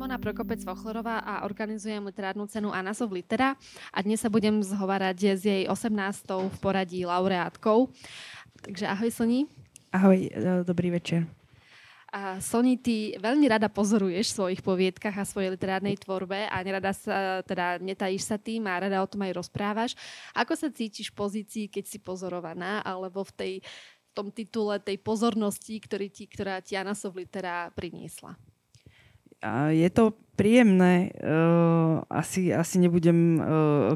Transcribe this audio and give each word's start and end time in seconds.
Simona 0.00 0.16
Prokopec 0.16 0.64
Vochlerová 0.64 1.20
a 1.20 1.44
organizujem 1.44 2.00
literárnu 2.00 2.48
cenu 2.48 2.72
Anasov 2.72 3.12
Litera 3.12 3.52
a 3.92 4.00
dnes 4.00 4.24
sa 4.24 4.32
budem 4.32 4.64
zhovárať 4.64 5.36
s 5.36 5.44
jej 5.44 5.68
18. 5.68 5.92
v 6.48 6.56
poradí 6.56 7.04
laureátkou. 7.04 7.92
Takže 8.64 8.88
ahoj 8.88 9.12
Soni. 9.12 9.44
Ahoj, 9.92 10.16
e, 10.24 10.64
dobrý 10.64 10.88
večer. 10.88 11.28
A 12.16 12.40
Soni, 12.40 12.80
ty 12.80 13.12
veľmi 13.20 13.44
rada 13.44 13.68
pozoruješ 13.68 14.32
v 14.32 14.36
svojich 14.40 14.64
poviedkach 14.64 15.20
a 15.20 15.28
svojej 15.28 15.52
literárnej 15.52 16.00
tvorbe 16.00 16.48
a 16.48 16.56
nerada 16.64 16.96
sa, 16.96 17.44
teda 17.44 17.76
netajíš 17.84 18.24
sa 18.24 18.40
tým 18.40 18.72
a 18.72 18.80
rada 18.80 19.04
o 19.04 19.10
tom 19.10 19.20
aj 19.20 19.36
rozprávaš. 19.36 20.00
Ako 20.32 20.56
sa 20.56 20.72
cítiš 20.72 21.12
v 21.12 21.28
pozícii, 21.28 21.64
keď 21.68 21.84
si 21.84 22.00
pozorovaná, 22.00 22.80
alebo 22.88 23.20
v 23.20 23.32
tej 23.36 23.54
v 24.10 24.12
tom 24.16 24.32
titule 24.32 24.80
tej 24.80 24.96
pozornosti, 24.96 25.76
ktorý 25.76 26.08
ti, 26.08 26.24
ktorá 26.24 26.64
ti 26.64 26.72
Anasov 26.80 27.20
Litera 27.20 27.68
priniesla? 27.76 28.40
Je 29.72 29.88
to 29.92 30.16
príjemné, 30.36 31.12
uh, 31.20 32.00
asi, 32.08 32.48
asi 32.48 32.80
nebudem 32.80 33.36
uh, 33.36 33.44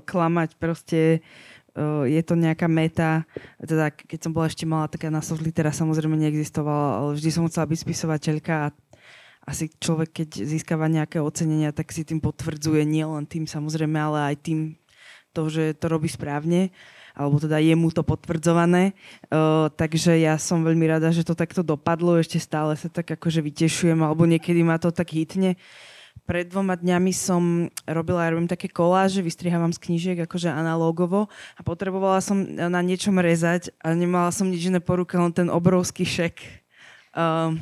klamať, 0.05 0.61
proste 0.61 1.25
uh, 1.73 2.05
je 2.05 2.21
to 2.21 2.37
nejaká 2.37 2.69
meta, 2.69 3.25
teda 3.61 3.89
keď 3.89 4.19
som 4.21 4.33
bola 4.37 4.53
ešte 4.53 4.69
malá, 4.69 4.93
taká 4.93 5.09
na 5.09 5.25
litera 5.41 5.73
samozrejme 5.73 6.21
neexistovala, 6.21 7.01
ale 7.01 7.11
vždy 7.17 7.31
som 7.33 7.49
chcela 7.49 7.65
byť 7.69 7.79
spisovateľka 7.81 8.53
a 8.61 8.67
asi 9.45 9.69
človek, 9.73 10.25
keď 10.25 10.29
získava 10.45 10.89
nejaké 10.89 11.21
ocenenia, 11.21 11.73
tak 11.73 11.93
si 11.93 12.05
tým 12.05 12.21
potvrdzuje 12.21 12.85
nielen 12.89 13.29
tým 13.29 13.45
samozrejme, 13.45 13.97
ale 13.97 14.33
aj 14.33 14.37
tým 14.41 14.61
to, 15.37 15.49
že 15.53 15.77
to 15.77 15.93
robí 15.93 16.09
správne 16.09 16.73
alebo 17.15 17.39
teda 17.39 17.63
je 17.63 17.75
mu 17.79 17.89
to 17.95 18.03
potvrdzované. 18.03 18.93
Uh, 19.31 19.71
takže 19.79 20.19
ja 20.19 20.35
som 20.37 20.67
veľmi 20.67 20.85
rada, 20.91 21.15
že 21.15 21.23
to 21.23 21.39
takto 21.39 21.63
dopadlo, 21.63 22.19
ešte 22.19 22.43
stále 22.43 22.75
sa 22.75 22.91
tak 22.91 23.15
akože 23.15 23.41
vytešujem, 23.41 24.03
alebo 24.03 24.27
niekedy 24.27 24.67
ma 24.67 24.77
to 24.83 24.91
tak 24.91 25.15
hitne. 25.15 25.55
Pred 26.25 26.51
dvoma 26.51 26.75
dňami 26.79 27.13
som 27.15 27.69
robila, 27.85 28.25
ja 28.25 28.33
robím 28.33 28.49
také 28.49 28.71
koláže, 28.71 29.21
vystrihávam 29.21 29.75
z 29.75 29.83
knížiek 29.83 30.19
akože 30.25 30.49
analógovo 30.49 31.29
a 31.59 31.61
potrebovala 31.61 32.23
som 32.23 32.39
na 32.49 32.81
niečom 32.81 33.19
rezať 33.19 33.75
a 33.83 33.93
nemala 33.93 34.31
som 34.33 34.49
nič 34.49 34.71
iné 34.71 34.81
po 34.81 34.97
ruke, 34.97 35.15
len 35.19 35.35
ten 35.35 35.53
obrovský 35.53 36.07
šek. 36.07 36.41
Uh, 37.15 37.61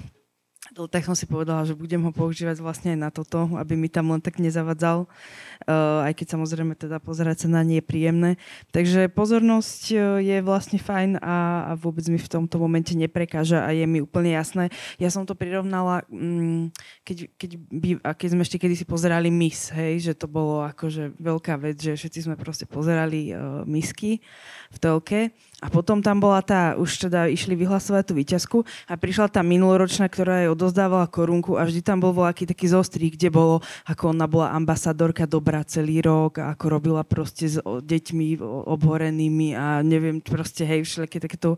tak 0.89 1.05
som 1.05 1.13
si 1.13 1.29
povedala, 1.29 1.63
že 1.69 1.77
budem 1.77 2.01
ho 2.03 2.13
používať 2.13 2.59
vlastne 2.65 2.97
aj 2.97 2.99
na 2.99 3.11
toto, 3.13 3.47
aby 3.61 3.77
mi 3.77 3.93
tam 3.93 4.11
len 4.11 4.21
tak 4.25 4.41
nezavadzal, 4.41 5.05
uh, 5.05 6.07
aj 6.09 6.13
keď 6.17 6.27
samozrejme 6.39 6.73
teda 6.75 6.97
pozerať 6.99 7.47
sa 7.47 7.49
na 7.53 7.61
nie 7.61 7.79
je 7.79 7.85
príjemné. 7.85 8.31
Takže 8.73 9.13
pozornosť 9.13 9.83
uh, 9.93 10.01
je 10.19 10.37
vlastne 10.41 10.81
fajn 10.81 11.21
a, 11.21 11.37
a 11.69 11.73
vôbec 11.77 12.05
mi 12.09 12.17
v 12.17 12.29
tomto 12.31 12.57
momente 12.57 12.97
neprekáža 12.97 13.63
a 13.63 13.71
je 13.77 13.85
mi 13.85 14.01
úplne 14.01 14.33
jasné. 14.33 14.73
Ja 14.97 15.13
som 15.13 15.29
to 15.29 15.37
prirovnala, 15.37 16.03
um, 16.09 16.73
keď, 17.05 17.29
keď, 17.37 17.51
by, 17.69 17.89
a 18.01 18.11
keď 18.17 18.29
sme 18.33 18.43
ešte 18.43 18.61
kedysi 18.61 18.85
pozerali 18.89 19.29
mis, 19.29 19.69
hej, 19.71 20.01
že 20.01 20.13
to 20.17 20.27
bolo 20.27 20.65
akože 20.65 21.15
veľká 21.21 21.61
vec, 21.61 21.77
že 21.79 21.95
všetci 21.95 22.27
sme 22.27 22.37
proste 22.41 22.65
pozerali 22.65 23.31
uh, 23.31 23.63
misky 23.69 24.25
v 24.73 24.79
telke 24.81 25.37
a 25.63 25.71
potom 25.71 26.03
tam 26.03 26.19
bola 26.19 26.43
tá, 26.43 26.75
už 26.75 27.07
teda 27.07 27.31
išli 27.31 27.55
vyhlasovať 27.55 28.03
tú 28.11 28.13
výťazku 28.19 28.59
a 28.91 28.99
prišla 28.99 29.31
tá 29.31 29.47
minuloročná, 29.47 30.11
ktorá 30.11 30.43
jej 30.43 30.51
odozdávala 30.51 31.07
korunku 31.07 31.55
a 31.55 31.63
vždy 31.63 31.87
tam 31.87 32.03
bol 32.03 32.11
voľaký 32.11 32.51
taký 32.51 32.67
zostrý, 32.67 33.15
kde 33.15 33.31
bolo, 33.31 33.63
ako 33.87 34.11
ona 34.11 34.27
bola 34.27 34.51
ambasadorka 34.51 35.23
dobrá 35.31 35.63
celý 35.63 36.03
rok 36.03 36.43
a 36.43 36.59
ako 36.59 36.65
robila 36.67 37.07
proste 37.07 37.47
s 37.47 37.63
deťmi 37.63 38.43
obhorenými 38.43 39.55
a 39.55 39.87
neviem, 39.87 40.19
proste 40.19 40.67
hej, 40.67 40.83
všelijaké 40.83 41.23
takéto 41.23 41.55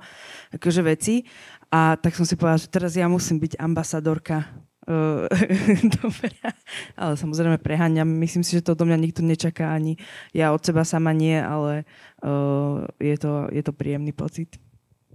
akože 0.52 0.84
veci. 0.84 1.24
A 1.72 1.96
tak 1.96 2.12
som 2.12 2.28
si 2.28 2.36
povedala, 2.36 2.60
že 2.60 2.68
teraz 2.68 2.92
ja 2.94 3.08
musím 3.08 3.40
byť 3.40 3.56
ambasadorka 3.56 4.44
Uh, 4.84 5.24
dobre. 6.00 6.28
Ale 6.92 7.16
samozrejme 7.16 7.56
preháňam. 7.56 8.08
Myslím 8.08 8.44
si, 8.44 8.60
že 8.60 8.66
to 8.68 8.76
do 8.76 8.84
mňa 8.84 8.98
nikto 9.00 9.24
nečaká 9.24 9.72
ani 9.72 9.96
ja 10.36 10.52
od 10.52 10.60
seba 10.60 10.84
sama 10.84 11.16
nie, 11.16 11.40
ale 11.40 11.88
uh, 12.20 12.84
je, 13.00 13.16
to, 13.16 13.48
je 13.48 13.62
to 13.64 13.72
príjemný 13.72 14.12
pocit 14.12 14.60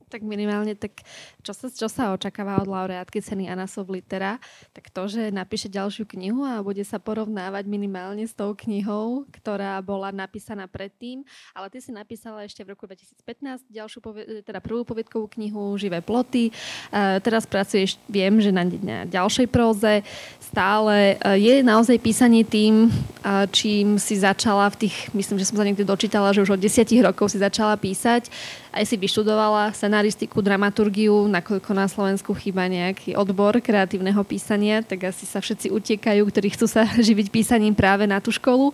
tak 0.09 0.25
minimálne, 0.25 0.73
tak 0.73 1.05
čo 1.45 1.53
sa, 1.53 1.69
čo 1.69 1.87
sa 1.87 2.11
očakáva 2.11 2.57
od 2.59 2.67
laureátky 2.67 3.21
ceny 3.21 3.45
Anasov 3.47 3.93
Litera, 3.93 4.41
tak 4.73 4.89
to, 4.89 5.05
že 5.05 5.29
napíše 5.29 5.69
ďalšiu 5.69 6.09
knihu 6.09 6.41
a 6.41 6.65
bude 6.65 6.81
sa 6.81 6.97
porovnávať 6.97 7.69
minimálne 7.69 8.25
s 8.25 8.33
tou 8.33 8.57
knihou, 8.57 9.29
ktorá 9.29 9.77
bola 9.85 10.09
napísaná 10.09 10.65
predtým, 10.65 11.21
ale 11.53 11.69
ty 11.69 11.77
si 11.79 11.93
napísala 11.93 12.43
ešte 12.43 12.65
v 12.65 12.73
roku 12.73 12.89
2015 12.89 13.69
ďalšiu, 13.69 13.99
teda 14.41 14.59
prvú 14.59 14.81
poviedkovú 14.81 15.29
knihu 15.37 15.77
Živé 15.77 16.01
ploty. 16.01 16.49
Uh, 16.89 17.21
teraz 17.21 17.45
pracuješ, 17.45 18.01
viem, 18.09 18.41
že 18.41 18.49
na, 18.49 18.65
na 18.65 18.97
ďalšej 19.05 19.47
próze 19.47 20.01
stále. 20.41 21.21
Uh, 21.21 21.37
je 21.37 21.61
naozaj 21.61 22.01
písanie 22.01 22.41
tým, 22.41 22.89
uh, 22.89 23.45
čím 23.53 24.01
si 24.01 24.17
začala 24.17 24.65
v 24.73 24.87
tých, 24.87 25.13
myslím, 25.13 25.37
že 25.37 25.47
som 25.47 25.59
sa 25.59 25.67
niekde 25.67 25.85
dočítala, 25.85 26.33
že 26.33 26.41
už 26.41 26.57
od 26.57 26.63
desiatich 26.63 27.05
rokov 27.05 27.29
si 27.29 27.37
začala 27.37 27.77
písať 27.77 28.31
aj 28.69 28.83
si 28.85 28.95
vyštudovala 28.95 29.73
scenaristiku, 29.73 30.45
dramaturgiu, 30.45 31.25
nakoľko 31.25 31.71
na 31.73 31.89
Slovensku 31.89 32.37
chýba 32.37 32.69
nejaký 32.69 33.17
odbor 33.17 33.57
kreatívneho 33.57 34.21
písania, 34.21 34.85
tak 34.85 35.09
asi 35.09 35.25
sa 35.25 35.41
všetci 35.41 35.73
utekajú, 35.73 36.21
ktorí 36.29 36.53
chcú 36.53 36.69
sa 36.69 36.85
živiť 37.07 37.33
písaním 37.33 37.73
práve 37.73 38.05
na 38.05 38.21
tú 38.21 38.29
školu. 38.29 38.69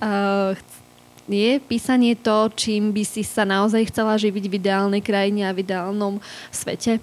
Uh, 0.00 0.56
je 1.28 1.56
písanie 1.56 2.12
to, 2.20 2.52
čím 2.52 2.92
by 2.92 3.04
si 3.04 3.24
sa 3.24 3.48
naozaj 3.48 3.88
chcela 3.88 4.12
živiť 4.20 4.44
v 4.44 4.56
ideálnej 4.60 5.00
krajine 5.00 5.48
a 5.48 5.56
v 5.56 5.64
ideálnom 5.64 6.20
svete? 6.52 7.00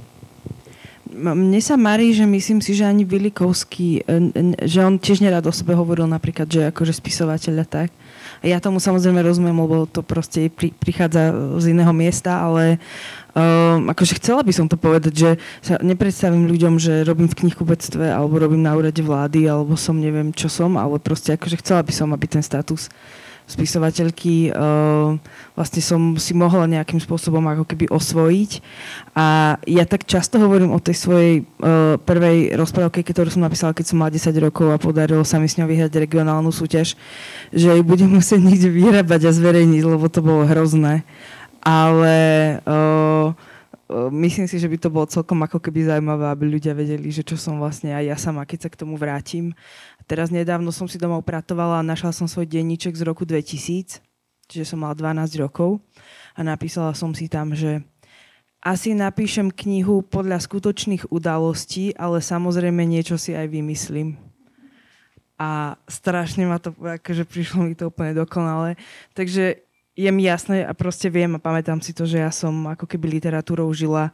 Mne 1.11 1.59
sa 1.59 1.75
marí, 1.75 2.15
že 2.15 2.23
myslím 2.23 2.63
si, 2.63 2.71
že 2.71 2.87
ani 2.87 3.03
Vilikovský, 3.03 4.07
že 4.63 4.79
on 4.79 4.95
tiež 4.95 5.19
nerad 5.19 5.43
o 5.43 5.51
sebe 5.51 5.75
hovoril 5.75 6.07
napríklad, 6.07 6.47
že 6.47 6.71
akože 6.71 6.95
spisovateľ 6.95 7.55
a 7.59 7.67
tak. 7.67 7.89
Ja 8.41 8.57
tomu 8.57 8.81
samozrejme 8.81 9.21
rozumiem, 9.21 9.53
lebo 9.53 9.85
to 9.85 10.01
proste 10.01 10.49
pri, 10.49 10.73
prichádza 10.73 11.29
z 11.61 11.77
iného 11.77 11.93
miesta, 11.93 12.41
ale 12.41 12.81
um, 13.37 13.85
akože 13.85 14.17
chcela 14.17 14.41
by 14.41 14.49
som 14.49 14.65
to 14.65 14.81
povedať, 14.81 15.13
že 15.13 15.29
sa 15.61 15.77
nepredstavím 15.77 16.49
ľuďom, 16.49 16.81
že 16.81 17.05
robím 17.05 17.29
v 17.29 17.37
knihkupectve 17.45 18.09
alebo 18.09 18.41
robím 18.41 18.65
na 18.65 18.73
úrade 18.73 18.97
vlády 18.97 19.45
alebo 19.45 19.77
som 19.77 19.93
neviem 19.93 20.33
čo 20.33 20.49
som, 20.49 20.73
ale 20.73 20.97
proste 20.97 21.37
akože 21.37 21.61
chcela 21.61 21.85
by 21.85 21.93
som, 21.93 22.09
aby 22.17 22.25
ten 22.25 22.41
status 22.41 22.89
spisovateľky 23.51 24.55
uh, 24.55 25.19
vlastne 25.53 25.83
som 25.83 26.15
si 26.15 26.31
mohla 26.31 26.63
nejakým 26.65 27.03
spôsobom 27.03 27.43
ako 27.51 27.67
keby 27.67 27.91
osvojiť. 27.91 28.51
A 29.11 29.59
ja 29.67 29.83
tak 29.83 30.07
často 30.07 30.39
hovorím 30.39 30.71
o 30.71 30.79
tej 30.79 30.95
svojej 30.95 31.33
uh, 31.43 31.99
prvej 31.99 32.55
rozprávke, 32.55 33.03
ktorú 33.03 33.27
som 33.27 33.43
napísala, 33.43 33.75
keď 33.75 33.91
som 33.91 33.99
mala 33.99 34.15
10 34.15 34.31
rokov 34.39 34.71
a 34.71 34.79
podarilo 34.79 35.27
sa 35.27 35.37
mi 35.37 35.51
s 35.51 35.59
ňou 35.59 35.67
vyhrať 35.67 35.91
regionálnu 35.91 36.49
súťaž, 36.49 36.95
že 37.51 37.67
ju 37.75 37.83
budem 37.83 38.07
musieť 38.17 38.39
niekde 38.39 38.71
vyrábať 38.71 39.27
a 39.27 39.35
zverejniť, 39.35 39.83
lebo 39.83 40.07
to 40.07 40.23
bolo 40.23 40.47
hrozné. 40.47 41.03
Ale 41.61 42.15
uh, 42.65 43.35
myslím 44.11 44.47
si, 44.47 44.59
že 44.59 44.69
by 44.71 44.77
to 44.79 44.89
bolo 44.89 45.05
celkom 45.07 45.43
ako 45.43 45.59
keby 45.59 45.85
zaujímavé, 45.87 46.31
aby 46.31 46.45
ľudia 46.47 46.71
vedeli, 46.71 47.11
že 47.11 47.27
čo 47.27 47.35
som 47.35 47.59
vlastne 47.59 47.91
aj 47.91 48.03
ja 48.07 48.17
sama, 48.17 48.47
keď 48.47 48.67
sa 48.67 48.69
k 48.71 48.79
tomu 48.79 48.95
vrátim. 48.95 49.51
Teraz 50.11 50.27
nedávno 50.27 50.75
som 50.75 50.91
si 50.91 50.99
doma 50.99 51.15
upratovala 51.15 51.79
a 51.79 51.87
našla 51.87 52.11
som 52.11 52.27
svoj 52.27 52.43
denníček 52.43 52.99
z 52.99 53.07
roku 53.07 53.23
2000, 53.23 54.03
čiže 54.51 54.67
som 54.67 54.83
mala 54.83 54.91
12 54.91 55.39
rokov 55.39 55.79
a 56.35 56.43
napísala 56.43 56.91
som 56.91 57.15
si 57.15 57.31
tam, 57.31 57.55
že 57.55 57.79
asi 58.59 58.91
napíšem 58.91 59.47
knihu 59.55 60.03
podľa 60.03 60.43
skutočných 60.43 61.07
udalostí, 61.15 61.95
ale 61.95 62.19
samozrejme 62.19 62.83
niečo 62.83 63.15
si 63.15 63.31
aj 63.31 63.55
vymyslím. 63.55 64.19
A 65.39 65.79
strašne 65.87 66.43
ma 66.43 66.59
to, 66.59 66.75
akože 66.75 67.23
prišlo 67.23 67.71
mi 67.71 67.73
to 67.79 67.87
úplne 67.87 68.11
dokonale. 68.11 68.75
Takže 69.15 69.63
je 69.95 70.09
mi 70.11 70.27
jasné 70.27 70.67
a 70.67 70.75
proste 70.75 71.07
viem 71.07 71.39
a 71.39 71.43
pamätám 71.43 71.79
si 71.79 71.95
to, 71.95 72.03
že 72.03 72.19
ja 72.19 72.35
som 72.35 72.67
ako 72.67 72.83
keby 72.83 73.15
literatúrou 73.15 73.71
žila 73.71 74.11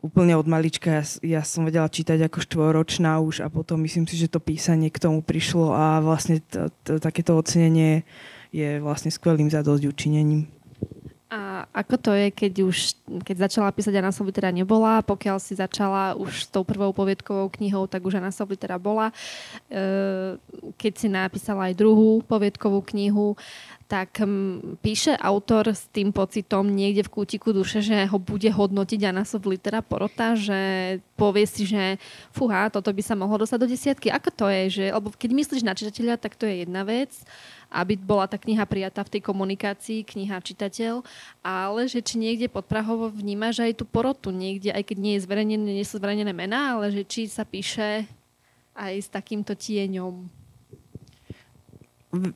úplne 0.00 0.38
od 0.38 0.46
malička. 0.46 1.02
Ja, 1.02 1.04
ja 1.22 1.42
som 1.42 1.66
vedela 1.66 1.90
čítať 1.90 2.30
ako 2.30 2.38
štvoročná 2.42 3.18
už 3.18 3.42
a 3.42 3.50
potom 3.50 3.82
myslím 3.82 4.06
si, 4.06 4.14
že 4.14 4.30
to 4.30 4.38
písanie 4.38 4.88
k 4.88 5.02
tomu 5.02 5.20
prišlo 5.20 5.74
a 5.74 5.98
vlastne 5.98 6.38
t- 6.38 6.70
t- 6.86 7.02
takéto 7.02 7.34
ocenenie 7.34 8.06
je 8.54 8.78
vlastne 8.78 9.10
skvelým 9.10 9.50
zadosť 9.50 9.90
učinením. 9.90 10.53
A 11.32 11.66
ako 11.72 11.96
to 11.98 12.10
je, 12.12 12.28
keď 12.30 12.52
už 12.62 12.76
keď 13.24 13.48
začala 13.48 13.74
písať 13.74 13.96
Anna 13.96 14.12
Solitera 14.14 14.54
nebola, 14.54 15.02
pokiaľ 15.02 15.40
si 15.40 15.56
začala 15.56 16.14
už 16.14 16.46
s 16.46 16.48
tou 16.52 16.62
prvou 16.62 16.92
poviedkovou 16.94 17.48
knihou, 17.48 17.88
tak 17.90 18.04
už 18.04 18.20
Anna 18.20 18.30
Solitera 18.30 18.78
bola. 18.78 19.10
E, 19.10 19.14
keď 20.78 20.92
si 20.94 21.08
napísala 21.10 21.72
aj 21.72 21.80
druhú 21.80 22.22
poviedkovú 22.28 22.84
knihu, 22.92 23.34
tak 23.84 24.24
píše 24.80 25.12
autor 25.20 25.76
s 25.76 25.84
tým 25.92 26.08
pocitom 26.08 26.64
niekde 26.64 27.04
v 27.04 27.14
kútiku 27.20 27.52
duše, 27.52 27.84
že 27.84 28.08
ho 28.08 28.16
bude 28.16 28.48
hodnotiť 28.48 29.00
Anasov 29.12 29.44
litera 29.44 29.84
porota, 29.84 30.32
že 30.32 30.98
povie 31.20 31.44
si, 31.44 31.68
že 31.68 32.00
fuha, 32.32 32.72
toto 32.72 32.88
by 32.88 33.02
sa 33.04 33.14
mohlo 33.14 33.44
dostať 33.44 33.58
do 33.60 33.68
desiatky. 33.68 34.08
Ako 34.08 34.32
to 34.32 34.46
je? 34.48 34.62
Že, 34.80 34.84
lebo 34.98 35.12
keď 35.12 35.30
myslíš 35.36 35.62
na 35.62 35.76
čitateľa, 35.76 36.16
tak 36.16 36.34
to 36.34 36.48
je 36.48 36.64
jedna 36.64 36.82
vec, 36.82 37.12
aby 37.74 37.98
bola 37.98 38.30
tá 38.30 38.38
kniha 38.38 38.62
prijatá 38.62 39.02
v 39.02 39.18
tej 39.18 39.22
komunikácii, 39.26 40.06
kniha 40.06 40.38
čitateľ, 40.38 41.02
ale 41.42 41.90
že 41.90 41.98
či 41.98 42.22
niekde 42.22 42.46
podprahovo 42.46 43.10
vnímaš 43.10 43.66
aj 43.66 43.82
tú 43.82 43.84
porotu 43.84 44.30
niekde, 44.30 44.70
aj 44.70 44.86
keď 44.86 44.96
nie 45.02 45.14
je 45.18 45.24
zverejnené, 45.26 45.70
nie 45.74 45.82
sú 45.82 45.98
zverejnené 45.98 46.30
mená, 46.30 46.78
ale 46.78 46.94
že 46.94 47.02
či 47.02 47.26
sa 47.26 47.42
píše 47.42 48.06
aj 48.78 48.94
s 48.94 49.08
takýmto 49.10 49.58
tieňom? 49.58 50.43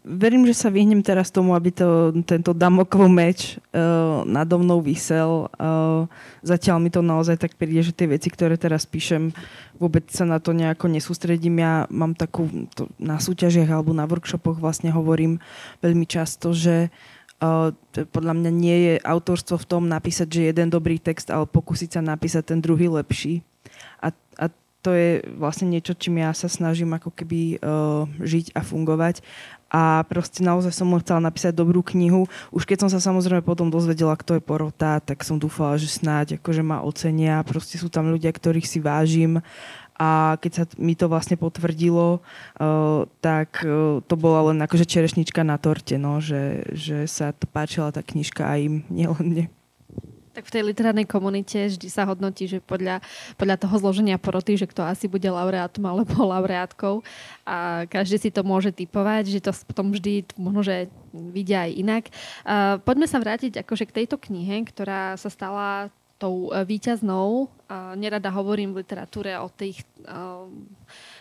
Verím, 0.04 0.44
že 0.44 0.58
sa 0.58 0.68
vyhnem 0.68 1.00
teraz 1.00 1.30
tomu, 1.30 1.54
aby 1.54 1.70
to, 1.70 2.10
tento 2.26 2.52
damoklov 2.52 3.06
meč 3.06 3.56
uh, 3.72 4.26
nado 4.26 4.58
mnou 4.58 4.82
vysel. 4.82 5.46
Uh, 5.56 6.10
zatiaľ 6.42 6.82
mi 6.82 6.90
to 6.90 7.00
naozaj 7.00 7.38
tak 7.38 7.54
príde, 7.54 7.80
že 7.80 7.96
tie 7.96 8.10
veci, 8.10 8.28
ktoré 8.28 8.58
teraz 8.58 8.84
píšem, 8.84 9.30
vôbec 9.78 10.10
sa 10.10 10.26
na 10.26 10.42
to 10.42 10.50
nejako 10.52 10.90
nesústredím. 10.90 11.62
Ja 11.62 11.86
mám 11.88 12.12
takú, 12.18 12.48
to, 12.74 12.90
na 12.98 13.22
súťažiach 13.22 13.70
alebo 13.70 13.94
na 13.94 14.04
workshopoch 14.04 14.58
vlastne 14.58 14.90
hovorím 14.90 15.40
veľmi 15.80 16.04
často, 16.04 16.52
že 16.52 16.90
Uh, 17.38 17.70
podľa 18.10 18.34
mňa 18.34 18.50
nie 18.50 18.76
je 18.82 18.94
autorstvo 18.98 19.62
v 19.62 19.68
tom 19.70 19.86
napísať, 19.86 20.26
že 20.26 20.50
jeden 20.50 20.74
dobrý 20.74 20.98
text, 20.98 21.30
ale 21.30 21.46
pokúsiť 21.46 21.94
sa 21.94 22.02
napísať 22.02 22.50
ten 22.50 22.58
druhý 22.58 22.90
lepší. 22.90 23.46
A, 24.02 24.10
a 24.42 24.50
to 24.82 24.90
je 24.90 25.22
vlastne 25.38 25.70
niečo, 25.70 25.94
čím 25.94 26.18
ja 26.18 26.34
sa 26.34 26.50
snažím 26.50 26.94
ako 26.98 27.14
keby 27.14 27.62
uh, 27.62 28.10
žiť 28.18 28.58
a 28.58 28.66
fungovať 28.66 29.22
a 29.68 30.00
proste 30.08 30.40
naozaj 30.40 30.72
som 30.72 30.88
len 30.88 31.04
chcela 31.04 31.20
napísať 31.20 31.52
dobrú 31.52 31.84
knihu. 31.92 32.24
Už 32.48 32.64
keď 32.64 32.86
som 32.86 32.90
sa 32.90 33.00
samozrejme 33.04 33.44
potom 33.44 33.68
dozvedela, 33.68 34.16
kto 34.16 34.40
je 34.40 34.42
porota, 34.42 34.96
tak 35.04 35.20
som 35.22 35.36
dúfala, 35.36 35.76
že 35.76 35.92
snáď 35.92 36.40
akože 36.40 36.64
ma 36.64 36.80
ocenia. 36.80 37.44
Proste 37.44 37.76
sú 37.76 37.92
tam 37.92 38.08
ľudia, 38.08 38.32
ktorých 38.32 38.64
si 38.64 38.80
vážim 38.80 39.44
a 39.98 40.38
keď 40.38 40.52
sa 40.54 40.64
mi 40.78 40.94
to 40.94 41.10
vlastne 41.10 41.34
potvrdilo, 41.34 42.22
uh, 42.22 43.02
tak 43.18 43.66
uh, 43.66 43.98
to 44.06 44.14
bola 44.14 44.54
len 44.54 44.62
akože 44.62 44.86
čerešnička 44.86 45.42
na 45.42 45.58
torte, 45.58 45.98
no, 45.98 46.22
že, 46.22 46.62
že 46.70 47.10
sa 47.10 47.34
páčila 47.34 47.90
tá 47.90 48.00
knižka 48.00 48.46
aj 48.46 48.58
im, 48.62 48.74
nielen 48.94 49.18
mne. 49.26 49.44
Tak 50.38 50.46
v 50.46 50.54
tej 50.54 50.70
literárnej 50.70 51.02
komunite 51.02 51.66
vždy 51.66 51.90
sa 51.90 52.06
hodnotí, 52.06 52.46
že 52.46 52.62
podľa, 52.62 53.02
podľa 53.34 53.58
toho 53.58 53.74
zloženia 53.82 54.22
poroty, 54.22 54.54
že 54.54 54.70
kto 54.70 54.86
asi 54.86 55.10
bude 55.10 55.26
laureátom 55.26 55.82
alebo 55.82 56.14
laureátkou 56.30 57.02
a 57.42 57.82
každý 57.90 58.22
si 58.22 58.30
to 58.30 58.46
môže 58.46 58.70
typovať, 58.70 59.34
že 59.34 59.42
to 59.42 59.50
potom 59.66 59.90
vždy 59.90 60.22
možno, 60.38 60.62
že 60.62 60.86
vidia 61.10 61.66
aj 61.66 61.72
inak. 61.74 62.04
Uh, 62.46 62.78
poďme 62.86 63.10
sa 63.10 63.18
vrátiť 63.18 63.66
akože 63.66 63.90
k 63.90 63.96
tejto 63.98 64.14
knihe, 64.14 64.62
ktorá 64.62 65.18
sa 65.18 65.26
stala 65.26 65.90
tou 66.22 66.50
e, 66.50 66.66
víťaznou. 66.66 67.50
Uh, 67.70 67.94
nerada 67.94 68.30
hovorím 68.34 68.74
v 68.74 68.82
literatúre 68.82 69.38
o 69.38 69.46
tých 69.50 69.86
uh, 70.06 70.46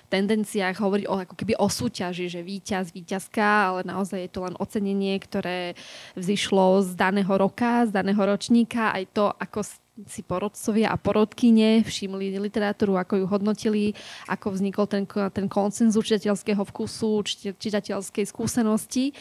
tendenciách 0.07 0.79
hovoriť 0.79 1.05
o, 1.07 1.15
ako 1.27 1.35
keby 1.35 1.53
o 1.59 1.67
súťaži, 1.67 2.31
že 2.31 2.41
víťaz, 2.43 2.95
víťazka, 2.95 3.43
ale 3.43 3.79
naozaj 3.83 4.27
je 4.27 4.31
to 4.31 4.39
len 4.47 4.55
ocenenie, 4.55 5.19
ktoré 5.19 5.75
vzýšlo 6.15 6.87
z 6.87 6.95
daného 6.95 7.33
roka, 7.35 7.83
z 7.87 7.91
daného 7.91 8.19
ročníka, 8.19 8.95
aj 8.95 9.03
to, 9.11 9.25
ako 9.35 9.67
si 10.05 10.21
porodcovia 10.21 10.93
a 10.93 10.97
porodkyne 11.01 11.81
všimli 11.81 12.37
literatúru, 12.37 13.01
ako 13.01 13.17
ju 13.17 13.25
hodnotili, 13.25 13.85
ako 14.29 14.53
vznikol 14.53 14.85
ten, 14.85 15.09
ten 15.33 15.49
konsenzus 15.49 16.05
čitateľského 16.05 16.61
vkusu, 16.61 17.25
čitateľskej 17.57 18.25
skúsenosti. 18.29 19.17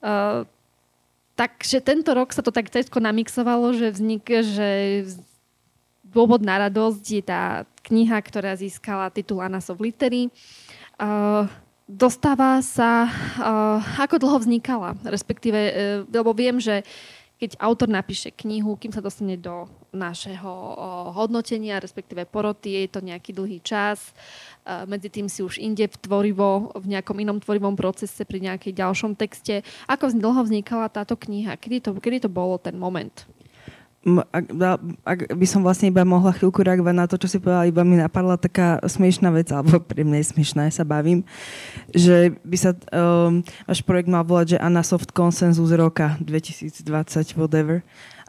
Uh, 0.00 0.48
takže 1.36 1.84
tento 1.84 2.16
rok 2.16 2.32
sa 2.32 2.40
to 2.40 2.48
tak 2.48 2.72
namixovalo, 2.72 3.76
že 3.76 3.92
vznik, 3.92 4.24
že 4.24 5.04
dôvod 6.18 6.42
na 6.42 6.66
radosť 6.66 7.04
je 7.06 7.22
tá 7.22 7.62
kniha, 7.86 8.18
ktorá 8.18 8.58
získala 8.58 9.14
titul 9.14 9.38
Anasov 9.38 9.78
litery. 9.78 10.34
Uh, 10.98 11.46
dostáva 11.86 12.58
sa, 12.58 13.06
uh, 13.06 13.78
ako 14.02 14.18
dlho 14.18 14.42
vznikala, 14.42 14.98
respektíve, 15.06 15.60
uh, 15.62 15.72
lebo 16.10 16.34
viem, 16.34 16.58
že 16.58 16.82
keď 17.38 17.54
autor 17.62 17.86
napíše 17.86 18.34
knihu, 18.34 18.74
kým 18.74 18.90
sa 18.90 18.98
dostane 18.98 19.38
do 19.38 19.70
našeho 19.94 20.50
hodnotenia, 21.14 21.78
respektíve 21.78 22.26
poroty, 22.26 22.82
je 22.82 22.90
to 22.90 22.98
nejaký 22.98 23.30
dlhý 23.30 23.62
čas. 23.62 24.10
Medzi 24.66 25.06
tým 25.06 25.30
si 25.30 25.46
už 25.46 25.62
inde 25.62 25.86
v 25.86 25.96
tvorivo, 26.02 26.74
v 26.74 26.98
nejakom 26.98 27.14
inom 27.14 27.38
tvorivom 27.38 27.78
procese 27.78 28.26
pri 28.26 28.42
nejakej 28.42 28.74
ďalšom 28.74 29.14
texte. 29.14 29.62
Ako 29.86 30.18
dlho 30.18 30.42
vznikala 30.42 30.90
táto 30.90 31.14
kniha? 31.14 31.54
Kedy 31.54 31.78
to, 31.78 31.90
kedy 32.02 32.26
to 32.26 32.30
bolo 32.30 32.58
ten 32.58 32.74
moment? 32.74 33.22
Ak, 34.32 34.44
ak 35.04 35.18
by 35.36 35.46
som 35.46 35.60
vlastne 35.60 35.92
iba 35.92 36.02
mohla 36.08 36.32
chvíľku 36.32 36.64
reagovať 36.64 36.94
na 36.96 37.04
to, 37.04 37.20
čo 37.20 37.28
si 37.28 37.36
povedala, 37.36 37.68
iba 37.68 37.84
mi 37.84 38.00
napadla 38.00 38.40
taká 38.40 38.80
smiešná 38.84 39.28
vec, 39.34 39.52
alebo 39.52 39.82
pre 39.90 40.02
mňa 40.02 40.24
je 40.24 40.30
smiešná, 40.32 40.60
ja 40.68 40.72
sa 40.72 40.88
bavím, 40.88 41.26
že 41.92 42.32
by 42.42 42.56
sa 42.56 42.70
um, 42.72 43.44
váš 43.68 43.80
projekt 43.84 44.08
mal 44.08 44.24
volať, 44.24 44.56
že 44.56 44.62
Anna 44.62 44.80
Soft 44.80 45.12
Consensus 45.12 45.68
roka 45.76 46.16
2020, 46.24 46.80
whatever. 47.36 47.84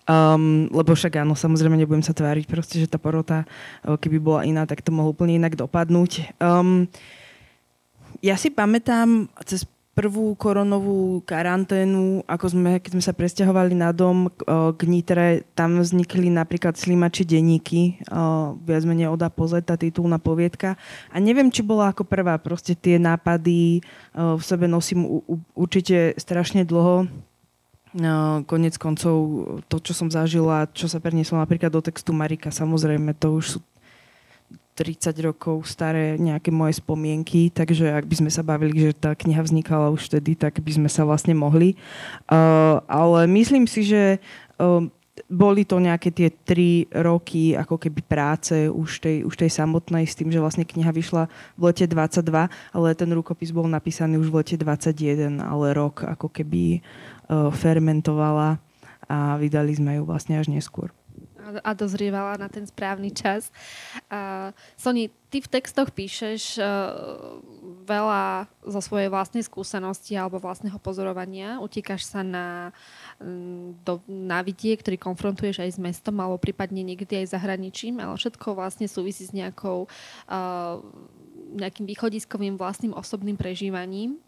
Um, 0.09 0.65
lebo 0.73 0.97
však 0.97 1.21
áno, 1.21 1.37
samozrejme 1.37 1.77
nebudem 1.77 2.01
sa 2.01 2.17
tváriť, 2.17 2.49
proste, 2.49 2.81
že 2.81 2.89
tá 2.89 2.97
porota, 2.97 3.45
keby 3.85 4.17
bola 4.17 4.41
iná, 4.41 4.65
tak 4.65 4.81
to 4.81 4.89
mohlo 4.89 5.13
úplne 5.13 5.37
inak 5.37 5.53
dopadnúť. 5.53 6.33
Um, 6.41 6.89
ja 8.19 8.33
si 8.35 8.49
pamätám 8.49 9.29
cez 9.45 9.69
prvú 9.97 10.31
koronovú 10.39 11.19
karanténu, 11.27 12.23
ako 12.23 12.45
sme, 12.55 12.79
keď 12.79 12.91
sme 12.95 13.03
sa 13.03 13.11
presťahovali 13.11 13.75
na 13.75 13.91
dom 13.91 14.31
k 14.47 14.81
Nitre, 14.87 15.43
tam 15.51 15.83
vznikli 15.83 16.31
napríklad 16.31 16.79
slimači 16.79 17.27
denníky, 17.27 17.99
viac 18.63 18.83
menej 18.87 19.11
od 19.11 19.19
Apozet, 19.19 19.67
tá 19.67 19.75
titulná 19.75 20.15
poviedka. 20.15 20.79
A 21.11 21.19
neviem, 21.19 21.51
či 21.51 21.67
bola 21.67 21.91
ako 21.91 22.07
prvá, 22.07 22.39
proste 22.39 22.79
tie 22.79 22.95
nápady 22.95 23.83
v 24.15 24.41
sebe 24.45 24.71
nosím 24.71 25.19
určite 25.51 26.15
strašne 26.15 26.63
dlho. 26.63 27.03
Konec 28.45 28.77
koncov 28.77 29.15
to, 29.65 29.81
čo 29.81 29.97
som 29.97 30.13
zažila, 30.13 30.69
čo 30.71 30.85
sa 30.85 31.01
prenieslo 31.01 31.41
napríklad 31.41 31.73
do 31.73 31.81
textu 31.81 32.13
Marika, 32.13 32.53
samozrejme, 32.53 33.17
to 33.17 33.41
už 33.41 33.57
sú 33.57 33.59
30 34.79 35.11
rokov 35.27 35.67
staré 35.67 36.15
nejaké 36.15 36.55
moje 36.55 36.79
spomienky, 36.79 37.51
takže 37.51 37.91
ak 37.91 38.07
by 38.07 38.15
sme 38.23 38.31
sa 38.31 38.39
bavili, 38.39 38.87
že 38.87 38.95
tá 38.95 39.11
kniha 39.11 39.43
vznikala 39.43 39.91
už 39.91 40.07
vtedy, 40.07 40.39
tak 40.39 40.63
by 40.63 40.71
sme 40.71 40.87
sa 40.87 41.03
vlastne 41.03 41.35
mohli. 41.35 41.75
Uh, 42.31 42.79
ale 42.87 43.27
myslím 43.27 43.67
si, 43.67 43.83
že 43.83 44.23
uh, 44.55 44.87
boli 45.27 45.67
to 45.67 45.83
nejaké 45.83 46.15
tie 46.15 46.31
tri 46.31 46.87
roky 46.95 47.51
ako 47.51 47.75
keby 47.75 47.99
práce 48.07 48.55
už 48.71 49.03
tej, 49.03 49.27
už 49.27 49.35
tej 49.35 49.51
samotnej 49.51 50.07
s 50.07 50.15
tým, 50.15 50.31
že 50.31 50.39
vlastne 50.39 50.63
kniha 50.63 50.95
vyšla 50.95 51.27
v 51.59 51.61
lete 51.67 51.83
22, 51.83 52.23
ale 52.47 52.87
ten 52.95 53.09
rukopis 53.11 53.51
bol 53.51 53.67
napísaný 53.67 54.15
už 54.15 54.31
v 54.31 54.39
lete 54.39 54.55
21, 54.55 55.43
ale 55.43 55.75
rok 55.75 56.07
ako 56.07 56.31
keby 56.31 56.79
uh, 56.79 57.51
fermentovala 57.51 58.63
a 59.11 59.35
vydali 59.35 59.75
sme 59.75 59.99
ju 59.99 60.07
vlastne 60.07 60.39
až 60.39 60.47
neskôr 60.47 60.95
a 61.59 61.71
dozrievala 61.73 62.37
na 62.37 62.47
ten 62.47 62.63
správny 62.67 63.09
čas. 63.09 63.49
Uh, 64.07 64.53
Soni, 64.77 65.09
ty 65.29 65.41
v 65.41 65.51
textoch 65.51 65.89
píšeš 65.93 66.57
uh, 66.57 67.41
veľa 67.85 68.49
zo 68.65 68.81
svojej 68.81 69.09
vlastnej 69.09 69.41
skúsenosti 69.45 70.17
alebo 70.17 70.41
vlastného 70.41 70.77
pozorovania. 70.77 71.61
Utíkaš 71.61 72.05
sa 72.05 72.21
na, 72.21 72.69
um, 73.17 73.73
do, 73.81 74.01
na 74.05 74.45
vidie, 74.45 74.77
ktorý 74.77 74.97
konfrontuješ 74.97 75.65
aj 75.65 75.71
s 75.75 75.79
mestom, 75.81 76.17
alebo 76.21 76.41
prípadne 76.41 76.81
niekedy 76.85 77.25
aj 77.25 77.33
zahraničím, 77.33 78.01
ale 78.01 78.17
všetko 78.17 78.57
vlastne 78.57 78.85
súvisí 78.85 79.25
s 79.25 79.33
nejakou, 79.33 79.89
uh, 80.29 80.81
nejakým 81.57 81.85
východiskovým 81.89 82.55
vlastným 82.57 82.93
osobným 82.93 83.37
prežívaním. 83.37 84.21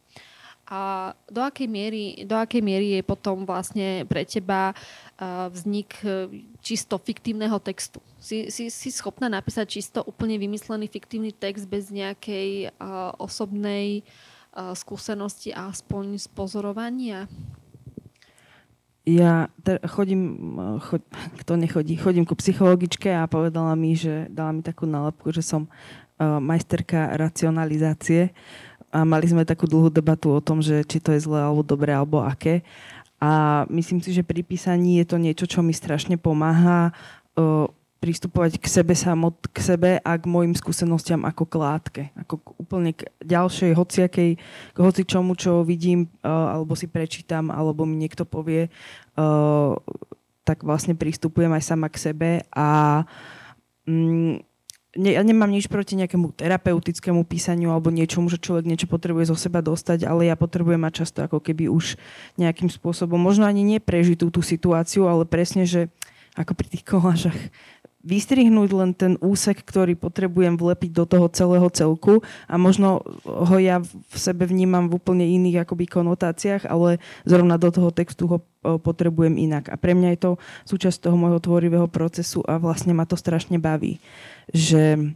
A 0.71 1.11
do 1.27 1.43
akej 1.43 1.67
miery, 1.67 2.23
do 2.23 2.39
akej 2.39 2.63
miery 2.63 2.95
je 2.95 3.01
potom 3.03 3.43
vlastne 3.43 4.07
pre 4.07 4.23
teba 4.23 4.71
uh, 4.71 5.51
vznik 5.51 5.99
uh, 6.07 6.31
čisto 6.63 6.95
fiktívneho 6.95 7.59
textu? 7.59 7.99
Si, 8.23 8.47
si, 8.47 8.71
si 8.71 8.87
schopná 8.87 9.27
napísať 9.27 9.67
čisto 9.67 9.99
úplne 10.07 10.39
vymyslený 10.39 10.87
fiktívny 10.87 11.35
text 11.35 11.67
bez 11.67 11.91
nejakej 11.91 12.71
uh, 12.79 13.11
osobnej 13.19 14.07
skúsenosti 14.51 15.55
aspoň 15.55 16.19
z 16.19 16.27
pozorovania? 16.27 17.31
Ja 19.07 19.47
chodím, 19.87 20.35
chod, 20.83 21.07
kto 21.41 21.55
nechodí, 21.55 21.95
chodím 21.95 22.27
ku 22.27 22.35
psychologičke 22.35 23.15
a 23.15 23.31
povedala 23.31 23.73
mi, 23.79 23.95
že 23.95 24.27
dala 24.27 24.51
mi 24.51 24.61
takú 24.61 24.83
nálepku, 24.83 25.31
že 25.31 25.39
som 25.39 25.71
uh, 25.71 26.43
majsterka 26.43 27.15
racionalizácie. 27.15 28.31
Uh, 28.31 28.70
a 28.91 29.07
mali 29.07 29.25
sme 29.25 29.47
takú 29.47 29.65
dlhú 29.65 29.87
debatu 29.87 30.35
o 30.35 30.43
tom, 30.43 30.59
že 30.59 30.83
či 30.83 30.99
to 30.99 31.15
je 31.15 31.23
zlé 31.23 31.39
alebo 31.47 31.63
dobré 31.63 31.95
alebo 31.95 32.19
aké. 32.19 32.61
A 33.21 33.63
myslím 33.71 34.03
si, 34.03 34.11
že 34.11 34.25
pri 34.25 34.43
písaní 34.43 34.99
je 34.99 35.05
to 35.07 35.17
niečo, 35.21 35.45
čo 35.47 35.63
mi 35.63 35.71
strašne 35.71 36.19
pomáha 36.19 36.91
uh, 37.37 37.69
pristupovať 38.01 38.57
k 38.57 38.65
sebe 38.65 38.97
samot, 38.97 39.37
k 39.53 39.57
sebe 39.61 39.89
a 40.01 40.11
k 40.17 40.25
mojim 40.25 40.57
skúsenostiam 40.57 41.21
ako 41.21 41.43
k 41.45 41.53
látke. 41.55 42.03
Ako 42.17 42.41
k 42.41 42.47
úplne 42.57 42.91
k 42.97 43.05
ďalšej, 43.21 43.77
hociakej, 43.77 44.31
k 44.73 44.77
hoci 44.81 45.01
čomu, 45.05 45.37
čo 45.37 45.61
vidím, 45.61 46.09
uh, 46.25 46.57
alebo 46.57 46.73
si 46.73 46.89
prečítam, 46.89 47.53
alebo 47.53 47.85
mi 47.85 47.95
niekto 48.01 48.25
povie, 48.25 48.73
uh, 49.15 49.77
tak 50.41 50.65
vlastne 50.65 50.97
pristupujem 50.97 51.53
aj 51.53 51.63
sama 51.63 51.87
k 51.93 52.01
sebe 52.01 52.29
a 52.49 53.01
mm, 53.85 54.50
ne, 54.97 55.15
ja 55.15 55.21
nemám 55.23 55.51
nič 55.51 55.71
proti 55.71 55.95
nejakému 55.95 56.35
terapeutickému 56.35 57.23
písaniu 57.23 57.71
alebo 57.71 57.93
niečomu, 57.93 58.27
že 58.27 58.41
človek 58.41 58.67
niečo 58.67 58.87
potrebuje 58.91 59.31
zo 59.31 59.37
seba 59.39 59.63
dostať, 59.63 60.03
ale 60.03 60.27
ja 60.27 60.35
potrebujem 60.35 60.81
mať 60.81 60.93
často 61.05 61.19
ako 61.23 61.39
keby 61.39 61.71
už 61.71 61.95
nejakým 62.35 62.67
spôsobom, 62.67 63.19
možno 63.19 63.47
ani 63.47 63.63
neprežitú 63.63 64.27
tú 64.33 64.43
situáciu, 64.43 65.07
ale 65.07 65.23
presne, 65.23 65.63
že 65.63 65.87
ako 66.35 66.55
pri 66.55 66.67
tých 66.71 66.83
kolážach 66.87 67.39
vystrihnúť 68.01 68.69
len 68.73 68.91
ten 68.97 69.13
úsek, 69.21 69.61
ktorý 69.61 69.93
potrebujem 69.93 70.57
vlepiť 70.57 70.91
do 70.93 71.05
toho 71.05 71.27
celého 71.29 71.69
celku 71.69 72.25
a 72.49 72.57
možno 72.57 73.05
ho 73.25 73.57
ja 73.61 73.81
v 73.81 74.15
sebe 74.17 74.49
vnímam 74.49 74.89
v 74.89 74.97
úplne 74.97 75.25
iných 75.25 75.65
akoby 75.65 75.85
konotáciách, 75.85 76.65
ale 76.65 76.97
zrovna 77.23 77.61
do 77.61 77.69
toho 77.69 77.93
textu 77.93 78.25
ho 78.25 78.37
potrebujem 78.61 79.37
inak. 79.37 79.69
A 79.69 79.77
pre 79.77 79.93
mňa 79.93 80.17
je 80.17 80.19
to 80.19 80.31
súčasť 80.65 81.09
toho 81.09 81.17
môjho 81.17 81.41
tvorivého 81.41 81.85
procesu 81.89 82.41
a 82.45 82.57
vlastne 82.57 82.93
ma 82.93 83.05
to 83.05 83.17
strašne 83.17 83.61
baví, 83.61 84.01
že 84.53 85.13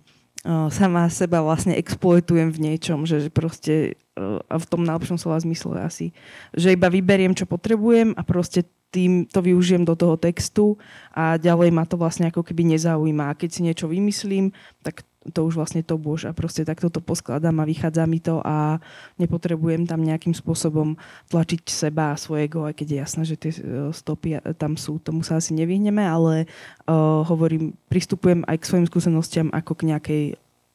sama 0.69 1.09
seba 1.09 1.41
vlastne 1.41 1.73
exploitujem 1.73 2.53
v 2.53 2.61
niečom, 2.69 3.09
že, 3.09 3.33
proste 3.33 3.97
a 4.45 4.55
v 4.61 4.65
tom 4.69 4.85
najlepšom 4.85 5.17
slova 5.17 5.41
zmysle 5.41 5.81
asi, 5.81 6.13
že 6.53 6.71
iba 6.71 6.87
vyberiem, 6.87 7.33
čo 7.33 7.49
potrebujem 7.49 8.13
a 8.13 8.21
proste 8.21 8.63
tým 8.95 9.27
to 9.27 9.43
využijem 9.43 9.83
do 9.83 9.91
toho 9.99 10.15
textu 10.15 10.79
a 11.11 11.35
ďalej 11.35 11.75
ma 11.75 11.83
to 11.83 11.99
vlastne 11.99 12.31
ako 12.31 12.47
keby 12.47 12.63
nezaujíma. 12.71 13.27
A 13.27 13.35
keď 13.35 13.49
si 13.51 13.61
niečo 13.67 13.91
vymyslím, 13.91 14.55
tak 14.79 15.03
to 15.33 15.41
už 15.43 15.57
vlastne 15.57 15.81
to 15.81 15.97
bož 15.97 16.29
a 16.29 16.37
proste 16.37 16.61
takto 16.61 16.93
to 16.93 17.01
poskladám 17.01 17.57
a 17.57 17.67
vychádza 17.67 18.05
mi 18.05 18.21
to 18.21 18.45
a 18.45 18.77
nepotrebujem 19.17 19.89
tam 19.89 20.05
nejakým 20.05 20.37
spôsobom 20.37 21.01
tlačiť 21.33 21.65
seba 21.65 22.13
a 22.13 22.19
svoje 22.19 22.45
ego, 22.45 22.69
aj 22.69 22.77
keď 22.77 22.87
je 22.87 22.97
jasné, 23.01 23.23
že 23.25 23.35
tie 23.35 23.51
e, 23.57 23.59
stopy 23.89 24.37
tam 24.61 24.77
sú, 24.77 25.01
tomu 25.01 25.25
sa 25.25 25.41
asi 25.41 25.57
nevyhneme, 25.57 26.05
ale 26.05 26.45
uh, 26.85 27.25
hovorím, 27.25 27.73
pristupujem 27.89 28.45
aj 28.45 28.61
k 28.61 28.67
svojim 28.69 28.85
skúsenostiam 28.85 29.49
ako 29.49 29.73
k 29.73 29.87
nejakej 29.89 30.23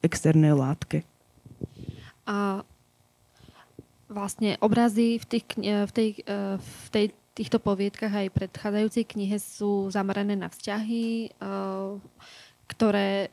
externej 0.03 0.59
látke. 0.59 1.07
A 2.27 2.67
vlastne 4.11 4.59
obrazy 4.59 5.23
v, 5.23 5.25
tých, 5.31 5.47
v, 5.63 5.93
tej, 5.95 6.09
e, 6.27 6.59
v 6.59 6.89
tej 6.91 7.07
týchto 7.35 7.63
poviedkach 7.63 8.11
aj 8.11 8.35
predchádzajúcej 8.35 9.05
knihe 9.07 9.37
sú 9.39 9.89
zamerané 9.89 10.35
na 10.35 10.51
vzťahy, 10.51 11.31
eh, 11.31 11.89
ktoré 12.71 13.31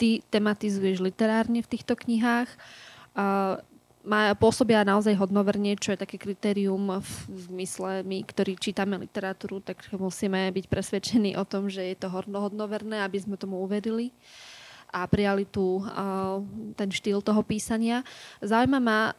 ty 0.00 0.24
tematizuješ 0.32 1.04
literárne 1.04 1.60
v 1.60 1.70
týchto 1.70 1.94
knihách. 1.94 2.48
Eh, 2.50 3.56
má, 4.00 4.32
pôsobia 4.32 4.80
naozaj 4.80 5.12
hodnoverne, 5.12 5.76
čo 5.76 5.92
je 5.92 6.00
také 6.00 6.16
kritérium 6.16 7.04
v 7.04 7.12
zmysle 7.52 8.00
my, 8.00 8.24
ktorí 8.24 8.56
čítame 8.56 8.96
literatúru, 8.96 9.60
tak 9.60 9.84
musíme 9.92 10.48
byť 10.56 10.66
presvedčení 10.72 11.36
o 11.36 11.44
tom, 11.44 11.68
že 11.68 11.84
je 11.84 11.96
to 12.00 12.08
hodnoverné, 12.08 13.04
aby 13.04 13.20
sme 13.20 13.36
tomu 13.36 13.60
uverili 13.60 14.08
a 14.90 15.06
prijali 15.06 15.46
tu 15.46 15.84
uh, 15.84 16.42
ten 16.74 16.90
štýl 16.90 17.22
toho 17.22 17.44
písania. 17.46 18.02
Zaujíma 18.42 18.80
ma, 18.82 19.14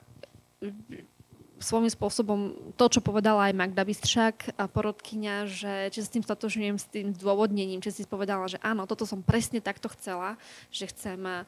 svojím 1.62 1.90
spôsobom 1.94 2.40
to, 2.76 2.86
čo 2.92 3.00
povedala 3.00 3.50
aj 3.50 3.58
Magda 3.58 3.86
Bystřák, 3.86 4.58
porodkyňa, 4.74 5.36
že 5.48 5.74
či 5.94 6.02
sa 6.02 6.08
s 6.10 6.14
tým 6.14 6.26
statožňujem 6.26 6.78
s 6.78 6.86
tým 6.90 7.08
dôvodnením, 7.16 7.80
či 7.80 7.94
si 7.94 8.04
povedala, 8.04 8.50
že 8.50 8.60
áno, 8.60 8.90
toto 8.90 9.06
som 9.06 9.22
presne 9.22 9.62
takto 9.62 9.88
chcela, 9.94 10.36
že 10.74 10.90
chcem 10.90 11.22
uh, 11.22 11.46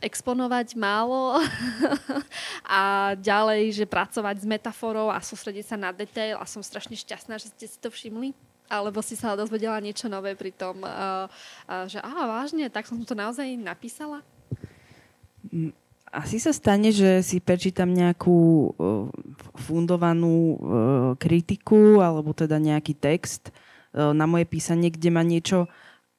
exponovať 0.00 0.78
málo 0.78 1.42
a 2.78 3.12
ďalej, 3.18 3.82
že 3.82 3.84
pracovať 3.84 4.42
s 4.42 4.46
metaforou 4.46 5.10
a 5.10 5.18
sústrediť 5.18 5.74
sa 5.74 5.76
na 5.76 5.90
detail 5.90 6.38
a 6.38 6.46
som 6.46 6.62
strašne 6.62 6.94
šťastná, 6.94 7.36
že 7.36 7.50
ste 7.52 7.66
si 7.66 7.78
to 7.82 7.90
všimli 7.90 8.32
alebo 8.68 9.00
si 9.00 9.16
sa 9.16 9.32
dozvedela 9.32 9.80
niečo 9.80 10.12
nové 10.12 10.36
pri 10.36 10.52
tom, 10.52 10.84
uh, 10.84 11.24
uh, 11.24 11.88
že 11.88 12.04
aha, 12.04 12.28
vážne, 12.28 12.68
tak 12.68 12.84
som 12.84 13.00
to 13.00 13.16
naozaj 13.16 13.48
napísala? 13.56 14.20
Asi 16.12 16.40
sa 16.40 16.52
stane, 16.56 16.90
že 16.90 17.20
si 17.20 17.40
prečítam 17.40 17.92
nejakú 17.92 18.38
uh, 18.38 19.08
fundovanú 19.56 20.36
uh, 20.36 20.58
kritiku 21.20 22.00
alebo 22.00 22.32
teda 22.32 22.56
nejaký 22.56 22.96
text 22.96 23.52
uh, 23.94 24.12
na 24.16 24.24
moje 24.24 24.48
písanie, 24.48 24.88
kde 24.88 25.10
ma 25.12 25.22
niečo 25.22 25.68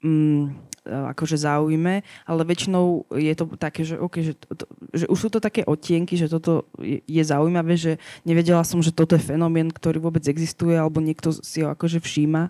um, 0.05 0.53
akože 0.89 1.37
zaujme, 1.37 2.01
ale 2.25 2.41
väčšinou 2.47 3.05
je 3.13 3.33
to 3.37 3.45
také, 3.59 3.85
že, 3.85 3.95
okay, 3.99 4.31
že, 4.31 4.33
to, 4.33 4.65
že 4.89 5.05
už 5.05 5.19
sú 5.19 5.29
to 5.29 5.39
také 5.43 5.61
otienky, 5.67 6.17
že 6.17 6.31
toto 6.31 6.65
je, 6.81 7.03
je 7.05 7.23
zaujímavé, 7.23 7.77
že 7.77 8.01
nevedela 8.25 8.65
som, 8.65 8.81
že 8.81 8.95
toto 8.95 9.13
je 9.13 9.21
fenomén, 9.21 9.69
ktorý 9.69 10.01
vôbec 10.01 10.25
existuje, 10.25 10.73
alebo 10.73 11.03
niekto 11.03 11.29
si 11.35 11.61
ho 11.61 11.69
akože 11.69 12.01
všíma. 12.01 12.49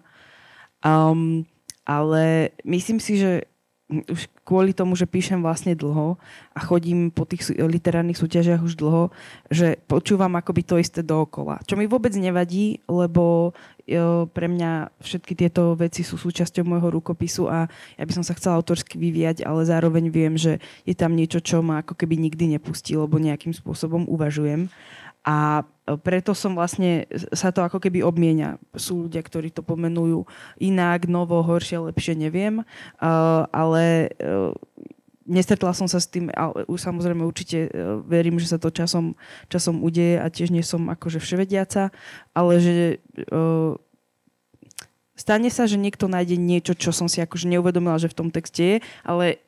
Um, 0.79 1.43
ale 1.84 2.55
myslím 2.63 3.01
si, 3.01 3.19
že 3.19 3.50
už 3.89 4.29
kvôli 4.46 4.69
tomu, 4.69 4.93
že 4.93 5.10
píšem 5.10 5.41
vlastne 5.41 5.74
dlho 5.74 6.22
a 6.53 6.60
chodím 6.62 7.10
po 7.10 7.25
tých 7.25 7.50
literárnych 7.58 8.22
súťažiach 8.22 8.62
už 8.62 8.77
dlho, 8.77 9.10
že 9.50 9.81
počúvam 9.89 10.38
akoby 10.38 10.62
to 10.62 10.75
isté 10.77 11.01
dookola. 11.01 11.58
Čo 11.65 11.74
mi 11.74 11.89
vôbec 11.89 12.13
nevadí, 12.13 12.86
lebo 12.86 13.58
jo, 13.89 14.29
pre 14.29 14.46
mňa 14.46 14.93
všetky 15.01 15.34
tieto 15.34 15.74
veci 15.74 16.05
sú 16.05 16.22
súčasťou 16.22 16.69
môjho 16.69 16.93
rukopisu 16.93 17.50
a 17.50 17.65
ja 17.98 18.03
by 18.05 18.13
som 18.13 18.22
sa 18.22 18.38
chcela 18.38 18.62
autorsky 18.62 19.01
vyvíjať, 19.01 19.41
ale 19.41 19.65
zároveň 19.65 20.13
viem, 20.13 20.38
že 20.38 20.62
je 20.86 20.93
tam 20.93 21.17
niečo, 21.17 21.41
čo 21.41 21.65
ma 21.65 21.81
ako 21.81 21.98
keby 21.98 22.13
nikdy 22.22 22.46
nepustí, 22.62 22.93
lebo 22.93 23.17
nejakým 23.17 23.58
spôsobom 23.58 24.05
uvažujem. 24.05 24.69
A 25.25 25.67
preto 25.98 26.38
som 26.38 26.53
vlastne, 26.53 27.10
sa 27.34 27.50
to 27.50 27.65
ako 27.65 27.81
keby 27.81 28.05
obmienia. 28.05 28.62
Sú 28.77 29.08
ľudia, 29.08 29.24
ktorí 29.24 29.50
to 29.50 29.65
pomenujú 29.65 30.27
inak, 30.62 31.10
novo, 31.10 31.41
horšie, 31.41 31.89
lepšie, 31.89 32.13
neviem. 32.13 32.62
Uh, 33.01 33.48
ale 33.50 34.13
uh, 34.22 34.53
nestretla 35.25 35.74
som 35.74 35.89
sa 35.89 35.98
s 35.98 36.12
tým, 36.12 36.29
ale 36.36 36.67
už 36.69 36.77
samozrejme 36.77 37.25
určite 37.25 37.72
uh, 37.72 38.03
verím, 38.05 38.38
že 38.38 38.51
sa 38.51 38.62
to 38.62 38.69
časom, 38.69 39.17
časom 39.50 39.81
udeje 39.81 40.22
a 40.22 40.29
tiež 40.29 40.53
nie 40.53 40.62
som 40.62 40.86
akože 40.91 41.17
vševediaca, 41.17 41.89
ale 42.38 42.53
že 42.62 42.75
stane 45.19 45.50
sa, 45.51 45.67
že 45.67 45.75
niekto 45.75 46.08
nájde 46.08 46.39
niečo, 46.39 46.74
čo 46.75 46.96
som 46.96 47.12
si 47.12 47.19
akože 47.19 47.48
neuvedomila, 47.51 48.00
že 48.00 48.12
v 48.12 48.17
tom 48.17 48.29
texte 48.31 48.62
je, 48.62 48.75
ale 49.03 49.43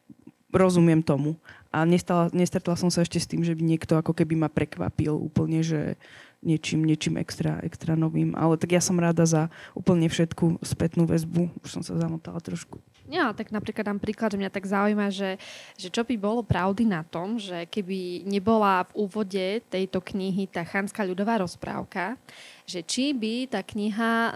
rozumiem 0.51 1.00
tomu 1.00 1.39
a 1.71 1.88
nestala, 1.88 2.27
nestretla 2.36 2.75
som 2.75 2.91
sa 2.91 3.07
ešte 3.07 3.17
s 3.17 3.29
tým, 3.31 3.48
že 3.48 3.55
by 3.55 3.63
niekto 3.63 3.95
ako 3.95 4.12
keby 4.12 4.36
ma 4.36 4.51
prekvapil 4.51 5.15
úplne, 5.15 5.63
že 5.63 5.95
niečím, 6.41 6.83
niečím 6.83 7.17
extra, 7.21 7.62
extra 7.62 7.93
novým. 7.93 8.33
Ale 8.33 8.57
tak 8.57 8.74
ja 8.74 8.81
som 8.81 8.98
rada 8.98 9.24
za 9.24 9.48
úplne 9.77 10.10
všetku 10.10 10.62
spätnú 10.65 11.05
väzbu. 11.05 11.53
Už 11.62 11.69
som 11.69 11.81
sa 11.86 11.98
zamotala 11.98 12.41
trošku. 12.41 12.81
Ja, 13.12 13.36
tak 13.36 13.51
napríklad 13.51 13.83
dám 13.83 14.00
príklad, 14.00 14.31
že 14.31 14.39
mňa 14.39 14.51
tak 14.55 14.63
zaujíma, 14.63 15.12
že, 15.12 15.36
že 15.75 15.91
čo 15.91 16.07
by 16.07 16.15
bolo 16.15 16.48
pravdy 16.48 16.88
na 16.88 17.03
tom, 17.03 17.36
že 17.36 17.67
keby 17.67 18.24
nebola 18.24 18.88
v 18.88 19.03
úvode 19.03 19.45
tejto 19.67 20.00
knihy 20.00 20.48
tá 20.48 20.63
chanská 20.63 21.03
ľudová 21.03 21.43
rozprávka, 21.43 22.15
že 22.63 22.79
či 22.79 23.12
by 23.12 23.51
tá 23.51 23.60
kniha 23.60 24.13
e, 24.15 24.31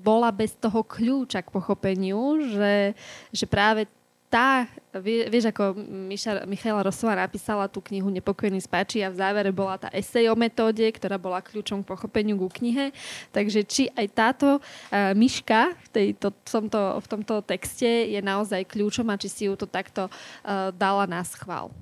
bola 0.00 0.32
bez 0.32 0.56
toho 0.56 0.80
kľúča 0.80 1.44
k 1.44 1.52
pochopeniu, 1.52 2.40
že, 2.48 2.96
že 3.28 3.44
práve 3.44 3.84
tá, 4.28 4.68
vieš, 5.00 5.48
ako 5.48 5.72
Miša, 5.84 6.44
Michaela 6.44 6.84
Rosová 6.84 7.16
napísala 7.16 7.64
tú 7.64 7.80
knihu 7.88 8.12
Nepokojný 8.12 8.60
spáči 8.60 9.00
a 9.00 9.08
v 9.08 9.16
závere 9.16 9.48
bola 9.48 9.80
tá 9.80 9.88
esej 9.96 10.28
o 10.28 10.36
metóde, 10.36 10.84
ktorá 10.84 11.16
bola 11.16 11.40
kľúčom 11.40 11.80
k 11.80 11.88
pochopeniu 11.88 12.36
ku 12.36 12.52
knihe. 12.52 12.92
Takže 13.32 13.64
či 13.64 13.88
aj 13.96 14.06
táto 14.12 14.48
uh, 14.60 15.16
Miška 15.16 15.72
v, 15.72 15.88
tejto, 15.88 16.36
v, 16.36 16.48
tomto, 16.48 16.80
v 17.00 17.06
tomto 17.08 17.34
texte 17.40 17.88
je 17.88 18.20
naozaj 18.20 18.68
kľúčom 18.68 19.08
a 19.08 19.16
či 19.16 19.28
si 19.32 19.42
ju 19.48 19.56
to 19.56 19.64
takto 19.64 20.12
uh, 20.12 20.70
dala 20.76 21.08
na 21.08 21.24
schvál. 21.24 21.72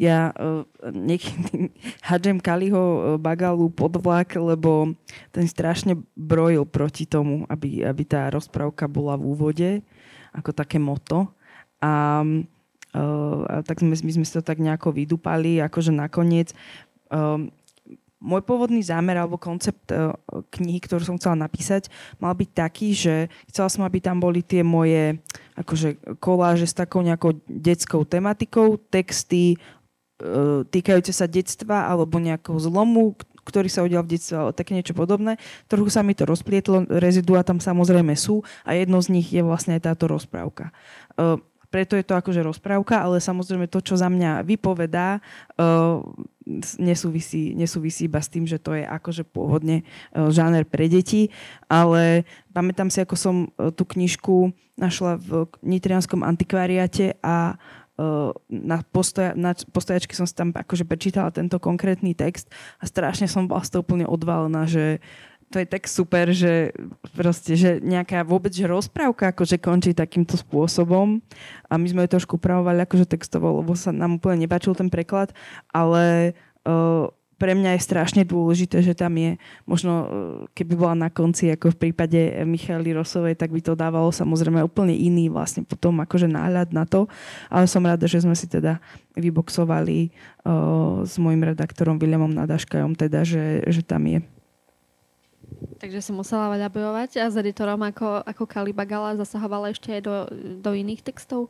Ja 0.00 0.32
uh, 0.32 0.64
niekedy 0.88 1.76
hadžem 2.08 2.40
Kaliho 2.40 3.16
Bagalu 3.20 3.68
pod 3.68 4.00
vlak, 4.00 4.32
lebo 4.32 4.96
ten 5.28 5.44
strašne 5.44 6.00
brojil 6.16 6.64
proti 6.64 7.04
tomu, 7.04 7.44
aby, 7.52 7.84
aby 7.84 8.02
tá 8.08 8.32
rozprávka 8.32 8.88
bola 8.88 9.20
v 9.20 9.24
úvode 9.28 9.70
ako 10.30 10.50
také 10.54 10.78
moto. 10.78 11.30
A, 11.80 12.20
uh, 12.94 13.64
tak 13.64 13.80
sme, 13.80 13.96
my 13.96 14.12
sme 14.20 14.24
si 14.24 14.32
to 14.36 14.44
tak 14.44 14.60
nejako 14.60 14.92
vydupali, 14.92 15.64
akože 15.64 15.92
nakoniec 15.92 16.52
um, 17.08 17.48
môj 18.20 18.44
pôvodný 18.44 18.84
zámer 18.84 19.16
alebo 19.16 19.40
koncept 19.40 19.88
uh, 19.90 20.12
knihy, 20.52 20.78
ktorú 20.84 21.00
som 21.02 21.16
chcela 21.16 21.40
napísať, 21.40 21.88
mal 22.20 22.36
byť 22.36 22.50
taký, 22.52 22.92
že 22.92 23.14
chcela 23.48 23.72
som, 23.72 23.82
aby 23.88 23.98
tam 23.98 24.20
boli 24.20 24.44
tie 24.44 24.60
moje 24.60 25.16
akože 25.56 26.20
koláže 26.20 26.68
s 26.68 26.76
takou 26.76 27.00
nejakou 27.00 27.40
detskou 27.48 28.04
tematikou, 28.04 28.76
texty 28.92 29.56
uh, 30.20 30.62
týkajúce 30.68 31.16
sa 31.16 31.24
detstva 31.24 31.88
alebo 31.88 32.20
nejakého 32.20 32.60
zlomu, 32.60 33.16
ktorý 33.40 33.72
sa 33.72 33.82
udial 33.82 34.04
v 34.04 34.20
detstve, 34.20 34.36
ale 34.36 34.52
také 34.52 34.76
niečo 34.76 34.92
podobné. 34.92 35.40
Trochu 35.64 35.88
sa 35.88 36.04
mi 36.04 36.12
to 36.12 36.28
rozplietlo, 36.28 36.86
rezidua 36.86 37.40
tam 37.40 37.56
samozrejme 37.56 38.12
sú 38.14 38.44
a 38.68 38.76
jedno 38.76 39.00
z 39.00 39.16
nich 39.16 39.32
je 39.32 39.40
vlastne 39.40 39.80
aj 39.80 39.90
táto 39.90 40.12
rozprávka. 40.12 40.76
Uh, 41.16 41.40
preto 41.70 41.94
je 41.94 42.04
to 42.04 42.18
akože 42.18 42.42
rozprávka, 42.42 42.98
ale 42.98 43.22
samozrejme 43.22 43.70
to, 43.70 43.78
čo 43.80 43.94
za 43.94 44.10
mňa 44.10 44.42
vypovedá, 44.42 45.22
uh, 45.56 46.02
nesúvisí, 46.76 47.54
nesúvisí 47.54 48.10
iba 48.10 48.18
s 48.18 48.28
tým, 48.28 48.44
že 48.44 48.58
to 48.58 48.74
je 48.74 48.82
akože 48.82 49.22
pôvodne 49.24 49.86
uh, 49.86 50.28
žáner 50.34 50.66
pre 50.66 50.90
deti, 50.90 51.30
ale 51.70 52.26
pamätám 52.50 52.90
si, 52.90 52.98
ako 52.98 53.16
som 53.16 53.36
uh, 53.54 53.70
tú 53.70 53.86
knižku 53.86 54.50
našla 54.74 55.16
v 55.22 55.46
Nitrianskom 55.62 56.26
antikvariate 56.26 57.16
a 57.22 57.54
na, 58.48 58.80
postoja, 58.80 59.36
na 59.36 59.52
postojačky 59.52 60.16
som 60.16 60.24
si 60.24 60.32
tam 60.32 60.56
akože 60.56 60.88
prečítala 60.88 61.28
tento 61.28 61.60
konkrétny 61.60 62.16
text 62.16 62.48
a 62.80 62.88
strašne 62.88 63.28
som 63.28 63.44
bola 63.44 63.60
z 63.60 63.76
toho 63.76 63.84
úplne 63.84 64.08
odvalená, 64.08 64.64
že 64.64 65.04
to 65.50 65.58
je 65.58 65.66
tak 65.66 65.90
super, 65.90 66.30
že 66.30 66.70
proste, 67.10 67.58
že 67.58 67.82
nejaká 67.82 68.22
vôbec 68.22 68.54
že 68.54 68.70
rozprávka 68.70 69.34
akože 69.34 69.58
končí 69.58 69.90
takýmto 69.90 70.38
spôsobom 70.38 71.18
a 71.66 71.74
my 71.74 71.86
sme 71.90 72.06
ju 72.06 72.14
trošku 72.14 72.38
upravovali 72.38 72.86
akože 72.86 73.10
textovo, 73.10 73.58
lebo 73.58 73.74
sa 73.74 73.90
nám 73.90 74.22
úplne 74.22 74.46
nepáčil 74.46 74.78
ten 74.78 74.86
preklad, 74.86 75.34
ale 75.74 76.38
uh, 76.62 77.10
pre 77.34 77.56
mňa 77.56 77.74
je 77.74 77.82
strašne 77.82 78.22
dôležité, 78.22 78.78
že 78.84 78.94
tam 78.94 79.18
je, 79.18 79.42
možno 79.66 79.92
uh, 79.98 80.06
keby 80.54 80.78
bola 80.78 80.94
na 80.94 81.10
konci, 81.10 81.50
ako 81.50 81.74
v 81.74 81.88
prípade 81.88 82.20
Michaly 82.46 82.94
Rosovej, 82.94 83.34
tak 83.34 83.50
by 83.50 83.58
to 83.58 83.74
dávalo 83.74 84.14
samozrejme 84.14 84.62
úplne 84.62 84.94
iný 84.94 85.34
vlastne 85.34 85.66
potom 85.66 85.98
akože 85.98 86.30
náhľad 86.30 86.70
na 86.70 86.86
to, 86.86 87.10
ale 87.50 87.66
som 87.66 87.82
rada, 87.82 88.06
že 88.06 88.22
sme 88.22 88.38
si 88.38 88.46
teda 88.46 88.78
vyboxovali 89.18 90.14
uh, 90.46 91.02
s 91.02 91.18
môjim 91.18 91.42
redaktorom 91.42 91.98
Williamom 91.98 92.30
Nadaškajom, 92.30 92.94
teda, 92.94 93.26
že, 93.26 93.66
že 93.66 93.82
tam 93.82 94.06
je. 94.06 94.22
Takže 95.80 96.00
si 96.00 96.12
musela 96.12 96.52
veľa 96.52 96.68
bojovať 96.72 97.20
a 97.20 97.28
s 97.28 97.36
editorom 97.36 97.80
ako, 97.84 98.24
ako 98.24 98.44
Kalibagala 98.44 99.16
zasahovala 99.16 99.72
ešte 99.72 99.92
aj 99.96 100.02
do, 100.04 100.14
do 100.60 100.70
iných 100.72 101.04
textov? 101.04 101.48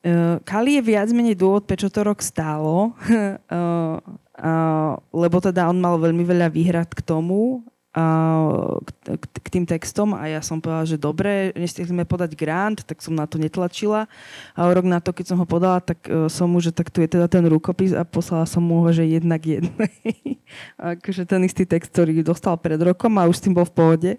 Uh, 0.00 0.40
Kali 0.48 0.80
je 0.80 0.82
viac 0.84 1.12
menej 1.12 1.36
dôvod, 1.36 1.68
prečo 1.68 1.92
to 1.92 2.00
rok 2.00 2.24
stálo, 2.24 2.92
uh, 2.96 4.00
uh, 4.00 4.92
lebo 5.12 5.36
teda 5.44 5.68
on 5.68 5.76
mal 5.76 6.00
veľmi 6.00 6.24
veľa 6.24 6.48
výhrad 6.48 6.88
k 6.88 7.04
tomu, 7.04 7.60
uh, 7.96 8.78
k, 9.04 9.24
k 9.24 9.48
tým 9.50 9.64
textom 9.66 10.14
a 10.14 10.30
ja 10.30 10.40
som 10.42 10.62
povedala, 10.62 10.86
že 10.86 11.00
dobre, 11.00 11.50
nestihli 11.58 11.90
sme 11.90 12.04
podať 12.06 12.38
grant, 12.38 12.86
tak 12.86 13.02
som 13.02 13.16
na 13.16 13.26
to 13.26 13.40
netlačila 13.40 14.06
a 14.54 14.60
rok 14.70 14.86
na 14.86 15.02
to, 15.02 15.10
keď 15.10 15.34
som 15.34 15.38
ho 15.42 15.46
podala, 15.46 15.82
tak 15.82 16.06
uh, 16.06 16.30
som 16.30 16.46
mu, 16.46 16.62
že 16.62 16.70
tak 16.70 16.90
tu 16.94 17.02
je 17.02 17.10
teda 17.10 17.26
ten 17.26 17.42
rukopis 17.46 17.90
a 17.94 18.06
poslala 18.06 18.46
som 18.46 18.62
mu 18.62 18.86
ho, 18.86 18.90
že 18.94 19.06
jednak 19.06 19.42
jednej. 19.42 19.94
akože 20.98 21.26
ten 21.26 21.42
istý 21.46 21.66
text, 21.66 21.90
ktorý 21.90 22.22
dostal 22.22 22.54
pred 22.58 22.78
rokom 22.78 23.18
a 23.18 23.26
už 23.26 23.36
s 23.38 23.44
tým 23.44 23.54
bol 23.54 23.66
v 23.66 23.74
pohode. 23.74 24.12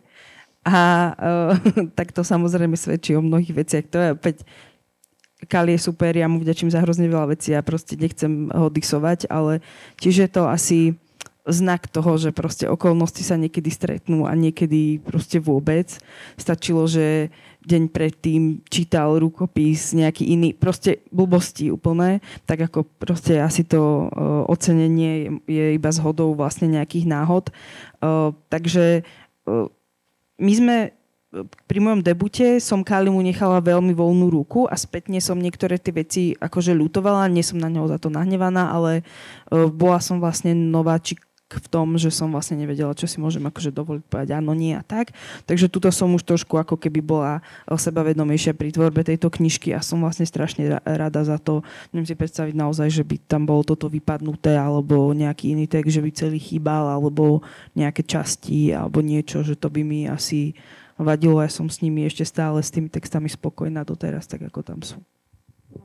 A 0.68 0.78
uh, 1.16 1.54
tak 1.98 2.12
to 2.12 2.22
samozrejme 2.22 2.76
svedčí 2.76 3.16
o 3.16 3.24
mnohých 3.24 3.56
veciach. 3.56 3.86
To 3.92 3.98
je 3.98 4.10
opäť 4.14 4.38
Kali 5.50 5.74
je 5.74 5.82
super, 5.82 6.14
ja 6.14 6.30
mu 6.30 6.38
vďačím 6.38 6.70
za 6.70 6.86
hrozne 6.86 7.10
veľa 7.10 7.34
vecí, 7.34 7.58
ja 7.58 7.66
proste 7.66 7.98
nechcem 7.98 8.54
ho 8.54 8.70
disovať, 8.70 9.26
ale 9.26 9.66
tiež 9.98 10.16
je 10.22 10.30
to 10.30 10.46
asi 10.46 10.94
znak 11.50 11.90
toho, 11.90 12.22
že 12.22 12.30
proste 12.30 12.70
okolnosti 12.70 13.26
sa 13.26 13.34
niekedy 13.34 13.74
stretnú 13.74 14.30
a 14.30 14.38
niekedy 14.38 15.02
proste 15.02 15.42
vôbec. 15.42 15.90
Stačilo, 16.38 16.86
že 16.86 17.34
deň 17.66 17.94
predtým 17.94 18.42
čítal 18.70 19.22
rukopis 19.22 19.94
nejaký 19.94 20.26
iný, 20.34 20.54
proste 20.54 21.06
blbosti 21.14 21.70
úplné, 21.70 22.22
tak 22.50 22.70
ako 22.70 22.86
proste 22.98 23.38
asi 23.38 23.62
to 23.66 24.10
uh, 24.10 24.46
ocenenie 24.50 25.42
je 25.46 25.78
iba 25.78 25.90
zhodou 25.94 26.34
vlastne 26.34 26.70
nejakých 26.70 27.06
náhod. 27.06 27.54
Uh, 28.02 28.34
takže 28.50 29.06
uh, 29.46 29.70
my 30.42 30.54
sme 30.58 30.78
pri 31.64 31.80
mojom 31.80 32.04
debute 32.04 32.60
som 32.60 32.84
Kalimu 32.84 33.24
nechala 33.24 33.64
veľmi 33.64 33.96
voľnú 33.96 34.28
ruku 34.28 34.68
a 34.68 34.76
spätne 34.76 35.16
som 35.24 35.40
niektoré 35.40 35.80
tie 35.80 35.96
veci 35.96 36.24
akože 36.36 36.76
ľutovala, 36.76 37.32
nie 37.32 37.40
som 37.40 37.56
na 37.56 37.72
neho 37.72 37.88
za 37.88 37.96
to 37.96 38.12
nahnevaná, 38.12 38.68
ale 38.68 39.08
bola 39.48 40.04
som 40.04 40.20
vlastne 40.20 40.52
nováčik 40.52 41.24
v 41.60 41.68
tom, 41.68 42.00
že 42.00 42.14
som 42.14 42.32
vlastne 42.32 42.56
nevedela, 42.56 42.96
čo 42.96 43.10
si 43.10 43.20
môžem 43.20 43.44
akože 43.44 43.76
dovoliť 43.76 44.04
povedať 44.08 44.30
áno, 44.40 44.56
nie 44.56 44.72
a 44.72 44.86
tak. 44.86 45.12
Takže 45.50 45.68
tuto 45.68 45.92
som 45.92 46.14
už 46.16 46.24
trošku 46.24 46.56
ako 46.56 46.80
keby 46.80 47.04
bola 47.04 47.44
sebavedomejšia 47.68 48.56
pri 48.56 48.72
tvorbe 48.72 49.04
tejto 49.04 49.28
knižky 49.28 49.76
a 49.76 49.84
som 49.84 50.00
vlastne 50.00 50.24
strašne 50.24 50.80
rada 50.86 51.22
za 51.28 51.36
to. 51.42 51.66
Neviem 51.92 52.08
si 52.08 52.16
predstaviť 52.16 52.56
naozaj, 52.56 52.88
že 52.88 53.04
by 53.04 53.16
tam 53.28 53.44
bolo 53.44 53.68
toto 53.68 53.92
vypadnuté 53.92 54.56
alebo 54.56 55.12
nejaký 55.12 55.58
iný 55.58 55.68
text, 55.68 55.92
že 55.92 56.04
by 56.04 56.10
celý 56.16 56.40
chýbal 56.40 56.88
alebo 56.88 57.44
nejaké 57.76 58.06
časti 58.06 58.72
alebo 58.72 59.04
niečo, 59.04 59.44
že 59.44 59.60
to 59.60 59.68
by 59.68 59.84
mi 59.84 60.08
asi 60.08 60.56
vadilo. 61.02 61.42
Ja 61.42 61.50
som 61.50 61.66
s 61.68 61.82
nimi 61.82 62.06
ešte 62.06 62.24
stále 62.24 62.62
s 62.62 62.70
tými 62.70 62.88
textami 62.88 63.26
spokojná 63.26 63.82
doteraz, 63.82 64.30
tak 64.30 64.46
ako 64.46 64.62
tam 64.62 64.80
sú. 64.86 65.02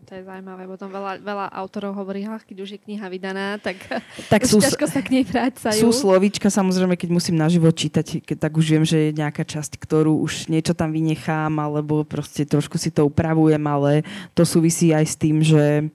To 0.07 0.15
je 0.15 0.23
zaujímavé, 0.23 0.71
potom 0.71 0.87
veľa, 0.87 1.19
veľa 1.19 1.47
autorov 1.51 1.99
hovorí, 1.99 2.23
keď 2.23 2.63
už 2.63 2.79
je 2.79 2.81
kniha 2.81 3.11
vydaná, 3.11 3.59
tak, 3.59 3.75
tak 4.33 4.47
sú, 4.47 4.63
ťažko 4.63 4.87
sa 4.87 5.03
k 5.03 5.19
nej 5.19 5.25
vrácajú. 5.27 5.83
Sú 5.83 5.91
slovíčka, 5.91 6.47
samozrejme, 6.47 6.95
keď 6.95 7.11
musím 7.11 7.35
naživo 7.35 7.67
čítať, 7.75 8.23
keď, 8.23 8.47
tak 8.47 8.55
už 8.55 8.67
viem, 8.71 8.85
že 8.87 9.11
je 9.11 9.19
nejaká 9.19 9.43
časť, 9.43 9.75
ktorú 9.75 10.23
už 10.23 10.47
niečo 10.47 10.79
tam 10.79 10.95
vynechám, 10.95 11.51
alebo 11.59 12.07
proste 12.07 12.47
trošku 12.47 12.79
si 12.79 12.95
to 12.95 13.03
upravujem, 13.11 13.63
ale 13.67 14.07
to 14.39 14.47
súvisí 14.47 14.95
aj 14.95 15.05
s 15.11 15.19
tým, 15.19 15.43
že 15.43 15.91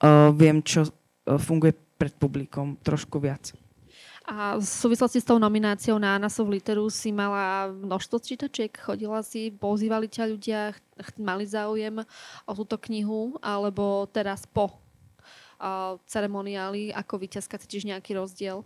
uh, 0.00 0.32
viem, 0.32 0.64
čo 0.64 0.88
uh, 0.88 1.36
funguje 1.36 1.76
pred 2.00 2.16
publikom 2.16 2.80
trošku 2.80 3.20
viac. 3.20 3.52
A 4.32 4.56
v 4.56 4.64
súvislosti 4.64 5.20
s 5.20 5.28
tou 5.28 5.36
nomináciou 5.36 6.00
na 6.00 6.16
Anasov 6.16 6.48
literu 6.48 6.88
si 6.88 7.12
mala 7.12 7.68
množstvo 7.68 8.16
čítačiek, 8.16 8.72
chodila 8.72 9.20
si, 9.20 9.52
pozývali 9.52 10.08
ťa 10.08 10.24
ľudia, 10.24 10.72
mali 11.20 11.44
záujem 11.44 12.00
o 12.48 12.52
túto 12.56 12.80
knihu, 12.88 13.36
alebo 13.44 14.08
teraz 14.08 14.48
po 14.48 14.72
uh, 14.72 16.00
ceremoniáli 16.08 16.96
ako 16.96 17.20
víťazka 17.20 17.60
cítiš 17.60 17.84
nejaký 17.84 18.16
rozdiel? 18.16 18.64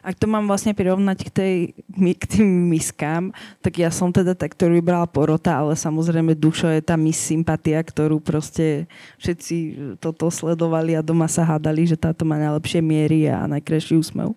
Ak 0.00 0.16
to 0.16 0.30
mám 0.30 0.46
vlastne 0.46 0.72
prirovnať 0.72 1.18
k, 1.26 1.30
tej, 1.30 1.54
k 1.92 2.24
tým 2.24 2.48
miskám, 2.70 3.34
tak 3.60 3.82
ja 3.82 3.90
som 3.92 4.14
teda 4.14 4.32
tak, 4.32 4.54
ktorú 4.54 4.78
vybrala 4.78 5.10
porota, 5.10 5.58
ale 5.58 5.76
samozrejme 5.76 6.38
dušo 6.38 6.70
je 6.72 6.82
tá 6.82 6.94
mis 6.96 7.18
sympatia, 7.18 7.82
ktorú 7.82 8.22
proste 8.22 8.88
všetci 9.20 9.56
toto 10.02 10.30
sledovali 10.32 10.94
a 10.94 11.04
doma 11.04 11.26
sa 11.26 11.44
hádali, 11.44 11.84
že 11.88 12.00
táto 12.00 12.22
má 12.24 12.38
najlepšie 12.38 12.80
miery 12.80 13.28
a 13.28 13.44
najkrajší 13.50 13.98
úsmev. 13.98 14.32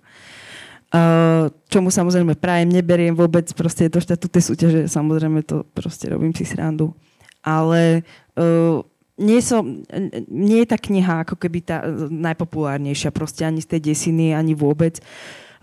Uh, 0.91 1.47
čomu 1.71 1.87
samozrejme 1.87 2.35
prajem, 2.35 2.67
neberiem 2.67 3.15
vôbec, 3.15 3.47
proste 3.55 3.87
je 3.87 3.95
to 3.95 4.03
štatút 4.03 4.43
súťaže, 4.43 4.91
samozrejme 4.91 5.39
to 5.47 5.63
proste 5.71 6.11
robím 6.11 6.35
si 6.35 6.43
srandu. 6.43 6.91
Ale 7.39 8.03
uh, 8.35 8.83
nie, 9.21 9.39
som, 9.45 9.85
nie 10.27 10.65
je 10.65 10.67
tá 10.67 10.81
kniha 10.81 11.23
ako 11.23 11.37
keby 11.37 11.61
tá 11.61 11.85
najpopulárnejšia, 12.09 13.13
proste 13.13 13.45
ani 13.45 13.61
z 13.61 13.77
tej 13.77 13.93
desiny, 13.93 14.33
ani 14.33 14.57
vôbec. 14.57 14.97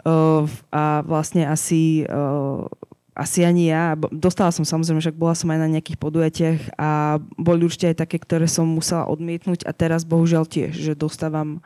Uh, 0.06 0.46
a 0.70 1.02
vlastne 1.02 1.42
asi, 1.42 2.06
uh, 2.06 2.70
asi 3.18 3.42
ani 3.42 3.74
ja. 3.74 3.98
Dostala 4.14 4.54
som 4.54 4.62
samozrejme, 4.62 5.02
že 5.02 5.10
bola 5.10 5.34
som 5.34 5.50
aj 5.50 5.58
na 5.58 5.68
nejakých 5.74 5.98
podujatiach 5.98 6.60
a 6.78 7.18
boli 7.34 7.66
určite 7.66 7.90
aj 7.90 8.06
také, 8.06 8.22
ktoré 8.22 8.46
som 8.46 8.70
musela 8.70 9.10
odmietnúť 9.10 9.66
a 9.66 9.74
teraz 9.74 10.06
bohužiaľ 10.06 10.46
tiež, 10.46 10.78
že 10.78 10.94
dostávam 10.94 11.58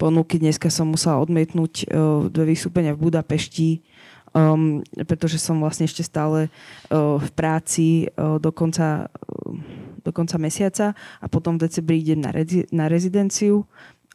ponuky. 0.00 0.40
Dneska 0.40 0.72
som 0.72 0.88
musela 0.88 1.20
odmietnúť 1.20 1.92
uh, 1.92 2.32
dve 2.32 2.56
vystúpenia 2.56 2.96
v 2.96 3.12
Budapešti, 3.12 3.84
um, 4.32 4.80
pretože 5.04 5.36
som 5.36 5.60
vlastne 5.60 5.84
ešte 5.84 6.00
stále 6.00 6.48
uh, 6.48 7.20
v 7.20 7.28
práci 7.36 8.08
uh, 8.16 8.40
dokonca 8.40 9.12
uh, 9.12 9.87
do 10.08 10.16
konca 10.16 10.40
mesiaca 10.40 10.96
a 11.20 11.26
potom 11.28 11.60
v 11.60 11.68
decembri 11.68 12.00
idem 12.00 12.24
na, 12.24 12.32
rezi- 12.32 12.64
na 12.72 12.88
rezidenciu, 12.88 13.68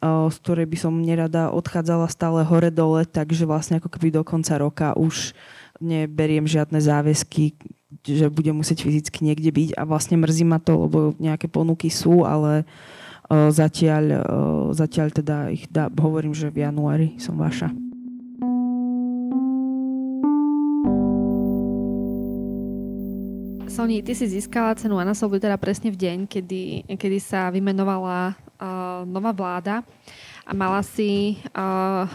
z 0.04 0.36
ktorej 0.42 0.66
by 0.66 0.76
som 0.76 0.92
nerada 1.00 1.48
odchádzala 1.54 2.10
stále 2.10 2.42
hore-dole, 2.44 3.06
takže 3.06 3.46
vlastne 3.46 3.78
ako 3.78 3.88
keby 3.88 4.12
do 4.12 4.26
konca 4.26 4.58
roka 4.58 4.92
už 4.98 5.32
neberiem 5.78 6.44
žiadne 6.44 6.76
záväzky, 6.76 7.56
že 8.04 8.26
budem 8.28 8.58
musieť 8.58 8.84
fyzicky 8.84 9.24
niekde 9.24 9.54
byť 9.54 9.70
a 9.78 9.82
vlastne 9.86 10.18
mrzí 10.18 10.44
ma 10.44 10.58
to, 10.58 10.90
lebo 10.90 10.98
nejaké 11.16 11.48
ponuky 11.48 11.88
sú, 11.88 12.26
ale 12.26 12.66
zatiaľ, 13.32 14.20
zatiaľ 14.76 15.08
teda 15.08 15.36
ich 15.48 15.64
dá, 15.72 15.88
hovorím, 15.88 16.36
že 16.36 16.52
v 16.52 16.68
januári 16.68 17.16
som 17.16 17.40
vaša. 17.40 17.72
Soni, 23.74 24.06
ty 24.06 24.14
si 24.14 24.30
získala 24.30 24.78
cenu 24.78 25.02
Anna 25.02 25.18
teda 25.18 25.58
presne 25.58 25.90
v 25.90 25.98
deň, 25.98 26.30
kedy, 26.30 26.86
kedy 26.94 27.18
sa 27.18 27.50
vymenovala 27.50 28.30
uh, 28.30 29.02
nová 29.02 29.34
vláda 29.34 29.82
a 30.46 30.54
mala 30.54 30.78
si 30.86 31.42
uh, 31.50 32.06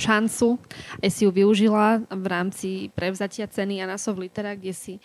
šancu, 0.00 0.56
aj 1.04 1.10
si 1.12 1.28
ju 1.28 1.30
využila 1.30 2.00
v 2.08 2.24
rámci 2.24 2.68
prevzatia 2.96 3.44
ceny 3.44 3.84
Anna 3.84 4.00
Litera, 4.16 4.56
kde 4.56 4.72
si 4.72 4.96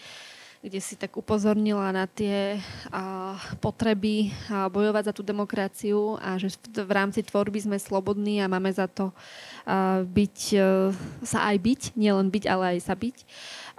kde 0.63 0.79
si 0.79 0.95
tak 0.95 1.19
upozornila 1.19 1.91
na 1.91 2.07
tie 2.07 2.55
uh, 2.55 3.35
potreby 3.59 4.31
uh, 4.31 4.71
bojovať 4.71 5.11
za 5.11 5.13
tú 5.19 5.19
demokraciu 5.19 6.15
a 6.23 6.39
že 6.39 6.55
v, 6.55 6.87
v 6.87 6.91
rámci 6.95 7.19
tvorby 7.27 7.59
sme 7.59 7.75
slobodní 7.75 8.39
a 8.39 8.47
máme 8.47 8.71
za 8.71 8.87
to 8.87 9.11
uh, 9.11 10.07
byť, 10.07 10.37
uh, 10.55 10.95
sa 11.27 11.51
aj 11.51 11.59
byť, 11.59 11.81
nielen 11.99 12.31
byť, 12.31 12.43
ale 12.47 12.79
aj 12.79 12.87
sa 12.87 12.95
byť. 12.95 13.17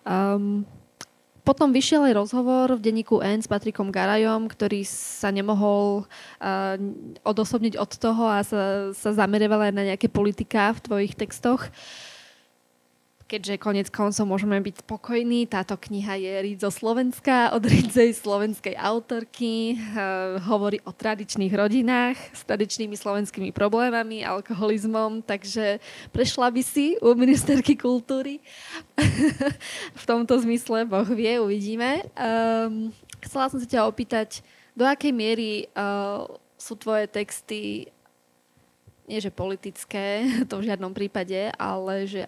Um, 0.05 0.69
potom 1.45 1.77
vyšiel 1.77 2.09
aj 2.09 2.15
rozhovor 2.17 2.81
v 2.81 2.85
denníku 2.89 3.21
N 3.21 3.45
s 3.45 3.47
Patrikom 3.47 3.93
Garajom, 3.93 4.49
ktorý 4.49 4.81
sa 4.89 5.29
nemohol 5.29 6.09
uh, 6.09 6.75
odosobniť 7.21 7.77
od 7.77 7.91
toho 8.01 8.25
a 8.25 8.41
sa, 8.41 8.91
sa 8.97 9.11
zamerieval 9.13 9.69
aj 9.69 9.73
na 9.77 9.85
nejaké 9.93 10.09
politika 10.09 10.73
v 10.73 10.83
tvojich 10.83 11.13
textoch. 11.15 11.69
Keďže 13.25 13.57
konec 13.57 13.89
koncov 13.89 14.25
môžeme 14.29 14.61
byť 14.61 14.85
spokojní. 14.85 15.49
Táto 15.49 15.81
kniha 15.81 16.21
je 16.21 16.33
Ridzo 16.45 16.69
Slovenska 16.69 17.51
od 17.57 17.65
Ridzej 17.65 18.21
slovenskej 18.21 18.77
autorky. 18.77 19.75
Uh, 19.75 20.37
hovorí 20.45 20.79
o 20.85 20.93
tradičných 20.93 21.53
rodinách 21.53 22.17
s 22.37 22.45
tradičnými 22.45 22.93
slovenskými 22.93 23.51
problémami, 23.51 24.23
alkoholizmom, 24.23 25.25
takže 25.25 25.81
prešla 26.13 26.53
by 26.53 26.63
si 26.63 27.01
u 27.01 27.17
ministerky 27.17 27.75
kultúry. 27.75 28.45
v 30.01 30.05
tomto 30.05 30.37
zmysle, 30.45 30.85
Boh 30.85 31.09
vie, 31.09 31.41
uvidíme. 31.41 32.05
Um, 32.15 32.93
chcela 33.25 33.49
som 33.49 33.59
sa 33.59 33.69
ťa 33.69 33.89
opýtať, 33.89 34.45
do 34.75 34.85
akej 34.85 35.15
miery 35.15 35.71
uh, 35.73 36.29
sú 36.59 36.77
tvoje 36.77 37.07
texty 37.09 37.89
nie 39.05 39.21
že 39.21 39.29
politické, 39.29 40.25
to 40.51 40.61
v 40.61 40.67
žiadnom 40.73 40.93
prípade, 40.97 41.53
ale 41.61 42.09
že 42.09 42.25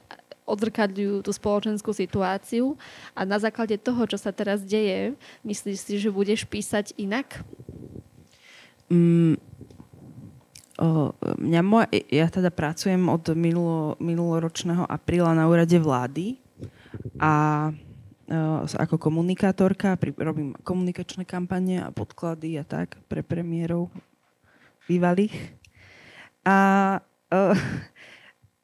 odzrkadľujú 0.46 1.26
tú 1.26 1.30
spoločenskú 1.35 1.90
situáciu 1.90 2.78
a 3.12 3.26
na 3.26 3.37
základe 3.42 3.76
toho, 3.76 4.06
čo 4.06 4.16
sa 4.16 4.30
teraz 4.30 4.62
deje, 4.62 5.18
myslíš 5.42 5.78
si, 5.82 5.94
že 5.98 6.14
budeš 6.14 6.46
písať 6.46 6.94
inak? 6.94 7.42
Mm, 8.87 9.35
o, 10.78 11.11
mňa 11.42 11.61
moja, 11.66 11.90
ja 12.06 12.30
teda 12.30 12.54
pracujem 12.54 13.11
od 13.11 13.35
minulo, 13.35 13.98
minuloročného 13.98 14.87
apríla 14.87 15.35
na 15.35 15.50
úrade 15.50 15.76
vlády 15.76 16.38
a 17.18 17.74
ako 18.74 18.98
komunikátorka 18.98 19.94
pri, 19.94 20.11
robím 20.18 20.50
komunikačné 20.66 21.22
kampane 21.22 21.78
a 21.78 21.94
podklady 21.94 22.59
a 22.59 22.66
tak 22.66 22.98
pre 23.06 23.22
premiérov 23.22 23.87
bývalých. 24.90 25.35
A 26.42 26.59
o, 27.30 27.54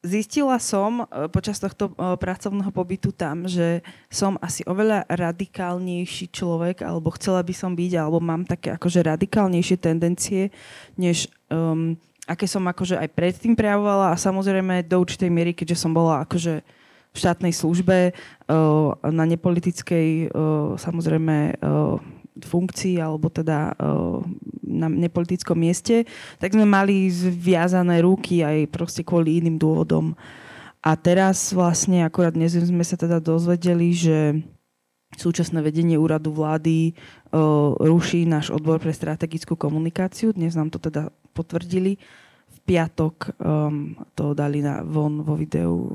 zistila 0.03 0.59
som 0.59 1.07
e, 1.07 1.31
počas 1.31 1.63
tohto 1.63 1.95
e, 1.95 2.19
pracovného 2.19 2.75
pobytu 2.75 3.15
tam, 3.15 3.47
že 3.47 3.81
som 4.11 4.35
asi 4.43 4.67
oveľa 4.67 5.07
radikálnejší 5.07 6.35
človek, 6.35 6.83
alebo 6.83 7.15
chcela 7.15 7.41
by 7.41 7.55
som 7.55 7.73
byť, 7.79 7.93
alebo 7.97 8.19
mám 8.19 8.43
také 8.43 8.75
akože 8.75 9.07
radikálnejšie 9.07 9.79
tendencie, 9.79 10.51
než 10.99 11.31
um, 11.49 11.95
aké 12.27 12.51
som 12.51 12.67
akože 12.67 12.99
aj 12.99 13.09
predtým 13.15 13.55
prejavovala. 13.55 14.13
A 14.13 14.21
samozrejme 14.21 14.83
do 14.85 14.99
určitej 14.99 15.31
miery, 15.31 15.55
keďže 15.55 15.87
som 15.87 15.95
bola 15.95 16.27
akože 16.27 16.67
v 17.13 17.17
štátnej 17.17 17.55
službe, 17.55 18.11
uh, 18.13 18.97
na 19.07 19.25
nepolitickej, 19.29 20.35
samozrejme 20.81 21.61
funkcii 22.33 22.97
alebo 22.97 23.29
teda 23.29 23.77
na 24.83 24.91
nepolitickom 24.91 25.55
mieste, 25.55 26.03
tak 26.43 26.59
sme 26.59 26.67
mali 26.67 27.07
zviazané 27.07 28.03
ruky 28.03 28.43
aj 28.43 28.67
proste 28.75 29.07
kvôli 29.07 29.39
iným 29.39 29.63
dôvodom. 29.63 30.19
A 30.83 30.99
teraz 30.99 31.55
vlastne 31.55 32.03
akorát 32.03 32.35
dnes 32.35 32.59
sme 32.59 32.83
sa 32.83 32.99
teda 32.99 33.23
dozvedeli, 33.23 33.95
že 33.95 34.43
súčasné 35.15 35.63
vedenie 35.63 35.95
úradu 35.95 36.35
vlády 36.35 36.93
uh, 37.31 37.77
ruší 37.79 38.27
náš 38.27 38.51
odbor 38.51 38.83
pre 38.83 38.91
strategickú 38.91 39.55
komunikáciu. 39.55 40.35
Dnes 40.35 40.59
nám 40.59 40.75
to 40.75 40.83
teda 40.83 41.13
potvrdili. 41.37 42.01
V 42.53 42.59
piatok 42.67 43.37
um, 43.41 43.95
to 44.13 44.35
dali 44.35 44.61
na, 44.61 44.85
von 44.85 45.23
vo 45.25 45.39
videu 45.39 45.93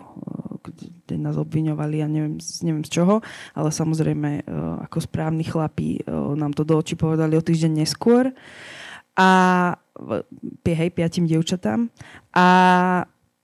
kde 0.77 1.15
nás 1.17 1.35
obviňovali, 1.35 1.95
ja 1.99 2.07
neviem, 2.07 2.37
neviem 2.61 2.85
z 2.85 2.91
čoho, 3.01 3.25
ale 3.57 3.69
samozrejme 3.73 4.45
uh, 4.45 4.85
ako 4.85 4.97
správni 5.03 5.43
chlapí 5.43 6.05
uh, 6.05 6.37
nám 6.37 6.53
to 6.53 6.61
do 6.61 6.77
očí 6.77 6.93
povedali 6.93 7.33
o 7.33 7.41
týždeň 7.41 7.83
neskôr. 7.83 8.31
A 9.17 9.29
hej, 10.61 10.89
piatim 10.93 11.25
dievčatám. 11.25 11.89
A 12.37 12.47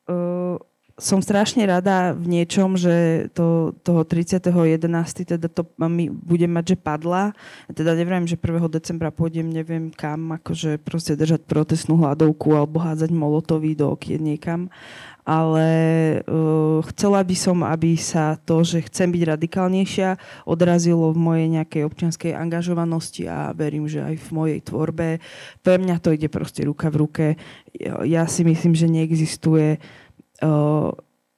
uh, 0.06 0.62
som 0.93 1.26
strašne 1.26 1.65
rada 1.65 2.13
v 2.13 2.30
niečom, 2.30 2.78
že 2.78 3.28
to, 3.34 3.74
toho 3.82 4.06
30.11. 4.06 4.78
teda 5.26 5.50
to 5.50 5.65
my 5.82 6.06
budem 6.13 6.54
mať, 6.54 6.78
že 6.78 6.78
padla. 6.78 7.34
Teda 7.74 7.98
neviem, 7.98 8.30
že 8.30 8.38
1. 8.38 8.62
decembra 8.69 9.10
pôjdem 9.10 9.50
neviem 9.50 9.89
kam, 9.89 10.38
akože 10.38 10.78
proste 10.86 11.17
držať 11.17 11.50
protestnú 11.50 11.98
hladovku 11.98 12.54
alebo 12.54 12.78
hádzať 12.78 13.10
molotový 13.10 13.74
do 13.74 13.89
okien 13.89 14.22
niekam 14.22 14.69
ale 15.23 15.67
uh, 16.27 16.83
chcela 16.91 17.23
by 17.23 17.36
som, 17.36 17.63
aby 17.63 17.95
sa 17.95 18.36
to, 18.43 18.59
že 18.67 18.83
chcem 18.91 19.07
byť 19.07 19.23
radikálnejšia, 19.23 20.09
odrazilo 20.43 21.15
v 21.15 21.19
mojej 21.19 21.47
nejakej 21.47 21.88
občianskej 21.88 22.31
angažovanosti 22.36 23.31
a 23.31 23.55
verím, 23.55 23.88
že 23.88 24.03
aj 24.03 24.19
v 24.19 24.29
mojej 24.36 24.59
tvorbe. 24.59 25.23
Pre 25.63 25.75
mňa 25.79 25.95
to 26.03 26.12
ide 26.12 26.27
proste 26.27 26.67
ruka 26.67 26.91
v 26.91 26.99
ruke. 26.99 27.25
Ja 28.03 28.27
si 28.27 28.43
myslím, 28.43 28.75
že 28.75 28.91
neexistuje 28.91 29.79
uh, 30.43 30.91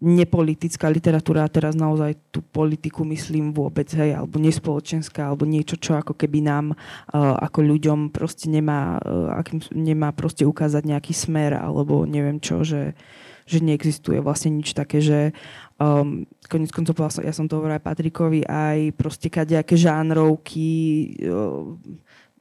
nepolitická 0.05 0.91
literatúra 0.91 1.47
a 1.47 1.53
teraz 1.53 1.73
naozaj 1.73 2.19
tú 2.27 2.43
politiku 2.43 3.07
myslím 3.07 3.55
vôbec, 3.55 3.87
hej, 3.95 4.11
alebo 4.13 4.37
nespoločenská, 4.43 5.31
alebo 5.31 5.47
niečo, 5.47 5.79
čo 5.79 5.95
ako 5.95 6.13
keby 6.19 6.43
nám 6.43 6.75
uh, 6.75 7.37
ako 7.39 7.63
ľuďom 7.63 8.11
proste 8.11 8.51
nemá, 8.51 8.99
uh, 8.99 9.39
akým, 9.39 9.63
nemá 9.71 10.11
proste 10.11 10.43
ukázať 10.43 10.83
nejaký 10.83 11.13
smer, 11.15 11.55
alebo 11.55 12.03
neviem 12.03 12.43
čo, 12.43 12.61
že 12.67 12.91
že 13.45 13.61
neexistuje 13.61 14.17
vlastne 14.19 14.57
nič 14.57 14.73
také, 14.73 14.99
že 14.99 15.31
um, 15.77 16.25
konec 16.49 16.73
koncov 16.73 16.97
ja 17.21 17.33
som 17.33 17.45
to 17.45 17.61
hovorila 17.61 17.77
aj 17.77 17.85
Patrikovi, 17.85 18.41
aj 18.41 18.97
proste 18.97 19.29
kadejaké 19.29 19.77
žánrovky, 19.77 20.69
uh, 21.29 21.77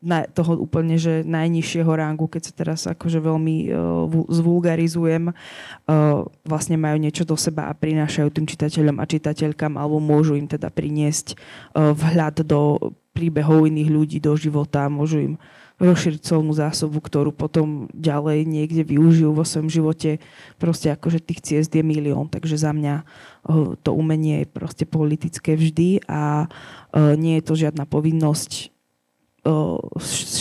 na, 0.05 0.29
toho 0.29 0.61
úplne, 0.61 1.01
že 1.01 1.25
najnižšieho 1.25 1.88
rangu, 1.88 2.29
keď 2.29 2.43
sa 2.45 2.53
teraz 2.53 2.81
akože 2.85 3.25
veľmi 3.25 3.73
uh, 3.73 4.05
zvulgarizujem, 4.29 5.33
uh, 5.33 6.29
vlastne 6.45 6.77
majú 6.77 7.01
niečo 7.01 7.25
do 7.25 7.35
seba 7.40 7.73
a 7.73 7.77
prinášajú 7.77 8.29
tým 8.29 8.45
čitateľom 8.45 9.01
a 9.01 9.09
čitateľkám 9.09 9.81
alebo 9.81 10.05
môžu 10.05 10.37
im 10.37 10.45
teda 10.45 10.69
priniesť 10.69 11.33
uh, 11.33 11.97
vhľad 11.97 12.45
do 12.45 12.93
príbehov 13.17 13.64
iných 13.64 13.90
ľudí, 13.90 14.17
do 14.21 14.37
života, 14.37 14.93
môžu 14.93 15.33
im 15.33 15.35
rozšíriť 15.82 16.20
celú 16.22 16.54
zásobu, 16.54 17.02
ktorú 17.02 17.34
potom 17.34 17.90
ďalej 17.90 18.46
niekde 18.46 18.87
využijú 18.87 19.34
vo 19.34 19.42
svojom 19.42 19.66
živote. 19.66 20.22
Proste 20.62 20.94
akože 20.94 21.18
tých 21.18 21.42
ciest 21.42 21.74
je 21.74 21.82
milión, 21.82 22.30
takže 22.30 22.54
za 22.54 22.70
mňa 22.70 23.02
uh, 23.02 23.74
to 23.82 23.90
umenie 23.90 24.46
je 24.46 24.54
proste 24.54 24.84
politické 24.87 25.58
vždy 25.58 26.06
a 26.06 26.46
uh, 26.46 27.18
nie 27.18 27.42
je 27.42 27.46
to 27.50 27.58
žiadna 27.58 27.90
povinnosť 27.90 28.70
uh, 29.50 29.82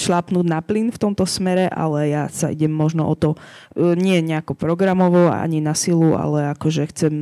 šlapnúť 0.06 0.46
na 0.46 0.62
plyn 0.62 0.94
v 0.94 1.02
tomto 1.02 1.26
smere, 1.26 1.66
ale 1.66 2.14
ja 2.14 2.30
sa 2.30 2.54
idem 2.54 2.70
možno 2.70 3.10
o 3.10 3.16
to 3.18 3.34
nie 3.78 4.22
nejako 4.22 4.54
programovo 4.54 5.34
ani 5.34 5.66
na 5.66 5.74
silu, 5.74 6.14
ale 6.14 6.54
akože 6.54 6.94
chcem 6.94 7.14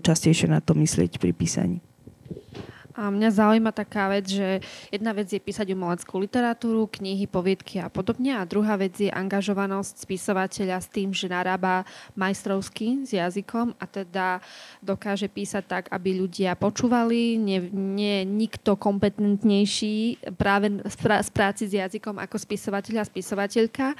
častejšie 0.00 0.48
na 0.48 0.64
to 0.64 0.72
myslieť 0.72 1.20
pri 1.20 1.36
písaní. 1.36 1.84
A 2.92 3.08
mňa 3.08 3.30
zaujíma 3.32 3.72
taká 3.72 4.12
vec, 4.12 4.28
že 4.28 4.60
jedna 4.92 5.16
vec 5.16 5.32
je 5.32 5.40
písať 5.40 5.72
umeleckú 5.72 6.20
literatúru, 6.20 6.84
knihy, 6.88 7.24
poviedky 7.24 7.80
a 7.80 7.88
podobne 7.88 8.36
a 8.36 8.44
druhá 8.44 8.76
vec 8.76 8.92
je 9.00 9.08
angažovanosť 9.08 10.04
spisovateľa 10.04 10.78
s 10.80 10.88
tým, 10.92 11.08
že 11.16 11.32
narába 11.32 11.88
majstrovsky 12.12 13.08
s 13.08 13.16
jazykom 13.16 13.72
a 13.80 13.84
teda 13.88 14.44
dokáže 14.84 15.32
písať 15.32 15.64
tak, 15.64 15.84
aby 15.88 16.20
ľudia 16.20 16.52
počúvali, 16.52 17.40
nie, 17.40 17.64
nie 17.72 18.28
nikto 18.28 18.76
kompetentnejší 18.76 20.28
práve 20.36 20.68
z 20.84 21.30
práci 21.32 21.64
s 21.68 21.72
jazykom 21.72 22.20
ako 22.20 22.36
spisovateľ 22.36 23.00
a 23.00 23.08
spisovateľka. 23.08 23.96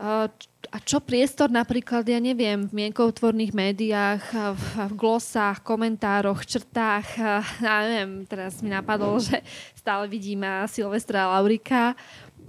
A 0.00 0.78
čo 0.80 0.96
priestor 1.02 1.52
napríklad, 1.52 2.08
ja 2.08 2.16
neviem, 2.16 2.64
v 2.64 2.72
mienkotvorných 2.72 3.52
médiách, 3.52 4.22
v, 4.32 4.64
v 4.88 4.92
glosách, 4.96 5.60
komentároch, 5.60 6.40
črtách, 6.46 7.20
ja 7.60 7.76
neviem, 7.84 8.24
teraz 8.24 8.64
mi 8.64 8.72
napadlo, 8.72 9.20
že 9.28 9.44
stále 9.76 10.08
vidím 10.08 10.40
Silvestra 10.70 11.28
Laurika, 11.36 11.92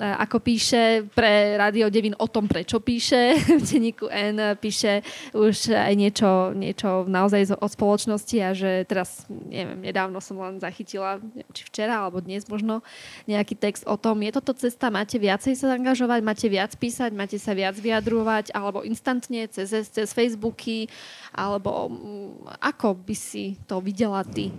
ako 0.02 0.42
píše 0.42 1.06
pre 1.14 1.54
Radio 1.62 1.94
Devin 1.94 2.18
o 2.18 2.26
tom, 2.26 2.50
prečo 2.50 2.82
píše. 2.82 3.38
V 3.62 3.64
denníku 3.64 4.10
N 4.10 4.58
píše 4.58 5.06
už 5.38 5.78
aj 5.78 5.94
niečo, 5.94 6.58
niečo 6.58 7.06
naozaj 7.06 7.54
o 7.62 7.68
spoločnosti 7.70 8.38
a 8.42 8.50
že 8.58 8.82
teraz, 8.90 9.30
neviem, 9.30 9.78
nedávno 9.86 10.18
som 10.18 10.42
len 10.42 10.58
zachytila, 10.58 11.22
či 11.54 11.62
včera 11.70 12.02
alebo 12.02 12.18
dnes 12.18 12.50
možno, 12.50 12.82
nejaký 13.30 13.54
text 13.54 13.86
o 13.86 13.94
tom, 13.94 14.26
je 14.26 14.34
toto 14.34 14.58
cesta, 14.58 14.90
máte 14.90 15.22
viacej 15.22 15.54
sa 15.54 15.78
angažovať, 15.78 16.20
máte 16.26 16.48
viac 16.50 16.74
písať, 16.74 17.14
máte 17.14 17.38
sa 17.38 17.54
viac 17.54 17.78
vyjadrovať, 17.78 18.58
alebo 18.58 18.82
instantne 18.82 19.46
cez, 19.54 19.70
cez 19.70 20.10
Facebooky, 20.10 20.90
alebo 21.30 21.94
mm, 21.94 22.58
ako 22.58 22.98
by 22.98 23.14
si 23.14 23.62
to 23.70 23.78
videla 23.78 24.26
ty? 24.26 24.50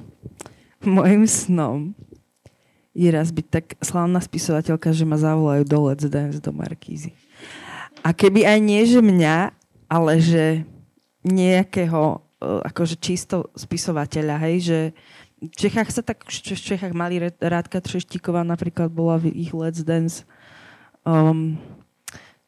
Mojím 0.83 1.27
snom 1.27 1.95
je 2.93 3.09
raz 3.09 3.33
byť 3.33 3.47
tak 3.49 3.67
slavná 3.81 4.21
spisovateľka, 4.21 4.93
že 4.93 5.09
ma 5.09 5.17
zavolajú 5.17 5.65
do 5.65 5.79
Let's 5.89 6.07
Dance 6.09 6.39
do 6.41 6.53
Markízy. 6.53 7.17
A 8.05 8.13
keby 8.13 8.45
aj 8.45 8.59
nie, 8.61 8.83
že 8.85 9.01
mňa, 9.01 9.37
ale 9.89 10.13
že 10.21 10.45
nejakého 11.25 12.19
e, 12.19 12.19
akože 12.69 12.97
čisto 13.01 13.49
spisovateľa, 13.57 14.37
hej, 14.49 14.57
že 14.61 14.79
v 15.43 15.55
Čechách 15.59 15.91
sa 15.91 16.03
tak, 16.07 16.23
v 16.29 16.55
Čechách 16.55 16.95
mali 16.95 17.19
Rádka 17.19 17.83
Treštíková 17.83 18.47
napríklad 18.47 18.93
bola 18.93 19.19
v 19.19 19.35
ich 19.35 19.51
Let's 19.51 19.83
Dance. 19.83 20.23
Um, 21.03 21.59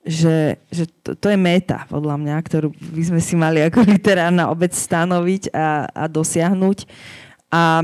že, 0.04 0.60
že 0.68 0.84
to, 1.00 1.16
to 1.16 1.32
je 1.32 1.38
meta, 1.40 1.88
podľa 1.88 2.20
mňa, 2.20 2.36
ktorú 2.44 2.68
by 2.70 3.02
sme 3.08 3.20
si 3.24 3.34
mali 3.34 3.64
ako 3.64 3.82
literárna 3.96 4.52
obec 4.52 4.76
stanoviť 4.76 5.50
a, 5.50 5.88
a 5.90 6.04
dosiahnuť. 6.06 6.78
A 7.50 7.82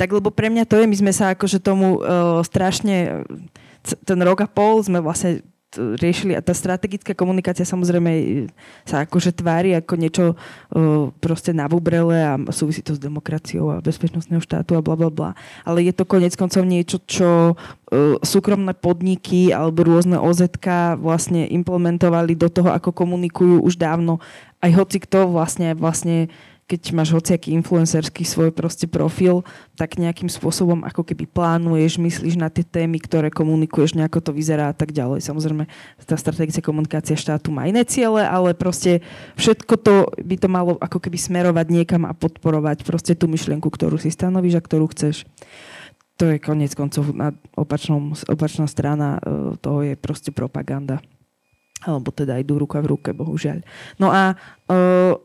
tak 0.00 0.16
lebo 0.16 0.32
pre 0.32 0.48
mňa 0.48 0.64
to 0.64 0.80
je, 0.80 0.88
my 0.88 0.96
sme 0.96 1.12
sa 1.12 1.36
akože 1.36 1.60
tomu 1.60 2.00
uh, 2.00 2.40
strašne, 2.40 3.28
ten 3.84 4.18
rok 4.24 4.40
a 4.40 4.48
pol 4.48 4.80
sme 4.80 5.04
vlastne 5.04 5.44
riešili 5.76 6.34
a 6.34 6.42
tá 6.42 6.50
strategická 6.50 7.14
komunikácia 7.14 7.62
samozrejme 7.62 8.10
sa 8.82 9.06
akože 9.06 9.30
tvári 9.30 9.78
ako 9.78 9.94
niečo 9.94 10.24
uh, 10.34 11.14
proste 11.22 11.54
nabubrele 11.54 12.16
a 12.18 12.34
súvisí 12.50 12.82
to 12.82 12.98
s 12.98 13.00
demokraciou 13.02 13.70
a 13.70 13.84
bezpečnostného 13.84 14.42
štátu 14.42 14.74
a 14.74 14.82
bla 14.82 14.98
bla 14.98 15.12
bla. 15.12 15.30
Ale 15.62 15.86
je 15.86 15.94
to 15.94 16.08
konec 16.08 16.34
koncov 16.34 16.66
niečo, 16.66 16.98
čo 17.06 17.54
uh, 17.54 18.16
súkromné 18.24 18.74
podniky 18.74 19.54
alebo 19.54 19.86
rôzne 19.86 20.18
OZK 20.18 20.98
vlastne 20.98 21.46
implementovali 21.46 22.34
do 22.34 22.50
toho, 22.50 22.74
ako 22.74 22.90
komunikujú 22.90 23.62
už 23.62 23.78
dávno. 23.78 24.18
Aj 24.58 24.72
hoci 24.74 24.98
kto 24.98 25.30
vlastne, 25.30 25.78
vlastne 25.78 26.34
keď 26.70 26.94
máš 26.94 27.10
hociaký 27.10 27.50
influencerský 27.58 28.22
svoj 28.22 28.54
proste 28.54 28.86
profil, 28.86 29.42
tak 29.74 29.98
nejakým 29.98 30.30
spôsobom 30.30 30.86
ako 30.86 31.02
keby 31.02 31.26
plánuješ, 31.26 31.98
myslíš 31.98 32.38
na 32.38 32.46
tie 32.46 32.62
témy, 32.62 33.02
ktoré 33.02 33.26
komunikuješ, 33.34 33.98
nejako 33.98 34.22
to 34.22 34.30
vyzerá 34.30 34.70
a 34.70 34.74
tak 34.76 34.94
ďalej. 34.94 35.26
Samozrejme, 35.26 35.66
tá 36.06 36.14
strategická 36.14 36.62
komunikácia 36.62 37.18
štátu 37.18 37.50
má 37.50 37.66
iné 37.66 37.82
ciele, 37.82 38.22
ale 38.22 38.54
proste 38.54 39.02
všetko 39.34 39.74
to 39.82 39.94
by 40.22 40.38
to 40.38 40.46
malo 40.46 40.78
ako 40.78 41.02
keby 41.02 41.18
smerovať 41.18 41.66
niekam 41.74 42.06
a 42.06 42.14
podporovať 42.14 42.86
proste 42.86 43.18
tú 43.18 43.26
myšlienku, 43.26 43.66
ktorú 43.66 43.98
si 43.98 44.14
stanovíš 44.14 44.62
a 44.62 44.62
ktorú 44.62 44.86
chceš. 44.94 45.26
To 46.22 46.30
je 46.30 46.38
konec 46.38 46.70
koncov 46.78 47.10
na 47.10 47.34
opačnom, 47.58 48.14
opačná 48.30 48.70
strana 48.70 49.18
e, 49.18 49.58
toho 49.58 49.82
je 49.82 49.98
proste 49.98 50.30
propaganda. 50.30 51.02
Alebo 51.80 52.12
teda 52.12 52.36
idú 52.36 52.60
ruka 52.60 52.78
v 52.84 52.92
ruke, 52.92 53.16
bohužiaľ. 53.16 53.64
No 53.96 54.12
a 54.12 54.36
uh, 54.68 55.16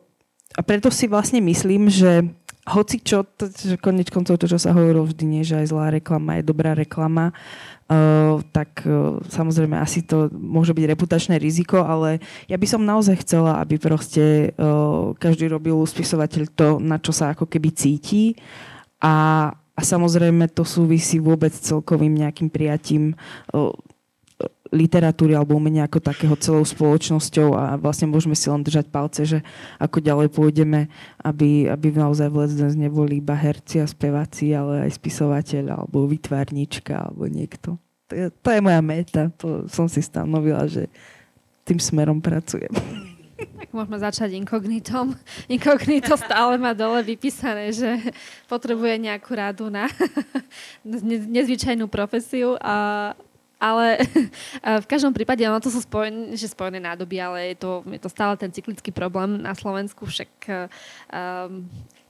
a 0.56 0.62
preto 0.64 0.88
si 0.88 1.06
vlastne 1.12 1.44
myslím, 1.44 1.92
že 1.92 2.24
hoci 2.66 2.98
čo, 2.98 3.22
to, 3.22 3.46
že 3.46 3.78
konec 3.78 4.10
koncov 4.10 4.42
to, 4.42 4.50
čo 4.50 4.58
sa 4.58 4.74
hovorilo 4.74 5.06
vždy, 5.06 5.24
nie, 5.30 5.44
že 5.46 5.62
aj 5.62 5.70
zlá 5.70 5.94
reklama 5.94 6.42
je 6.42 6.50
dobrá 6.50 6.74
reklama, 6.74 7.30
uh, 7.30 8.42
tak 8.50 8.82
uh, 8.90 9.22
samozrejme 9.30 9.78
asi 9.78 10.02
to 10.02 10.34
môže 10.34 10.74
byť 10.74 10.86
reputačné 10.90 11.38
riziko, 11.38 11.86
ale 11.86 12.18
ja 12.50 12.58
by 12.58 12.66
som 12.66 12.82
naozaj 12.82 13.22
chcela, 13.22 13.62
aby 13.62 13.78
proste 13.78 14.58
uh, 14.58 15.14
každý 15.22 15.46
robil 15.46 15.78
spisovateľ 15.78 16.44
to, 16.58 16.68
na 16.82 16.98
čo 16.98 17.14
sa 17.14 17.38
ako 17.38 17.46
keby 17.46 17.70
cíti. 17.70 18.34
A, 18.98 19.52
a 19.54 19.82
samozrejme 19.86 20.50
to 20.50 20.66
súvisí 20.66 21.22
vôbec 21.22 21.54
celkovým 21.54 22.18
nejakým 22.18 22.50
prijatím 22.50 23.14
uh, 23.54 23.70
literatúry 24.76 25.32
alebo 25.32 25.56
umenia 25.56 25.88
ako 25.88 26.04
takého 26.04 26.36
celou 26.36 26.68
spoločnosťou 26.68 27.56
a 27.56 27.80
vlastne 27.80 28.12
môžeme 28.12 28.36
si 28.36 28.52
len 28.52 28.60
držať 28.60 28.92
palce, 28.92 29.24
že 29.24 29.40
ako 29.80 30.04
ďalej 30.04 30.28
pôjdeme, 30.36 30.92
aby, 31.24 31.72
aby 31.72 31.88
naozaj 31.96 32.28
v 32.28 32.44
Let's 32.44 32.76
neboli 32.76 33.24
iba 33.24 33.34
herci 33.34 33.80
a 33.80 33.88
speváci, 33.88 34.52
ale 34.52 34.84
aj 34.84 35.00
spisovateľ 35.00 35.80
alebo 35.80 36.04
vytvárnička 36.12 37.08
alebo 37.08 37.32
niekto. 37.32 37.80
To 38.12 38.14
je, 38.14 38.26
to 38.30 38.50
je 38.52 38.60
moja 38.62 38.82
meta, 38.84 39.32
to 39.40 39.66
som 39.72 39.88
si 39.90 40.04
stanovila, 40.04 40.68
že 40.68 40.92
tým 41.66 41.82
smerom 41.82 42.22
pracujem. 42.22 42.70
Tak 43.36 43.76
môžeme 43.76 43.98
začať 44.00 44.30
inkognitom. 44.40 45.12
Inkognito 45.52 46.16
stále 46.16 46.56
má 46.56 46.72
dole 46.72 47.04
vypísané, 47.04 47.76
že 47.76 48.00
potrebuje 48.48 48.96
nejakú 49.02 49.32
radu 49.36 49.68
na 49.68 49.92
nezvyčajnú 51.36 51.90
profesiu 51.92 52.56
a 52.64 53.12
ale 53.60 54.04
v 54.84 54.88
každom 54.90 55.14
prípade, 55.16 55.42
ono 55.48 55.62
to 55.64 55.72
sú 55.72 55.82
spojené, 55.84 56.36
že 56.36 56.52
spojené 56.52 56.80
nádoby, 56.80 57.18
ale 57.20 57.40
je 57.54 57.58
to, 57.62 57.72
je 57.88 58.02
to 58.02 58.10
stále 58.12 58.34
ten 58.36 58.52
cyklický 58.52 58.92
problém 58.92 59.42
na 59.42 59.56
Slovensku, 59.56 60.06
však 60.06 60.30
um, 60.50 61.66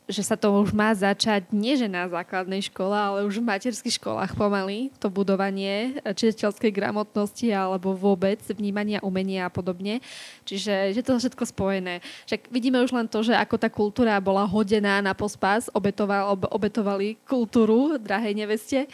že 0.05 0.21
sa 0.21 0.37
to 0.37 0.53
už 0.61 0.69
má 0.69 0.93
začať 0.93 1.49
nie 1.49 1.73
že 1.73 1.89
na 1.89 2.05
základnej 2.05 2.61
škole, 2.69 2.93
ale 2.93 3.25
už 3.25 3.41
v 3.41 3.49
materských 3.49 3.97
školách 3.97 4.37
pomaly, 4.37 4.93
to 5.01 5.09
budovanie 5.09 5.97
čitateľskej 6.05 6.69
gramotnosti 6.69 7.49
alebo 7.49 7.97
vôbec 7.97 8.37
vnímania 8.53 9.01
umenia 9.01 9.49
a 9.49 9.53
podobne. 9.53 10.05
Čiže 10.45 10.93
je 10.93 11.01
to 11.01 11.17
všetko 11.17 11.43
spojené. 11.49 12.05
Však 12.29 12.53
vidíme 12.53 12.77
už 12.85 12.93
len 12.93 13.09
to, 13.09 13.25
že 13.25 13.33
ako 13.33 13.57
tá 13.57 13.69
kultúra 13.69 14.21
bola 14.21 14.45
hodená 14.45 15.01
na 15.01 15.17
pospas, 15.17 15.73
obetoval, 15.73 16.37
ob, 16.37 16.45
obetovali 16.53 17.17
kultúru 17.25 17.97
drahej 17.97 18.33
neveste 18.37 18.85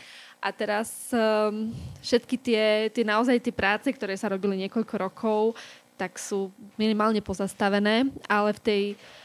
a 0.41 0.49
teraz 0.49 1.13
um, 1.13 1.69
všetky 2.01 2.35
tie, 2.41 2.89
tie 2.89 3.05
naozaj 3.05 3.37
tie 3.37 3.53
práce, 3.53 3.85
ktoré 3.93 4.17
sa 4.17 4.33
robili 4.33 4.65
niekoľko 4.65 4.95
rokov, 4.97 5.53
tak 6.01 6.17
sú 6.17 6.49
minimálne 6.81 7.21
pozastavené, 7.21 8.09
ale 8.25 8.57
v 8.57 8.61
tej 8.65 8.81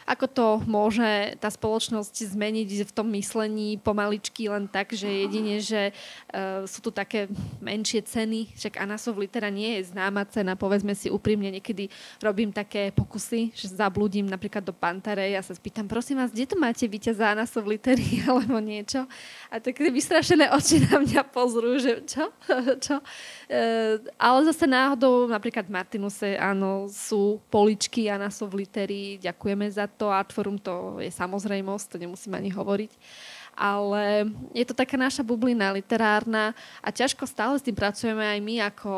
ako 0.06 0.26
to 0.30 0.46
môže 0.70 1.34
tá 1.42 1.50
spoločnosť 1.50 2.30
zmeniť 2.30 2.86
v 2.86 2.92
tom 2.94 3.10
myslení 3.10 3.82
pomaličky 3.82 4.46
len 4.46 4.70
tak, 4.70 4.94
že 4.94 5.10
jedine, 5.10 5.58
že 5.58 5.90
uh, 5.90 6.62
sú 6.62 6.78
tu 6.78 6.94
také 6.94 7.26
menšie 7.58 8.06
ceny, 8.06 8.54
však 8.54 8.78
Anasov 8.78 9.18
litera 9.18 9.50
nie 9.50 9.76
je 9.76 9.90
známa 9.90 10.22
cena, 10.30 10.54
povedzme 10.54 10.94
si 10.94 11.10
úprimne, 11.10 11.50
niekedy 11.50 11.90
robím 12.22 12.54
také 12.54 12.94
pokusy, 12.94 13.50
že 13.50 13.74
zablúdim 13.74 14.30
napríklad 14.30 14.62
do 14.62 14.70
Pantarej 14.70 15.34
a 15.34 15.42
sa 15.42 15.58
spýtam, 15.58 15.90
prosím 15.90 16.22
vás, 16.22 16.30
kde 16.30 16.54
to 16.54 16.56
máte 16.56 16.86
víťaza 16.86 17.34
Anasov 17.34 17.66
litery 17.66 18.22
alebo 18.30 18.62
niečo? 18.62 19.02
A 19.50 19.58
také 19.58 19.90
vystrašené 19.90 20.54
oči 20.54 20.86
na 20.86 21.02
mňa 21.02 21.22
pozrú, 21.34 21.82
že 21.82 22.06
čo? 22.06 22.30
čo? 22.86 23.02
Uh, 23.50 23.98
ale 24.22 24.38
zase 24.54 24.70
náhodou 24.70 25.26
napríklad 25.26 25.66
Martinuse, 25.66 26.38
áno, 26.38 26.65
sú 26.90 27.42
poličky 27.50 28.06
Anasov 28.10 28.54
litery, 28.54 29.18
ďakujeme 29.22 29.66
za 29.70 29.86
to 29.90 30.12
Artforum 30.12 30.58
to 30.60 31.00
je 31.02 31.10
samozrejmosť, 31.10 31.86
to 31.92 31.96
nemusím 32.02 32.36
ani 32.36 32.50
hovoriť. 32.52 32.92
Ale 33.56 34.28
je 34.52 34.64
to 34.68 34.76
taká 34.76 35.00
naša 35.00 35.24
bublina 35.24 35.72
literárna 35.72 36.52
a 36.84 36.92
ťažko 36.92 37.24
stále 37.24 37.56
s 37.56 37.64
tým 37.64 37.72
pracujeme 37.72 38.20
aj 38.20 38.40
my 38.44 38.54
ako 38.68 38.90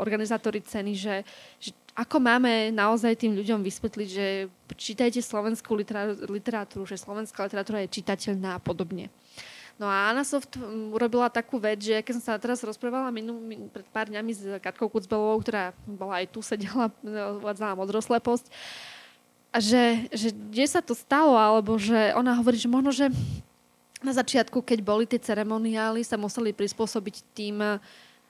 organizátori 0.00 0.64
ceny, 0.64 0.96
že, 0.96 1.16
že 1.60 1.76
ako 1.96 2.20
máme 2.20 2.72
naozaj 2.76 3.16
tým 3.16 3.32
ľuďom 3.36 3.60
vysvetliť, 3.64 4.08
že 4.08 4.26
čítajte 4.76 5.20
slovenskú 5.20 5.72
literatúru, 6.28 6.84
že 6.84 7.00
slovenská 7.00 7.48
literatúra 7.48 7.84
je 7.84 8.00
čitateľná 8.00 8.56
a 8.56 8.60
podobne. 8.60 9.08
No 9.76 9.84
a 9.84 10.08
Anasoft 10.08 10.56
urobila 10.88 11.28
takú 11.28 11.60
vec, 11.60 11.84
že 11.84 12.00
keď 12.00 12.12
som 12.16 12.24
sa 12.24 12.40
teraz 12.40 12.64
rozprávala 12.64 13.12
minú, 13.12 13.36
min, 13.36 13.68
pred 13.68 13.84
pár 13.92 14.08
dňami 14.08 14.32
s 14.32 14.42
Katkou 14.64 14.88
Kucbelovou, 14.88 15.36
ktorá 15.44 15.76
bola 15.84 16.24
aj 16.24 16.32
tu, 16.32 16.40
sedela, 16.56 16.88
uvádzala 17.40 17.76
modrosleposť, 17.76 18.48
a 19.56 19.60
že, 19.60 20.12
že 20.12 20.28
kde 20.36 20.66
sa 20.68 20.84
to 20.84 20.92
stalo, 20.92 21.32
alebo 21.32 21.80
že 21.80 22.12
ona 22.12 22.36
hovorí, 22.36 22.60
že 22.60 22.68
možno, 22.68 22.92
že 22.92 23.08
na 24.04 24.12
začiatku, 24.12 24.60
keď 24.60 24.78
boli 24.84 25.08
tie 25.08 25.16
ceremoniály, 25.16 26.04
sa 26.04 26.20
museli 26.20 26.52
prispôsobiť 26.52 27.24
tým 27.32 27.80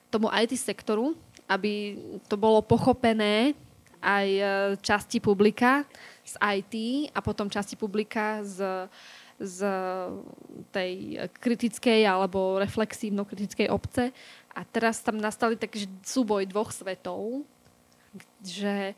tomu 0.07 0.31
IT 0.31 0.55
sektoru, 0.55 1.19
aby 1.51 1.99
to 2.31 2.39
bolo 2.39 2.63
pochopené 2.63 3.59
aj 3.99 4.29
e, 4.29 4.43
časti 4.79 5.19
publika 5.19 5.83
z 6.23 6.39
IT 6.39 6.75
a 7.11 7.19
potom 7.19 7.51
časti 7.51 7.75
publika 7.75 8.43
z, 8.47 8.87
z 9.37 9.59
tej 10.73 11.21
kritickej 11.41 12.09
alebo 12.09 12.57
reflexívno-kritickej 12.61 13.69
obce. 13.69 14.11
A 14.57 14.65
teraz 14.65 15.05
tam 15.05 15.21
nastali 15.21 15.61
taký 15.61 15.85
súboj 16.01 16.49
dvoch 16.49 16.73
svetov, 16.73 17.45
že 18.41 18.97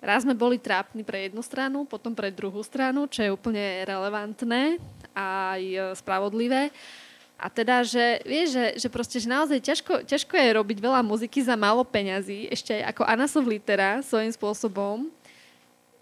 raz 0.00 0.24
sme 0.24 0.32
boli 0.32 0.56
trápni 0.56 1.04
pre 1.04 1.28
jednu 1.28 1.44
stranu, 1.44 1.84
potom 1.84 2.16
pre 2.16 2.32
druhú 2.32 2.64
stranu, 2.64 3.04
čo 3.04 3.20
je 3.20 3.34
úplne 3.34 3.84
relevantné 3.84 4.80
a 5.12 5.56
aj 5.56 5.62
e, 5.62 5.78
spravodlivé. 6.00 6.72
A 7.36 7.52
teda, 7.52 7.84
že 7.84 8.24
vieš, 8.24 8.56
že, 8.56 8.66
že 8.80 8.88
proste, 8.88 9.20
že 9.20 9.28
naozaj 9.28 9.60
ťažko, 9.60 10.08
ťažko 10.08 10.34
je 10.40 10.56
robiť 10.56 10.78
veľa 10.80 11.04
muziky 11.04 11.44
za 11.44 11.52
málo 11.52 11.84
peňazí, 11.84 12.48
ešte 12.48 12.80
aj 12.80 12.96
ako 12.96 13.02
Anasov 13.04 13.44
litera 13.44 14.00
svojím 14.00 14.32
spôsobom, 14.32 15.12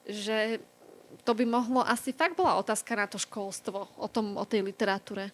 že 0.07 0.63
to 1.25 1.33
by 1.33 1.45
mohlo, 1.49 1.81
asi 1.81 2.13
fakt 2.13 2.37
bola 2.37 2.61
otázka 2.61 2.93
na 2.95 3.09
to 3.09 3.17
školstvo, 3.17 3.89
o, 3.97 4.07
tom, 4.13 4.37
o 4.37 4.45
tej 4.45 4.61
literatúre. 4.61 5.33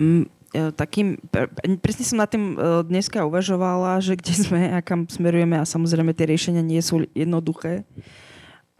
Mm, 0.00 0.26
E, 0.48 0.72
takým, 0.72 1.20
presne 1.84 2.04
som 2.08 2.16
na 2.16 2.24
tým 2.24 2.56
e, 2.56 2.80
dneska 2.88 3.20
uvažovala, 3.28 4.00
že 4.00 4.16
kde 4.16 4.32
sme 4.32 4.60
a 4.72 4.80
kam 4.80 5.04
smerujeme 5.04 5.60
a 5.60 5.68
samozrejme 5.68 6.16
tie 6.16 6.24
riešenia 6.24 6.64
nie 6.64 6.80
sú 6.80 7.04
jednoduché, 7.12 7.84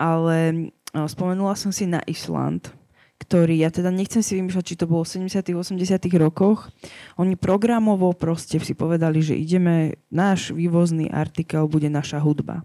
ale 0.01 0.37
e, 0.49 0.57
spomenula 0.97 1.53
som 1.61 1.69
si 1.69 1.85
na 1.85 2.01
Island, 2.09 2.73
ktorý, 3.21 3.61
ja 3.61 3.69
teda 3.69 3.93
nechcem 3.93 4.25
si 4.25 4.41
vymýšľať, 4.41 4.65
či 4.65 4.79
to 4.81 4.89
bolo 4.89 5.05
v 5.05 5.29
70 5.29 5.45
80 5.45 5.77
rokoch, 6.17 6.73
oni 7.21 7.37
programovo 7.37 8.17
proste 8.17 8.57
si 8.65 8.73
povedali, 8.73 9.21
že 9.21 9.37
ideme, 9.37 10.01
náš 10.09 10.57
vývozný 10.57 11.13
artikel 11.13 11.69
bude 11.69 11.93
naša 11.93 12.17
hudba. 12.17 12.65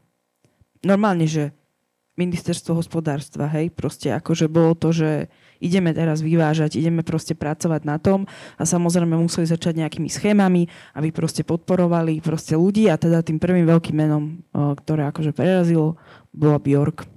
Normálne, 0.79 1.27
že 1.27 1.51
ministerstvo 2.13 2.78
hospodárstva, 2.78 3.49
hej, 3.49 3.73
proste 3.73 4.13
akože 4.13 4.45
bolo 4.45 4.78
to, 4.78 4.93
že 4.93 5.34
ideme 5.58 5.89
teraz 5.97 6.21
vyvážať, 6.21 6.78
ideme 6.78 7.02
proste 7.02 7.34
pracovať 7.34 7.82
na 7.89 7.97
tom 7.97 8.30
a 8.60 8.63
samozrejme 8.69 9.17
museli 9.17 9.49
začať 9.49 9.82
nejakými 9.82 10.12
schémami, 10.12 10.69
aby 10.93 11.10
proste 11.10 11.41
podporovali 11.41 12.21
proste 12.21 12.54
ľudí 12.54 12.86
a 12.91 13.02
teda 13.02 13.26
tým 13.26 13.41
prvým 13.41 13.65
veľkým 13.65 13.97
menom, 13.97 14.45
ktoré 14.54 15.10
akože 15.10 15.34
prerazilo, 15.34 15.97
bola 16.30 16.62
Bjork. 16.62 17.10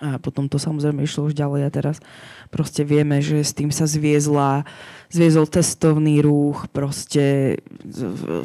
A 0.00 0.16
potom 0.16 0.48
to 0.48 0.56
samozrejme 0.56 1.04
išlo 1.04 1.28
už 1.28 1.36
ďalej 1.36 1.68
a 1.68 1.70
teraz 1.72 2.00
proste 2.48 2.88
vieme, 2.88 3.20
že 3.20 3.44
s 3.44 3.52
tým 3.52 3.68
sa 3.68 3.84
zviezla, 3.84 4.64
zviezol 5.12 5.44
testovný 5.44 6.24
rúch, 6.24 6.72
proste 6.72 7.56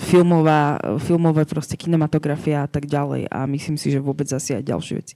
filmová, 0.04 0.76
filmové 1.00 1.48
proste 1.48 1.80
kinematografia 1.80 2.68
a 2.68 2.70
tak 2.72 2.92
ďalej 2.92 3.32
a 3.32 3.48
myslím 3.48 3.80
si, 3.80 3.88
že 3.88 4.04
vôbec 4.04 4.28
asi 4.36 4.52
aj 4.52 4.68
ďalšie 4.68 4.94
veci. 5.00 5.16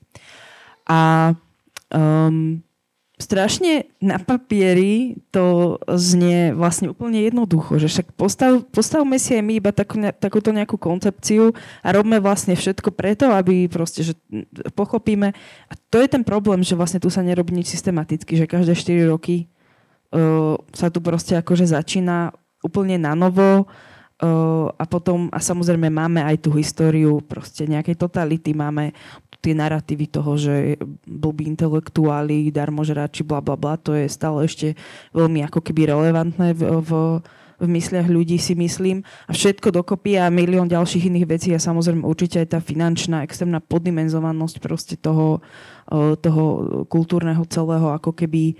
A 0.89 1.31
um, 1.93 2.65
strašne 3.19 3.91
na 3.99 4.15
papieri 4.15 5.19
to 5.29 5.75
znie 5.91 6.55
vlastne 6.55 6.95
úplne 6.95 7.19
jednoducho, 7.19 7.75
že 7.75 7.91
však 7.91 8.15
postav, 8.15 8.63
postavme 8.71 9.19
si 9.19 9.35
aj 9.35 9.43
my 9.43 9.53
iba 9.59 9.71
takú, 9.75 9.99
takúto 10.15 10.55
nejakú 10.55 10.79
koncepciu 10.79 11.51
a 11.83 11.87
robme 11.91 12.23
vlastne 12.23 12.55
všetko 12.55 12.95
preto, 12.95 13.27
aby 13.35 13.67
proste, 13.67 14.07
že 14.07 14.13
pochopíme. 14.71 15.35
A 15.67 15.73
to 15.91 15.99
je 15.99 16.07
ten 16.07 16.23
problém, 16.23 16.63
že 16.63 16.79
vlastne 16.79 17.03
tu 17.03 17.11
sa 17.11 17.19
nerobí 17.19 17.51
nič 17.51 17.67
systematicky, 17.75 18.39
že 18.39 18.47
každé 18.47 18.71
4 18.71 19.11
roky 19.11 19.51
uh, 20.15 20.55
sa 20.71 20.87
tu 20.87 21.03
proste 21.03 21.35
akože 21.35 21.67
začína 21.67 22.31
úplne 22.63 22.95
na 22.95 23.19
novo 23.19 23.67
uh, 23.67 24.67
a 24.79 24.83
potom, 24.87 25.27
a 25.35 25.43
samozrejme 25.43 25.91
máme 25.91 26.23
aj 26.23 26.39
tú 26.39 26.55
históriu 26.55 27.19
proste 27.19 27.67
nejakej 27.67 27.99
totality, 27.99 28.55
máme 28.55 28.95
tie 29.39 29.55
narratívy 29.55 30.05
toho, 30.11 30.35
že 30.35 30.75
blbí 31.07 31.47
intelektuáli, 31.47 32.51
darmožráči, 32.51 33.23
bla 33.23 33.39
bla 33.39 33.55
bla, 33.55 33.79
to 33.79 33.95
je 33.95 34.11
stále 34.11 34.43
ešte 34.43 34.75
veľmi 35.15 35.43
ako 35.47 35.63
keby 35.63 35.87
relevantné 35.87 36.51
v, 36.55 36.61
v, 36.83 36.89
v 37.59 37.67
mysliach 37.67 38.07
ľudí 38.07 38.39
si 38.39 38.55
myslím. 38.55 39.03
A 39.27 39.35
všetko 39.35 39.75
dokopy 39.75 40.15
a 40.15 40.31
milión 40.31 40.71
ďalších 40.71 41.11
iných 41.11 41.27
vecí 41.27 41.49
a 41.51 41.59
samozrejme 41.59 42.07
určite 42.07 42.39
aj 42.39 42.47
tá 42.55 42.59
finančná, 42.63 43.27
extrémna 43.27 43.59
poddimenzovanosť 43.59 44.55
proste 44.63 44.95
toho, 44.95 45.43
toho 46.23 46.43
kultúrneho 46.87 47.43
celého, 47.49 47.91
ako 47.91 48.15
keby 48.15 48.55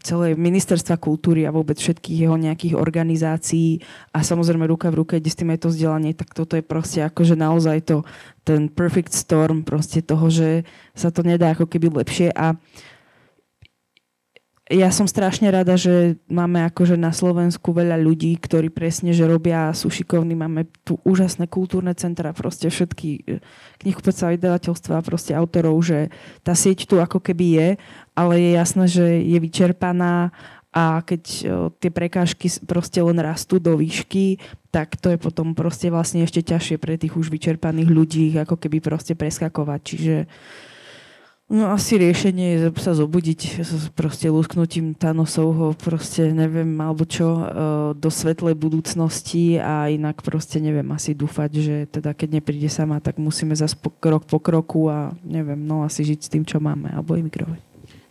celé 0.00 0.38
ministerstva 0.38 0.96
kultúry 0.96 1.44
a 1.44 1.54
vôbec 1.54 1.76
všetkých 1.76 2.26
jeho 2.26 2.36
nejakých 2.38 2.78
organizácií 2.78 3.82
a 4.14 4.24
samozrejme 4.24 4.64
ruka 4.70 4.88
v 4.88 5.02
ruke 5.04 5.18
ide 5.18 5.28
s 5.28 5.36
tým 5.36 5.52
aj 5.52 5.66
to 5.66 5.68
vzdelanie, 5.74 6.16
tak 6.16 6.32
toto 6.32 6.54
je 6.54 6.64
proste 6.64 7.04
akože 7.04 7.34
naozaj 7.36 7.78
to, 7.84 7.96
ten 8.46 8.70
perfect 8.70 9.10
storm 9.10 9.66
proste 9.66 10.00
toho, 10.00 10.30
že 10.30 10.62
sa 10.94 11.10
to 11.10 11.26
nedá 11.26 11.52
ako 11.52 11.66
keby 11.66 11.90
lepšie 11.90 12.30
a 12.30 12.54
ja 14.66 14.90
som 14.90 15.06
strašne 15.06 15.46
rada, 15.46 15.78
že 15.78 16.18
máme 16.26 16.66
akože 16.66 16.98
na 16.98 17.14
Slovensku 17.14 17.70
veľa 17.70 18.02
ľudí, 18.02 18.34
ktorí 18.34 18.66
presne, 18.66 19.14
že 19.14 19.22
robia, 19.22 19.70
sú 19.70 19.94
šikovní, 19.94 20.34
máme 20.34 20.66
tu 20.82 20.98
úžasné 21.06 21.46
kultúrne 21.46 21.94
centra, 21.94 22.34
proste 22.34 22.66
všetky 22.66 23.08
e, 23.14 23.20
knihkupectva, 23.78 24.34
vydavateľstva, 24.34 25.06
proste 25.06 25.38
autorov, 25.38 25.86
že 25.86 26.10
tá 26.42 26.58
sieť 26.58 26.90
tu 26.90 26.98
ako 26.98 27.22
keby 27.22 27.46
je, 27.54 27.68
ale 28.18 28.34
je 28.42 28.50
jasné, 28.58 28.84
že 28.90 29.06
je 29.22 29.38
vyčerpaná 29.38 30.34
a 30.74 30.98
keď 30.98 31.22
e, 31.22 31.42
tie 31.78 31.90
prekážky 31.94 32.50
proste 32.66 32.98
len 32.98 33.22
rastú 33.22 33.62
do 33.62 33.78
výšky, 33.78 34.42
tak 34.74 34.98
to 34.98 35.14
je 35.14 35.18
potom 35.22 35.54
proste 35.54 35.94
vlastne 35.94 36.26
ešte 36.26 36.42
ťažšie 36.42 36.82
pre 36.82 36.98
tých 36.98 37.14
už 37.14 37.30
vyčerpaných 37.30 37.86
ľudí, 37.86 38.34
ako 38.34 38.58
keby 38.58 38.82
proste 38.82 39.14
preskakovať. 39.14 39.80
Čiže 39.86 40.16
No 41.46 41.70
asi 41.70 41.94
riešenie 41.94 42.58
je 42.58 42.74
sa 42.82 42.90
zobudiť 42.90 43.62
proste 43.94 44.26
lusknutím 44.26 44.98
Thanosovho, 44.98 45.78
proste 45.78 46.34
neviem, 46.34 46.74
alebo 46.82 47.06
čo, 47.06 47.22
e, 47.22 47.44
do 47.94 48.10
svetlej 48.10 48.58
budúcnosti 48.58 49.54
a 49.62 49.86
inak 49.86 50.26
proste 50.26 50.58
neviem, 50.58 50.90
asi 50.90 51.14
dúfať, 51.14 51.50
že 51.54 51.76
teda 51.86 52.18
keď 52.18 52.42
nepríde 52.42 52.66
sama, 52.66 52.98
tak 52.98 53.22
musíme 53.22 53.54
zase 53.54 53.78
po, 53.78 53.94
krok 53.94 54.26
po 54.26 54.42
kroku 54.42 54.90
a 54.90 55.14
neviem, 55.22 55.62
no 55.62 55.86
asi 55.86 56.02
žiť 56.02 56.18
s 56.18 56.32
tým, 56.34 56.42
čo 56.42 56.58
máme, 56.58 56.90
alebo 56.90 57.14
imigrovať. 57.14 57.62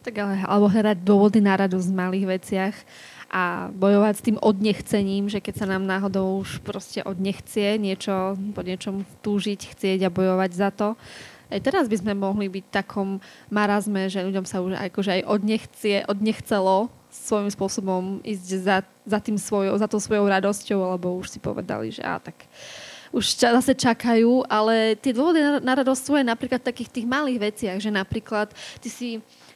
Tak 0.08 0.16
ale, 0.16 0.40
alebo 0.40 0.72
hľadať 0.72 0.98
dôvody 1.04 1.44
na 1.44 1.60
radosť 1.60 1.92
v 1.92 2.00
malých 2.00 2.26
veciach 2.40 2.76
a 3.36 3.68
bojovať 3.76 4.14
s 4.16 4.26
tým 4.32 4.38
odnechcením, 4.40 5.28
že 5.28 5.44
keď 5.44 5.60
sa 5.60 5.68
nám 5.68 5.84
náhodou 5.84 6.40
už 6.40 6.64
proste 6.64 7.04
odnechcie 7.04 7.76
niečo, 7.76 8.40
po 8.56 8.64
niečom 8.64 9.04
túžiť, 9.20 9.76
chcieť 9.76 10.08
a 10.08 10.14
bojovať 10.14 10.52
za 10.56 10.72
to, 10.72 10.96
aj 11.50 11.60
teraz 11.62 11.86
by 11.86 11.98
sme 12.02 12.14
mohli 12.18 12.50
byť 12.50 12.64
v 12.66 12.76
takom 12.76 13.10
marazme, 13.54 14.10
že 14.10 14.26
ľuďom 14.26 14.46
sa 14.46 14.62
už 14.62 14.78
akože 14.78 15.22
aj 15.22 15.22
odnechcie, 15.30 15.96
odnechcelo 16.10 16.90
svojím 17.10 17.50
spôsobom 17.52 18.04
ísť 18.28 18.48
za, 18.60 18.78
za, 19.08 19.20
tým 19.24 19.40
svojou, 19.40 19.76
za 19.80 19.88
tou 19.88 20.04
svojou 20.04 20.28
radosťou, 20.28 20.80
alebo 20.84 21.16
už 21.16 21.32
si 21.32 21.40
povedali, 21.40 21.96
že 21.96 22.04
á, 22.04 22.20
tak 22.20 22.36
už 23.16 23.24
ča, 23.40 23.56
zase 23.56 23.72
čakajú, 23.72 24.44
ale 24.52 25.00
tie 25.00 25.16
dôvody 25.16 25.40
na, 25.40 25.64
na 25.64 25.74
radosť 25.80 26.02
sú 26.04 26.12
aj 26.20 26.26
napríklad 26.28 26.60
v 26.60 26.70
takých 26.74 26.90
tých 26.92 27.08
malých 27.08 27.40
veciach, 27.40 27.78
že 27.80 27.88
napríklad 27.88 28.52
ty 28.84 28.90
si 28.92 29.10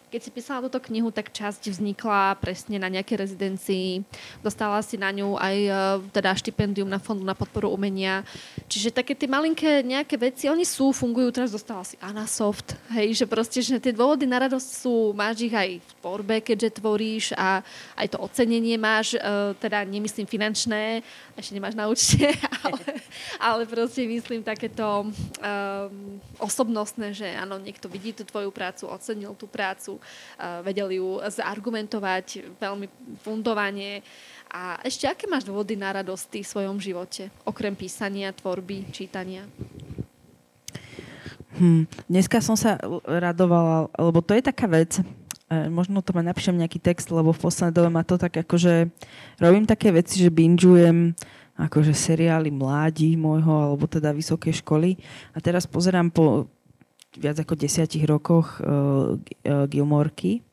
keď 0.09 0.21
si 0.25 0.33
písala 0.33 0.65
túto 0.65 0.81
knihu, 0.89 1.13
tak 1.13 1.29
časť 1.29 1.69
vznikla 1.69 2.41
presne 2.41 2.81
na 2.81 2.89
nejakej 2.89 3.29
rezidencii. 3.29 4.01
Dostala 4.41 4.81
si 4.81 4.97
na 4.97 5.13
ňu 5.13 5.37
aj 5.37 5.57
e, 5.69 5.71
teda 6.09 6.33
štipendium 6.33 6.89
na 6.89 6.97
Fondu 6.97 7.21
na 7.21 7.37
podporu 7.37 7.69
umenia. 7.69 8.25
Čiže 8.65 8.89
také 8.89 9.13
tie 9.13 9.29
malinké 9.29 9.85
nejaké 9.85 10.17
veci, 10.17 10.49
oni 10.49 10.65
sú, 10.65 10.89
fungujú. 10.89 11.29
Teraz 11.29 11.53
dostala 11.53 11.85
si 11.85 11.93
Anasoft. 12.01 12.73
Hej, 12.89 13.21
že 13.21 13.25
proste, 13.29 13.61
že 13.61 13.77
tie 13.77 13.93
dôvody 13.93 14.25
na 14.25 14.49
radosť 14.49 14.69
sú, 14.81 15.13
máš 15.13 15.45
ich 15.45 15.53
aj 15.53 15.77
v 15.77 15.91
tvorbe, 16.01 16.41
keďže 16.41 16.81
tvoríš 16.81 17.25
a 17.37 17.61
aj 17.93 18.07
to 18.09 18.17
ocenenie 18.17 18.81
máš, 18.81 19.13
e, 19.13 19.21
teda 19.61 19.85
nemyslím 19.85 20.25
finančné, 20.25 21.05
ešte 21.37 21.53
nemáš 21.53 21.77
na 21.77 21.85
účte, 21.85 22.33
ale, 22.65 22.81
ale 23.37 23.61
proste 23.69 24.09
myslím 24.09 24.41
takéto 24.41 25.05
um, 25.05 25.13
osobnostné, 26.41 27.13
že 27.13 27.29
áno, 27.37 27.61
niekto 27.61 27.85
vidí 27.85 28.11
tú 28.11 28.25
tvoju 28.25 28.49
prácu, 28.49 28.89
ocenil 28.89 29.37
tú 29.37 29.45
prácu 29.45 29.98
vedeli 30.63 30.97
ju 30.97 31.19
zargumentovať 31.21 32.57
veľmi 32.59 32.87
fundovanie. 33.21 34.01
A 34.49 34.81
ešte 34.81 35.05
aké 35.05 35.29
máš 35.29 35.45
dôvody 35.45 35.77
na 35.77 35.93
radosť 35.93 36.41
v 36.41 36.47
svojom 36.47 36.81
živote, 36.81 37.29
okrem 37.45 37.77
písania, 37.77 38.33
tvorby, 38.33 38.89
čítania? 38.89 39.45
Hmm. 41.59 41.85
Dneska 42.09 42.41
som 42.41 42.57
sa 42.57 42.79
radovala, 43.05 43.93
lebo 43.93 44.23
to 44.25 44.33
je 44.33 44.41
taká 44.41 44.65
vec, 44.65 44.97
e, 45.49 45.67
možno 45.69 46.01
to 46.01 46.15
ma 46.15 46.23
napíšem 46.23 46.55
nejaký 46.55 46.79
text, 46.81 47.11
lebo 47.13 47.29
v 47.35 47.41
poslednej 47.45 47.75
dobe 47.75 47.89
ma 47.93 48.01
to 48.01 48.15
tak 48.17 48.41
akože 48.41 48.89
robím 49.37 49.69
také 49.69 49.93
veci, 49.93 50.23
že 50.23 50.33
binžujem 50.33 51.13
akože 51.59 51.91
seriály 51.91 52.47
mládi 52.55 53.19
môjho, 53.19 53.51
alebo 53.51 53.83
teda 53.83 54.15
vysokej 54.15 54.63
školy 54.63 54.95
a 55.35 55.43
teraz 55.43 55.67
pozerám 55.67 56.07
po 56.07 56.47
viac 57.17 57.39
ako 57.41 57.57
desiatich 57.57 58.05
rokoch 58.05 58.61
uh, 58.61 59.17
Gilmorky. 59.65 60.45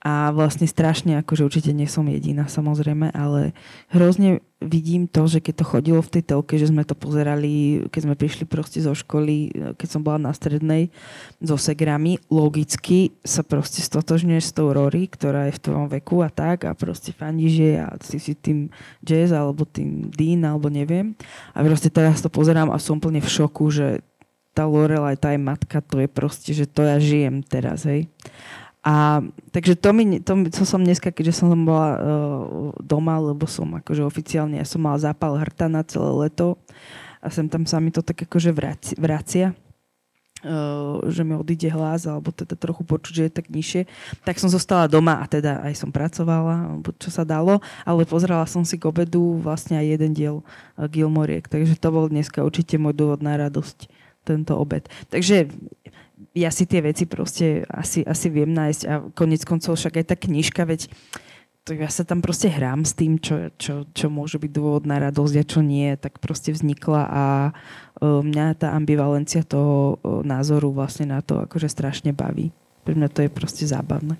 A 0.00 0.32
vlastne 0.32 0.64
strašne, 0.64 1.20
akože 1.20 1.44
určite 1.44 1.76
nie 1.76 1.84
som 1.84 2.08
jediná 2.08 2.48
samozrejme, 2.48 3.12
ale 3.12 3.52
hrozne 3.92 4.40
vidím 4.56 5.04
to, 5.04 5.28
že 5.28 5.44
keď 5.44 5.60
to 5.60 5.64
chodilo 5.68 6.00
v 6.00 6.12
tej 6.16 6.22
telke, 6.24 6.56
že 6.56 6.72
sme 6.72 6.88
to 6.88 6.96
pozerali, 6.96 7.84
keď 7.92 8.00
sme 8.08 8.16
prišli 8.16 8.48
proste 8.48 8.80
zo 8.80 8.96
školy, 8.96 9.52
keď 9.76 9.88
som 9.92 10.00
bola 10.00 10.16
na 10.16 10.32
strednej, 10.32 10.88
so 11.44 11.60
segrami, 11.60 12.16
logicky 12.32 13.12
sa 13.20 13.44
proste 13.44 13.84
stotožňuješ 13.84 14.44
s 14.48 14.56
tou 14.56 14.72
Rory, 14.72 15.04
ktorá 15.04 15.52
je 15.52 15.60
v 15.60 15.62
tvojom 15.68 15.92
veku 15.92 16.24
a 16.24 16.32
tak 16.32 16.64
a 16.64 16.72
proste 16.72 17.12
fandíš 17.12 17.76
a 17.76 17.92
si 18.00 18.16
si 18.16 18.32
tým 18.32 18.72
jazz 19.04 19.36
alebo 19.36 19.68
tým 19.68 20.08
Dean 20.08 20.40
alebo 20.48 20.72
neviem. 20.72 21.12
A 21.52 21.60
proste 21.60 21.92
teraz 21.92 22.24
to 22.24 22.32
pozerám 22.32 22.72
a 22.72 22.80
som 22.80 22.96
úplne 22.96 23.20
v 23.20 23.28
šoku, 23.28 23.68
že 23.68 24.00
tá 24.54 24.66
Lorelai, 24.66 25.14
tá 25.14 25.32
je 25.34 25.40
matka, 25.40 25.78
to 25.80 26.02
je 26.02 26.08
proste, 26.10 26.50
že 26.50 26.66
to 26.66 26.82
ja 26.82 26.98
žijem 26.98 27.42
teraz, 27.46 27.86
hej. 27.86 28.10
A 28.80 29.20
takže 29.52 29.76
to, 29.76 29.92
mi, 29.92 30.24
to, 30.24 30.32
to 30.48 30.64
som 30.64 30.80
dneska, 30.80 31.12
keďže 31.12 31.44
som 31.44 31.52
bola 31.52 31.88
uh, 31.92 32.00
doma, 32.80 33.20
lebo 33.20 33.44
som 33.44 33.68
akože 33.76 34.00
oficiálne, 34.00 34.56
ja 34.56 34.64
som 34.64 34.80
mala 34.80 34.96
zápal 34.96 35.36
hrta 35.36 35.68
na 35.68 35.84
celé 35.84 36.08
leto 36.16 36.56
a 37.20 37.28
sem 37.28 37.44
tam 37.44 37.68
sa 37.68 37.76
mi 37.76 37.92
to 37.92 38.00
tak 38.00 38.24
akože 38.24 38.48
vracia, 38.56 38.96
vracia 38.96 39.52
uh, 40.48 40.96
že 41.12 41.20
mi 41.20 41.36
odíde 41.36 41.68
hlas, 41.68 42.08
alebo 42.08 42.32
teda 42.32 42.56
trochu 42.56 42.80
počuť, 42.80 43.12
že 43.12 43.24
je 43.28 43.32
tak 43.36 43.52
nižšie, 43.52 43.82
tak 44.24 44.40
som 44.40 44.48
zostala 44.48 44.88
doma 44.88 45.20
a 45.20 45.28
teda 45.28 45.60
aj 45.60 45.76
som 45.76 45.92
pracovala, 45.92 46.80
čo 46.96 47.12
sa 47.12 47.28
dalo, 47.28 47.60
ale 47.84 48.08
pozerala 48.08 48.48
som 48.48 48.64
si 48.64 48.80
k 48.80 48.88
obedu 48.88 49.44
vlastne 49.44 49.76
aj 49.76 49.86
jeden 49.92 50.16
diel 50.16 50.36
uh, 50.40 50.88
Gilmoriek, 50.88 51.44
takže 51.52 51.76
to 51.76 51.88
bol 51.92 52.08
dneska 52.08 52.40
určite 52.40 52.80
môj 52.80 52.96
dôvod 52.96 53.20
na 53.20 53.36
radosť 53.36 53.99
tento 54.30 54.54
obed. 54.54 54.86
Takže 55.10 55.50
ja 56.36 56.50
si 56.54 56.68
tie 56.68 56.80
veci 56.84 57.10
proste 57.10 57.66
asi, 57.66 58.06
asi 58.06 58.30
viem 58.30 58.54
nájsť 58.54 58.82
a 58.86 58.94
konec 59.16 59.42
koncov 59.42 59.74
však 59.74 59.98
aj 59.98 60.06
tá 60.06 60.16
knižka, 60.16 60.62
veď 60.62 60.86
tak 61.60 61.76
ja 61.86 61.90
sa 61.92 62.08
tam 62.08 62.24
proste 62.24 62.48
hrám 62.48 62.88
s 62.88 62.96
tým, 62.96 63.20
čo, 63.20 63.52
čo, 63.60 63.84
čo 63.92 64.08
môže 64.08 64.40
byť 64.40 64.50
dôvodná 64.50 64.96
radosť 64.96 65.34
a 65.38 65.44
čo 65.44 65.60
nie, 65.60 65.92
tak 66.00 66.18
proste 66.18 66.56
vznikla 66.56 67.02
a 67.04 67.24
uh, 67.52 68.24
mňa 68.24 68.56
tá 68.56 68.72
ambivalencia 68.72 69.44
toho 69.44 70.00
uh, 70.00 70.24
názoru 70.24 70.72
vlastne 70.72 71.12
na 71.12 71.20
to 71.20 71.44
akože 71.44 71.68
strašne 71.68 72.16
baví. 72.16 72.50
Pre 72.82 72.96
mňa 72.96 73.08
to 73.12 73.22
je 73.22 73.30
proste 73.30 73.68
zábavné. 73.68 74.16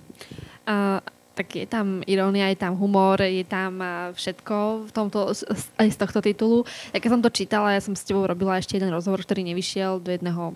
Uh, 0.69 1.01
tak 1.31 1.47
je 1.55 1.67
tam 1.67 2.03
irónia, 2.03 2.51
je 2.51 2.59
tam 2.59 2.75
humor, 2.75 3.23
je 3.23 3.47
tam 3.47 3.79
všetko 4.11 4.87
v 4.87 4.91
tomto, 4.91 5.31
aj 5.79 5.87
z 5.87 5.97
tohto 5.97 6.19
titulu. 6.19 6.67
Ja 6.91 6.99
keď 6.99 7.09
som 7.15 7.23
to 7.23 7.31
čítala, 7.31 7.71
ja 7.71 7.81
som 7.81 7.95
s 7.95 8.03
tebou 8.03 8.27
robila 8.27 8.59
ešte 8.59 8.75
jeden 8.75 8.91
rozhovor, 8.91 9.23
ktorý 9.23 9.47
nevyšiel 9.47 10.03
do 10.03 10.11
jedného, 10.11 10.51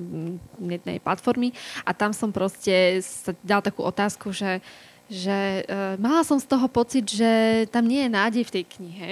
jednej 0.59 0.99
platformy 0.99 1.55
a 1.87 1.95
tam 1.95 2.11
som 2.11 2.35
proste 2.35 2.99
sa 2.99 3.31
dal 3.39 3.63
takú 3.63 3.87
otázku, 3.87 4.35
že 4.35 4.59
že 5.05 5.61
uh, 5.69 6.01
mala 6.01 6.25
som 6.25 6.41
z 6.41 6.49
toho 6.49 6.65
pocit, 6.65 7.05
že 7.05 7.65
tam 7.69 7.85
nie 7.85 8.05
je 8.05 8.09
nádej 8.09 8.43
v 8.49 8.53
tej 8.57 8.63
knihe. 8.65 9.09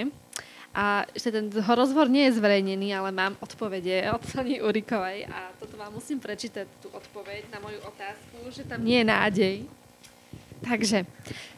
A 0.74 1.06
ešte 1.14 1.30
ten 1.30 1.46
rozhovor 1.54 2.10
nie 2.10 2.26
je 2.26 2.42
zverejnený, 2.42 2.90
ale 2.98 3.14
mám 3.14 3.38
odpovede 3.38 4.10
od 4.10 4.18
Sony 4.26 4.58
Urikovej 4.58 5.30
a 5.30 5.54
toto 5.62 5.78
vám 5.78 5.94
musím 5.94 6.18
prečítať, 6.18 6.66
tú 6.82 6.90
odpoveď 6.90 7.46
na 7.54 7.62
moju 7.62 7.78
otázku, 7.86 8.50
že 8.50 8.66
tam 8.66 8.82
nie 8.82 8.98
je 8.98 9.06
nádej. 9.06 9.56
Takže, 10.64 11.04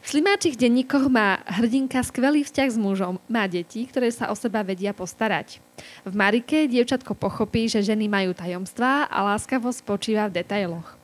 v 0.03 0.07
slimáčich 0.07 0.59
denníkoch 0.59 1.07
má 1.07 1.39
hrdinka 1.47 2.03
skvelý 2.03 2.43
vzťah 2.43 2.69
s 2.69 2.77
mužom. 2.77 3.23
Má 3.31 3.47
deti, 3.47 3.87
ktoré 3.87 4.11
sa 4.11 4.27
o 4.27 4.35
seba 4.35 4.67
vedia 4.67 4.91
postarať. 4.91 5.63
V 6.03 6.11
Marike 6.11 6.67
dievčatko 6.67 7.15
pochopí, 7.15 7.71
že 7.71 7.79
ženy 7.79 8.11
majú 8.11 8.35
tajomstvá 8.35 9.07
a 9.07 9.17
láskavosť 9.31 9.79
spočíva 9.79 10.27
v 10.27 10.43
detailoch 10.43 10.96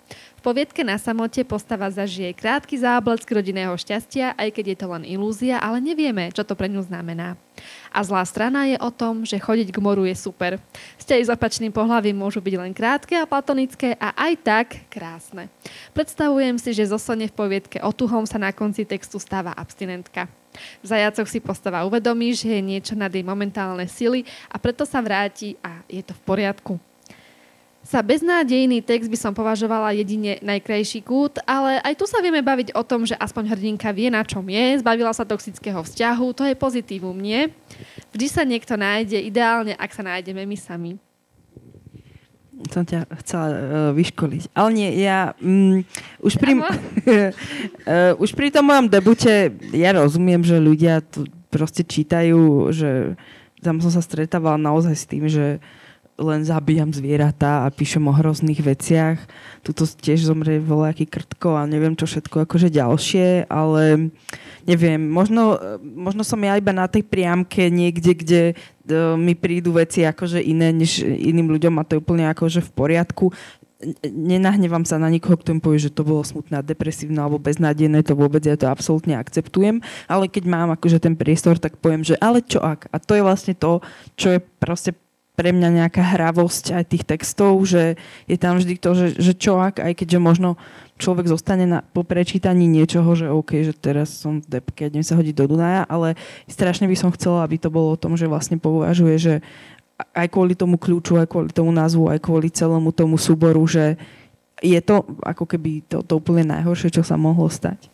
poviedke 0.43 0.83
na 0.83 0.99
samote 0.99 1.39
postava 1.47 1.87
zažije 1.87 2.35
krátky 2.35 2.75
záblesk 2.75 3.23
rodinného 3.31 3.71
šťastia, 3.79 4.35
aj 4.35 4.49
keď 4.51 4.65
je 4.75 4.77
to 4.77 4.87
len 4.91 5.03
ilúzia, 5.07 5.55
ale 5.63 5.79
nevieme, 5.79 6.27
čo 6.35 6.43
to 6.43 6.51
pre 6.51 6.67
ňu 6.67 6.83
znamená. 6.83 7.39
A 7.95 8.03
zlá 8.03 8.19
strana 8.27 8.67
je 8.67 8.75
o 8.83 8.91
tom, 8.91 9.23
že 9.23 9.39
chodiť 9.39 9.71
k 9.71 9.79
moru 9.79 10.03
je 10.03 10.11
super. 10.19 10.59
Vzťahy 10.99 11.23
s 11.23 11.31
opačným 11.31 11.71
pohľavím 11.71 12.19
môžu 12.19 12.43
byť 12.43 12.55
len 12.59 12.75
krátke 12.75 13.15
a 13.15 13.23
platonické 13.23 13.95
a 13.95 14.11
aj 14.19 14.33
tak 14.43 14.67
krásne. 14.91 15.47
Predstavujem 15.95 16.59
si, 16.59 16.75
že 16.75 16.91
zosone 16.91 17.31
v 17.31 17.37
poviedke 17.39 17.79
o 17.79 17.95
tuhom 17.95 18.27
sa 18.27 18.35
na 18.35 18.51
konci 18.51 18.83
textu 18.83 19.23
stáva 19.23 19.55
abstinentka. 19.55 20.27
V 20.83 20.85
zajacoch 20.85 21.31
si 21.31 21.39
postava 21.39 21.87
uvedomí, 21.87 22.35
že 22.35 22.51
je 22.51 22.61
niečo 22.61 22.93
nad 22.93 23.09
jej 23.09 23.23
momentálne 23.23 23.87
sily 23.87 24.27
a 24.51 24.59
preto 24.59 24.83
sa 24.83 24.99
vráti 24.99 25.55
a 25.63 25.81
je 25.87 26.03
to 26.03 26.13
v 26.13 26.21
poriadku. 26.27 26.92
Za 27.83 27.99
beznádejný 27.99 28.79
text 28.79 29.11
by 29.11 29.19
som 29.19 29.35
považovala 29.35 29.91
jedine 29.91 30.39
najkrajší 30.39 31.03
kút, 31.03 31.43
ale 31.43 31.83
aj 31.83 31.99
tu 31.99 32.07
sa 32.07 32.23
vieme 32.23 32.39
baviť 32.39 32.71
o 32.79 32.83
tom, 32.87 33.03
že 33.03 33.11
aspoň 33.19 33.51
hrdinka 33.51 33.91
vie, 33.91 34.07
na 34.07 34.23
čom 34.23 34.47
je, 34.47 34.79
zbavila 34.79 35.11
sa 35.11 35.27
toxického 35.27 35.83
vzťahu, 35.83 36.25
to 36.31 36.47
je 36.47 36.55
pozitívum, 36.55 37.19
nie? 37.19 37.51
Vždy 38.15 38.27
sa 38.31 38.47
niekto 38.47 38.79
nájde, 38.79 39.19
ideálne, 39.19 39.75
ak 39.75 39.91
sa 39.91 39.99
nájdeme 39.99 40.47
my 40.47 40.55
sami. 40.55 40.95
Som 42.71 42.87
ťa 42.87 43.03
chcela 43.19 43.47
uh, 43.51 43.57
vyškoliť. 43.91 44.55
Ale 44.55 44.69
nie, 44.71 44.89
ja 45.03 45.35
um, 45.43 45.83
už, 46.23 46.39
pri, 46.39 46.63
uh, 46.63 48.15
už 48.23 48.31
pri 48.31 48.47
tom 48.47 48.71
mojom 48.71 48.87
debute 48.87 49.51
ja 49.75 49.91
rozumiem, 49.91 50.39
že 50.39 50.55
ľudia 50.55 51.03
tu 51.03 51.27
proste 51.51 51.83
čítajú, 51.83 52.71
že 52.71 53.19
tam 53.59 53.83
som 53.83 53.91
sa 53.91 53.99
stretávala 53.99 54.55
naozaj 54.55 54.95
s 54.95 55.03
tým, 55.03 55.27
že 55.27 55.59
uh, 55.59 55.82
len 56.13 56.45
zabíjam 56.45 56.93
zvieratá 56.93 57.65
a 57.65 57.73
píšem 57.73 58.05
o 58.05 58.13
hrozných 58.13 58.61
veciach. 58.61 59.17
Tuto 59.65 59.89
tiež 59.89 60.29
zomrie 60.29 60.61
voľaký 60.61 61.09
krtko 61.09 61.57
a 61.57 61.65
neviem 61.65 61.97
čo 61.97 62.05
všetko 62.05 62.45
akože 62.45 62.69
ďalšie, 62.69 63.49
ale 63.49 64.13
neviem, 64.69 65.01
možno, 65.01 65.57
možno 65.81 66.21
som 66.21 66.37
ja 66.45 66.53
iba 66.53 66.69
na 66.69 66.85
tej 66.85 67.01
priamke 67.01 67.73
niekde, 67.73 68.11
kde 68.13 68.41
uh, 68.53 69.17
mi 69.17 69.33
prídu 69.33 69.73
veci 69.73 70.05
akože 70.05 70.37
iné 70.37 70.69
než 70.69 71.01
iným 71.01 71.49
ľuďom 71.49 71.81
a 71.81 71.85
to 71.85 71.97
je 71.97 72.03
úplne 72.05 72.29
akože 72.29 72.61
v 72.61 72.71
poriadku 72.71 73.33
nenahnevam 74.07 74.87
sa 74.87 74.95
na 74.95 75.11
nikoho, 75.11 75.35
kto 75.35 75.55
mi 75.55 75.59
povie, 75.59 75.79
že 75.81 75.91
to 75.91 76.07
bolo 76.07 76.23
smutné 76.23 76.63
depresívne 76.63 77.19
alebo 77.19 77.35
beznádejné, 77.41 78.07
to 78.07 78.15
vôbec 78.15 78.39
ja 78.39 78.55
to 78.55 78.71
absolútne 78.71 79.19
akceptujem, 79.19 79.83
ale 80.07 80.31
keď 80.31 80.43
mám 80.47 80.69
akože 80.71 81.03
ten 81.03 81.19
priestor, 81.19 81.59
tak 81.59 81.75
poviem, 81.83 82.07
že 82.07 82.15
ale 82.23 82.39
čo 82.39 82.63
ak? 82.63 82.87
A 82.95 82.97
to 83.03 83.19
je 83.19 83.25
vlastne 83.25 83.53
to, 83.53 83.83
čo 84.15 84.37
je 84.37 84.39
proste 84.39 84.95
pre 85.33 85.49
mňa 85.49 85.69
nejaká 85.81 86.13
hravosť 86.13 86.77
aj 86.77 86.83
tých 86.93 87.03
textov, 87.09 87.57
že 87.65 87.97
je 88.29 88.37
tam 88.37 88.61
vždy 88.61 88.77
to, 88.77 88.91
že, 88.93 89.07
že 89.17 89.33
čo 89.33 89.57
ak, 89.57 89.81
aj 89.81 89.93
keďže 89.97 90.19
možno 90.21 90.61
človek 91.01 91.25
zostane 91.25 91.65
na, 91.65 91.79
po 91.81 92.05
prečítaní 92.05 92.69
niečoho, 92.69 93.17
že 93.17 93.33
OK, 93.33 93.65
že 93.65 93.73
teraz 93.73 94.13
som 94.13 94.45
v 94.45 94.61
depke, 94.61 94.85
idem 94.85 95.01
sa 95.01 95.17
hodiť 95.17 95.33
do 95.33 95.49
Dunaja, 95.49 95.89
ale 95.89 96.13
strašne 96.45 96.85
by 96.85 96.93
som 96.93 97.09
chcela, 97.17 97.41
aby 97.41 97.57
to 97.57 97.73
bolo 97.73 97.97
o 97.97 97.99
tom, 97.99 98.13
že 98.13 98.29
vlastne 98.29 98.61
považuje, 98.61 99.15
že 99.17 99.33
aj 100.13 100.27
kvôli 100.29 100.53
tomu 100.53 100.77
kľúču, 100.77 101.17
aj 101.17 101.29
kvôli 101.29 101.49
tomu 101.49 101.73
názvu, 101.73 102.13
aj 102.13 102.19
kvôli 102.21 102.53
celému 102.53 102.93
tomu 102.93 103.17
súboru, 103.17 103.61
že 103.65 103.97
je 104.61 104.77
to 104.85 105.05
ako 105.25 105.49
keby 105.49 105.81
to, 105.85 106.05
to 106.05 106.13
úplne 106.17 106.45
najhoršie, 106.45 106.93
čo 106.93 107.01
sa 107.01 107.17
mohlo 107.17 107.49
stať. 107.49 107.92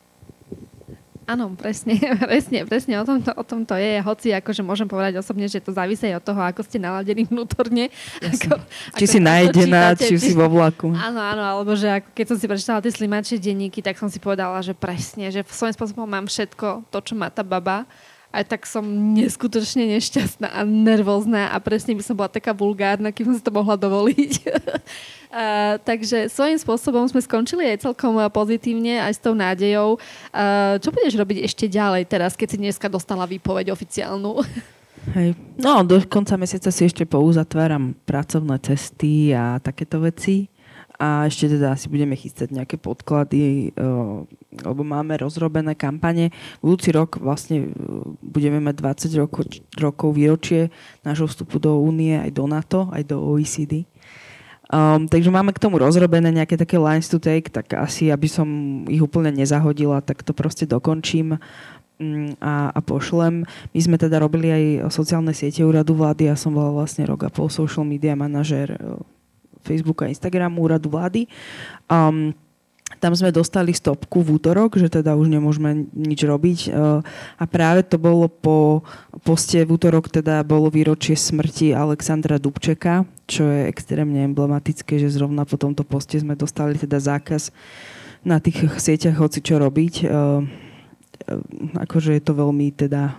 Áno, 1.29 1.53
presne, 1.53 1.93
presne, 2.25 2.65
presne 2.65 2.97
o 2.97 3.05
tom, 3.05 3.21
to, 3.21 3.29
o 3.37 3.43
tom 3.45 3.61
to 3.61 3.77
je. 3.77 4.01
Hoci 4.01 4.33
akože 4.33 4.65
môžem 4.65 4.89
povedať 4.89 5.21
osobne, 5.21 5.45
že 5.45 5.61
to 5.61 5.69
závisí 5.69 6.09
od 6.09 6.25
toho, 6.25 6.41
ako 6.41 6.65
ste 6.65 6.81
naladení 6.81 7.21
vnútorne. 7.29 7.93
Ako, 8.17 8.57
či 8.97 9.05
ako 9.05 9.13
si 9.13 9.19
najedená, 9.21 9.93
či 9.93 10.17
si 10.17 10.33
vo 10.33 10.49
vlaku. 10.49 10.89
Áno, 10.89 11.21
áno, 11.21 11.45
alebo 11.45 11.77
že 11.77 12.01
ako 12.01 12.09
keď 12.17 12.25
som 12.25 12.37
si 12.41 12.49
prečítala 12.49 12.81
tie 12.81 12.89
slimačie 12.89 13.37
denníky, 13.37 13.85
tak 13.85 14.01
som 14.01 14.09
si 14.09 14.17
povedala, 14.17 14.57
že 14.65 14.73
presne, 14.73 15.29
že 15.29 15.45
v 15.45 15.53
svojím 15.53 15.77
spôsobom 15.77 16.09
mám 16.09 16.25
všetko 16.25 16.89
to, 16.89 16.97
čo 17.05 17.13
má 17.13 17.29
tá 17.29 17.45
baba 17.45 17.85
aj 18.29 18.43
tak 18.45 18.61
som 18.69 18.85
neskutočne 19.17 19.89
nešťastná 19.97 20.53
a 20.53 20.61
nervózna 20.61 21.49
a 21.49 21.57
presne 21.57 21.97
by 21.97 22.03
som 22.05 22.13
bola 22.13 22.29
taká 22.29 22.53
vulgárna, 22.53 23.09
kým 23.09 23.33
som 23.33 23.35
si 23.37 23.43
to 23.45 23.53
mohla 23.53 23.77
dovoliť. 23.77 24.33
Uh, 25.29 25.77
takže 25.85 26.25
svojím 26.25 26.57
spôsobom 26.57 27.05
sme 27.05 27.21
skončili 27.21 27.61
aj 27.61 27.85
celkom 27.85 28.17
pozitívne, 28.33 28.97
aj 28.97 29.13
s 29.13 29.21
tou 29.21 29.37
nádejou. 29.37 30.01
Uh, 30.33 30.81
čo 30.81 30.89
budeš 30.89 31.21
robiť 31.21 31.45
ešte 31.45 31.69
ďalej 31.69 32.09
teraz, 32.09 32.33
keď 32.33 32.47
si 32.49 32.57
dneska 32.57 32.89
dostala 32.89 33.29
výpoveď 33.29 33.69
oficiálnu? 33.69 34.41
Hej. 35.13 35.37
No, 35.61 35.85
do 35.85 36.01
konca 36.09 36.33
mesiaca 36.33 36.73
si 36.73 36.81
ešte 36.81 37.05
pouzatváram 37.05 37.93
pracovné 38.09 38.57
cesty 38.65 39.29
a 39.29 39.61
takéto 39.61 40.01
veci. 40.01 40.49
A 40.99 41.31
ešte 41.31 41.55
teda 41.55 41.79
asi 41.79 41.87
budeme 41.87 42.11
chystať 42.19 42.51
nejaké 42.51 42.75
podklady, 42.75 43.71
uh, 43.79 44.27
lebo 44.67 44.83
máme 44.83 45.15
rozrobené 45.15 45.71
kampane. 45.71 46.35
Budúci 46.59 46.91
rok 46.91 47.15
vlastne 47.23 47.71
budeme 48.19 48.59
mať 48.59 49.07
20 49.07 49.21
rokov, 49.23 49.47
rokov 49.79 50.11
výročie 50.11 50.67
nášho 51.07 51.31
vstupu 51.31 51.55
do 51.55 51.79
únie, 51.79 52.19
aj 52.19 52.35
do 52.35 52.43
NATO, 52.51 52.91
aj 52.91 53.07
do 53.07 53.15
OECD. 53.15 53.87
Um, 54.69 55.09
takže 55.09 55.33
máme 55.33 55.49
k 55.49 55.63
tomu 55.63 55.81
rozrobené 55.81 56.29
nejaké 56.29 56.53
také 56.53 56.77
lines 56.77 57.09
to 57.09 57.17
take, 57.17 57.49
tak 57.49 57.73
asi, 57.73 58.13
aby 58.13 58.29
som 58.29 58.47
ich 58.85 59.01
úplne 59.01 59.33
nezahodila, 59.33 59.97
tak 60.05 60.21
to 60.21 60.29
proste 60.29 60.69
dokončím 60.69 61.41
um, 61.97 62.37
a, 62.37 62.69
a 62.69 62.79
pošlem. 62.83 63.49
My 63.73 63.79
sme 63.81 63.97
teda 63.97 64.21
robili 64.21 64.51
aj 64.53 64.93
sociálne 64.93 65.33
siete 65.33 65.65
úradu 65.65 65.97
vlády, 65.97 66.29
ja 66.29 66.37
som 66.37 66.53
bola 66.53 66.69
vlastne 66.69 67.01
rok 67.09 67.25
a 67.25 67.33
pol 67.33 67.49
social 67.49 67.81
media 67.81 68.13
manažer 68.13 68.77
uh, 68.77 69.01
Facebooku 69.63 70.05
a 70.05 70.11
Instagramu 70.11 70.63
úradu 70.63 70.91
vlády. 70.91 71.27
Um, 71.89 72.33
tam 72.97 73.13
sme 73.13 73.29
dostali 73.29 73.69
stopku 73.69 74.25
v 74.25 74.41
útorok, 74.41 74.81
že 74.81 74.89
teda 74.89 75.13
už 75.13 75.29
nemôžeme 75.29 75.87
nič 75.93 76.25
robiť. 76.25 76.73
A 77.37 77.43
práve 77.45 77.85
to 77.85 78.01
bolo 78.01 78.25
po 78.25 78.81
poste 79.21 79.61
v 79.61 79.77
útorok, 79.77 80.09
teda 80.09 80.41
bolo 80.41 80.73
výročie 80.73 81.13
smrti 81.13 81.71
Alexandra 81.77 82.41
Dubčeka, 82.41 83.05
čo 83.29 83.45
je 83.45 83.69
extrémne 83.69 84.25
emblematické, 84.25 84.97
že 84.97 85.13
zrovna 85.13 85.45
po 85.45 85.55
tomto 85.55 85.85
poste 85.85 86.17
sme 86.17 86.33
dostali 86.33 86.75
teda 86.81 86.97
zákaz 86.97 87.53
na 88.25 88.41
tých 88.41 88.67
sieťach 88.81 89.21
hoci 89.21 89.39
čo 89.45 89.61
robiť 89.61 90.09
akože 91.75 92.15
je 92.15 92.23
to 92.23 92.33
veľmi 92.37 92.71
teda 92.71 93.17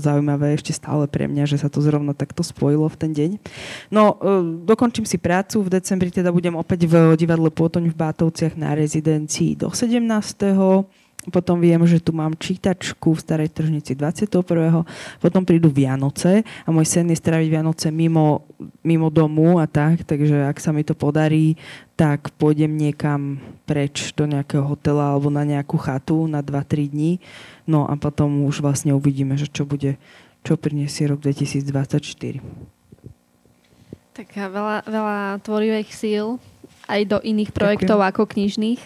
zaujímavé 0.00 0.56
ešte 0.56 0.72
stále 0.72 1.04
pre 1.06 1.28
mňa, 1.28 1.44
že 1.44 1.60
sa 1.60 1.68
to 1.68 1.84
zrovna 1.84 2.16
takto 2.16 2.40
spojilo 2.40 2.88
v 2.88 2.96
ten 2.96 3.10
deň. 3.12 3.30
No, 3.92 4.16
dokončím 4.64 5.04
si 5.04 5.20
prácu, 5.20 5.60
v 5.60 5.76
decembri 5.76 6.08
teda 6.08 6.32
budem 6.32 6.56
opäť 6.56 6.88
v 6.88 7.18
divadle 7.18 7.52
Pôtoň 7.52 7.92
v 7.92 7.98
Bátovciach 7.98 8.56
na 8.56 8.72
rezidencii 8.72 9.60
do 9.60 9.68
17 9.68 10.00
potom 11.30 11.62
viem, 11.62 11.78
že 11.86 12.02
tu 12.02 12.10
mám 12.10 12.34
čítačku 12.34 13.14
v 13.14 13.22
Starej 13.22 13.54
tržnici 13.54 13.94
21. 13.94 14.42
Potom 15.22 15.46
prídu 15.46 15.70
Vianoce 15.70 16.42
a 16.66 16.68
môj 16.74 16.82
sen 16.82 17.06
je 17.14 17.14
stráviť 17.14 17.46
Vianoce 17.46 17.94
mimo, 17.94 18.42
mimo 18.82 19.06
domu 19.06 19.62
a 19.62 19.70
tak, 19.70 20.02
takže 20.02 20.50
ak 20.50 20.58
sa 20.58 20.74
mi 20.74 20.82
to 20.82 20.98
podarí, 20.98 21.54
tak 21.94 22.34
pôjdem 22.34 22.74
niekam 22.74 23.38
preč 23.70 24.10
do 24.18 24.26
nejakého 24.26 24.66
hotela 24.66 25.14
alebo 25.14 25.30
na 25.30 25.46
nejakú 25.46 25.78
chatu 25.78 26.26
na 26.26 26.42
2-3 26.42 26.90
dní. 26.90 27.12
No 27.70 27.86
a 27.86 27.94
potom 27.94 28.42
už 28.42 28.58
vlastne 28.58 28.90
uvidíme, 28.90 29.38
že 29.38 29.46
čo 29.46 29.62
bude, 29.62 30.02
čo 30.42 30.58
priniesie 30.58 31.06
rok 31.06 31.22
2024. 31.22 32.42
Tak 34.12 34.26
veľa, 34.34 34.90
veľa 34.90 35.18
tvorivých 35.46 35.90
síl 35.94 36.42
aj 36.90 37.00
do 37.06 37.18
iných 37.22 37.54
projektov 37.54 38.02
Ďakujem. 38.02 38.10
ako 38.10 38.22
knižných. 38.26 38.82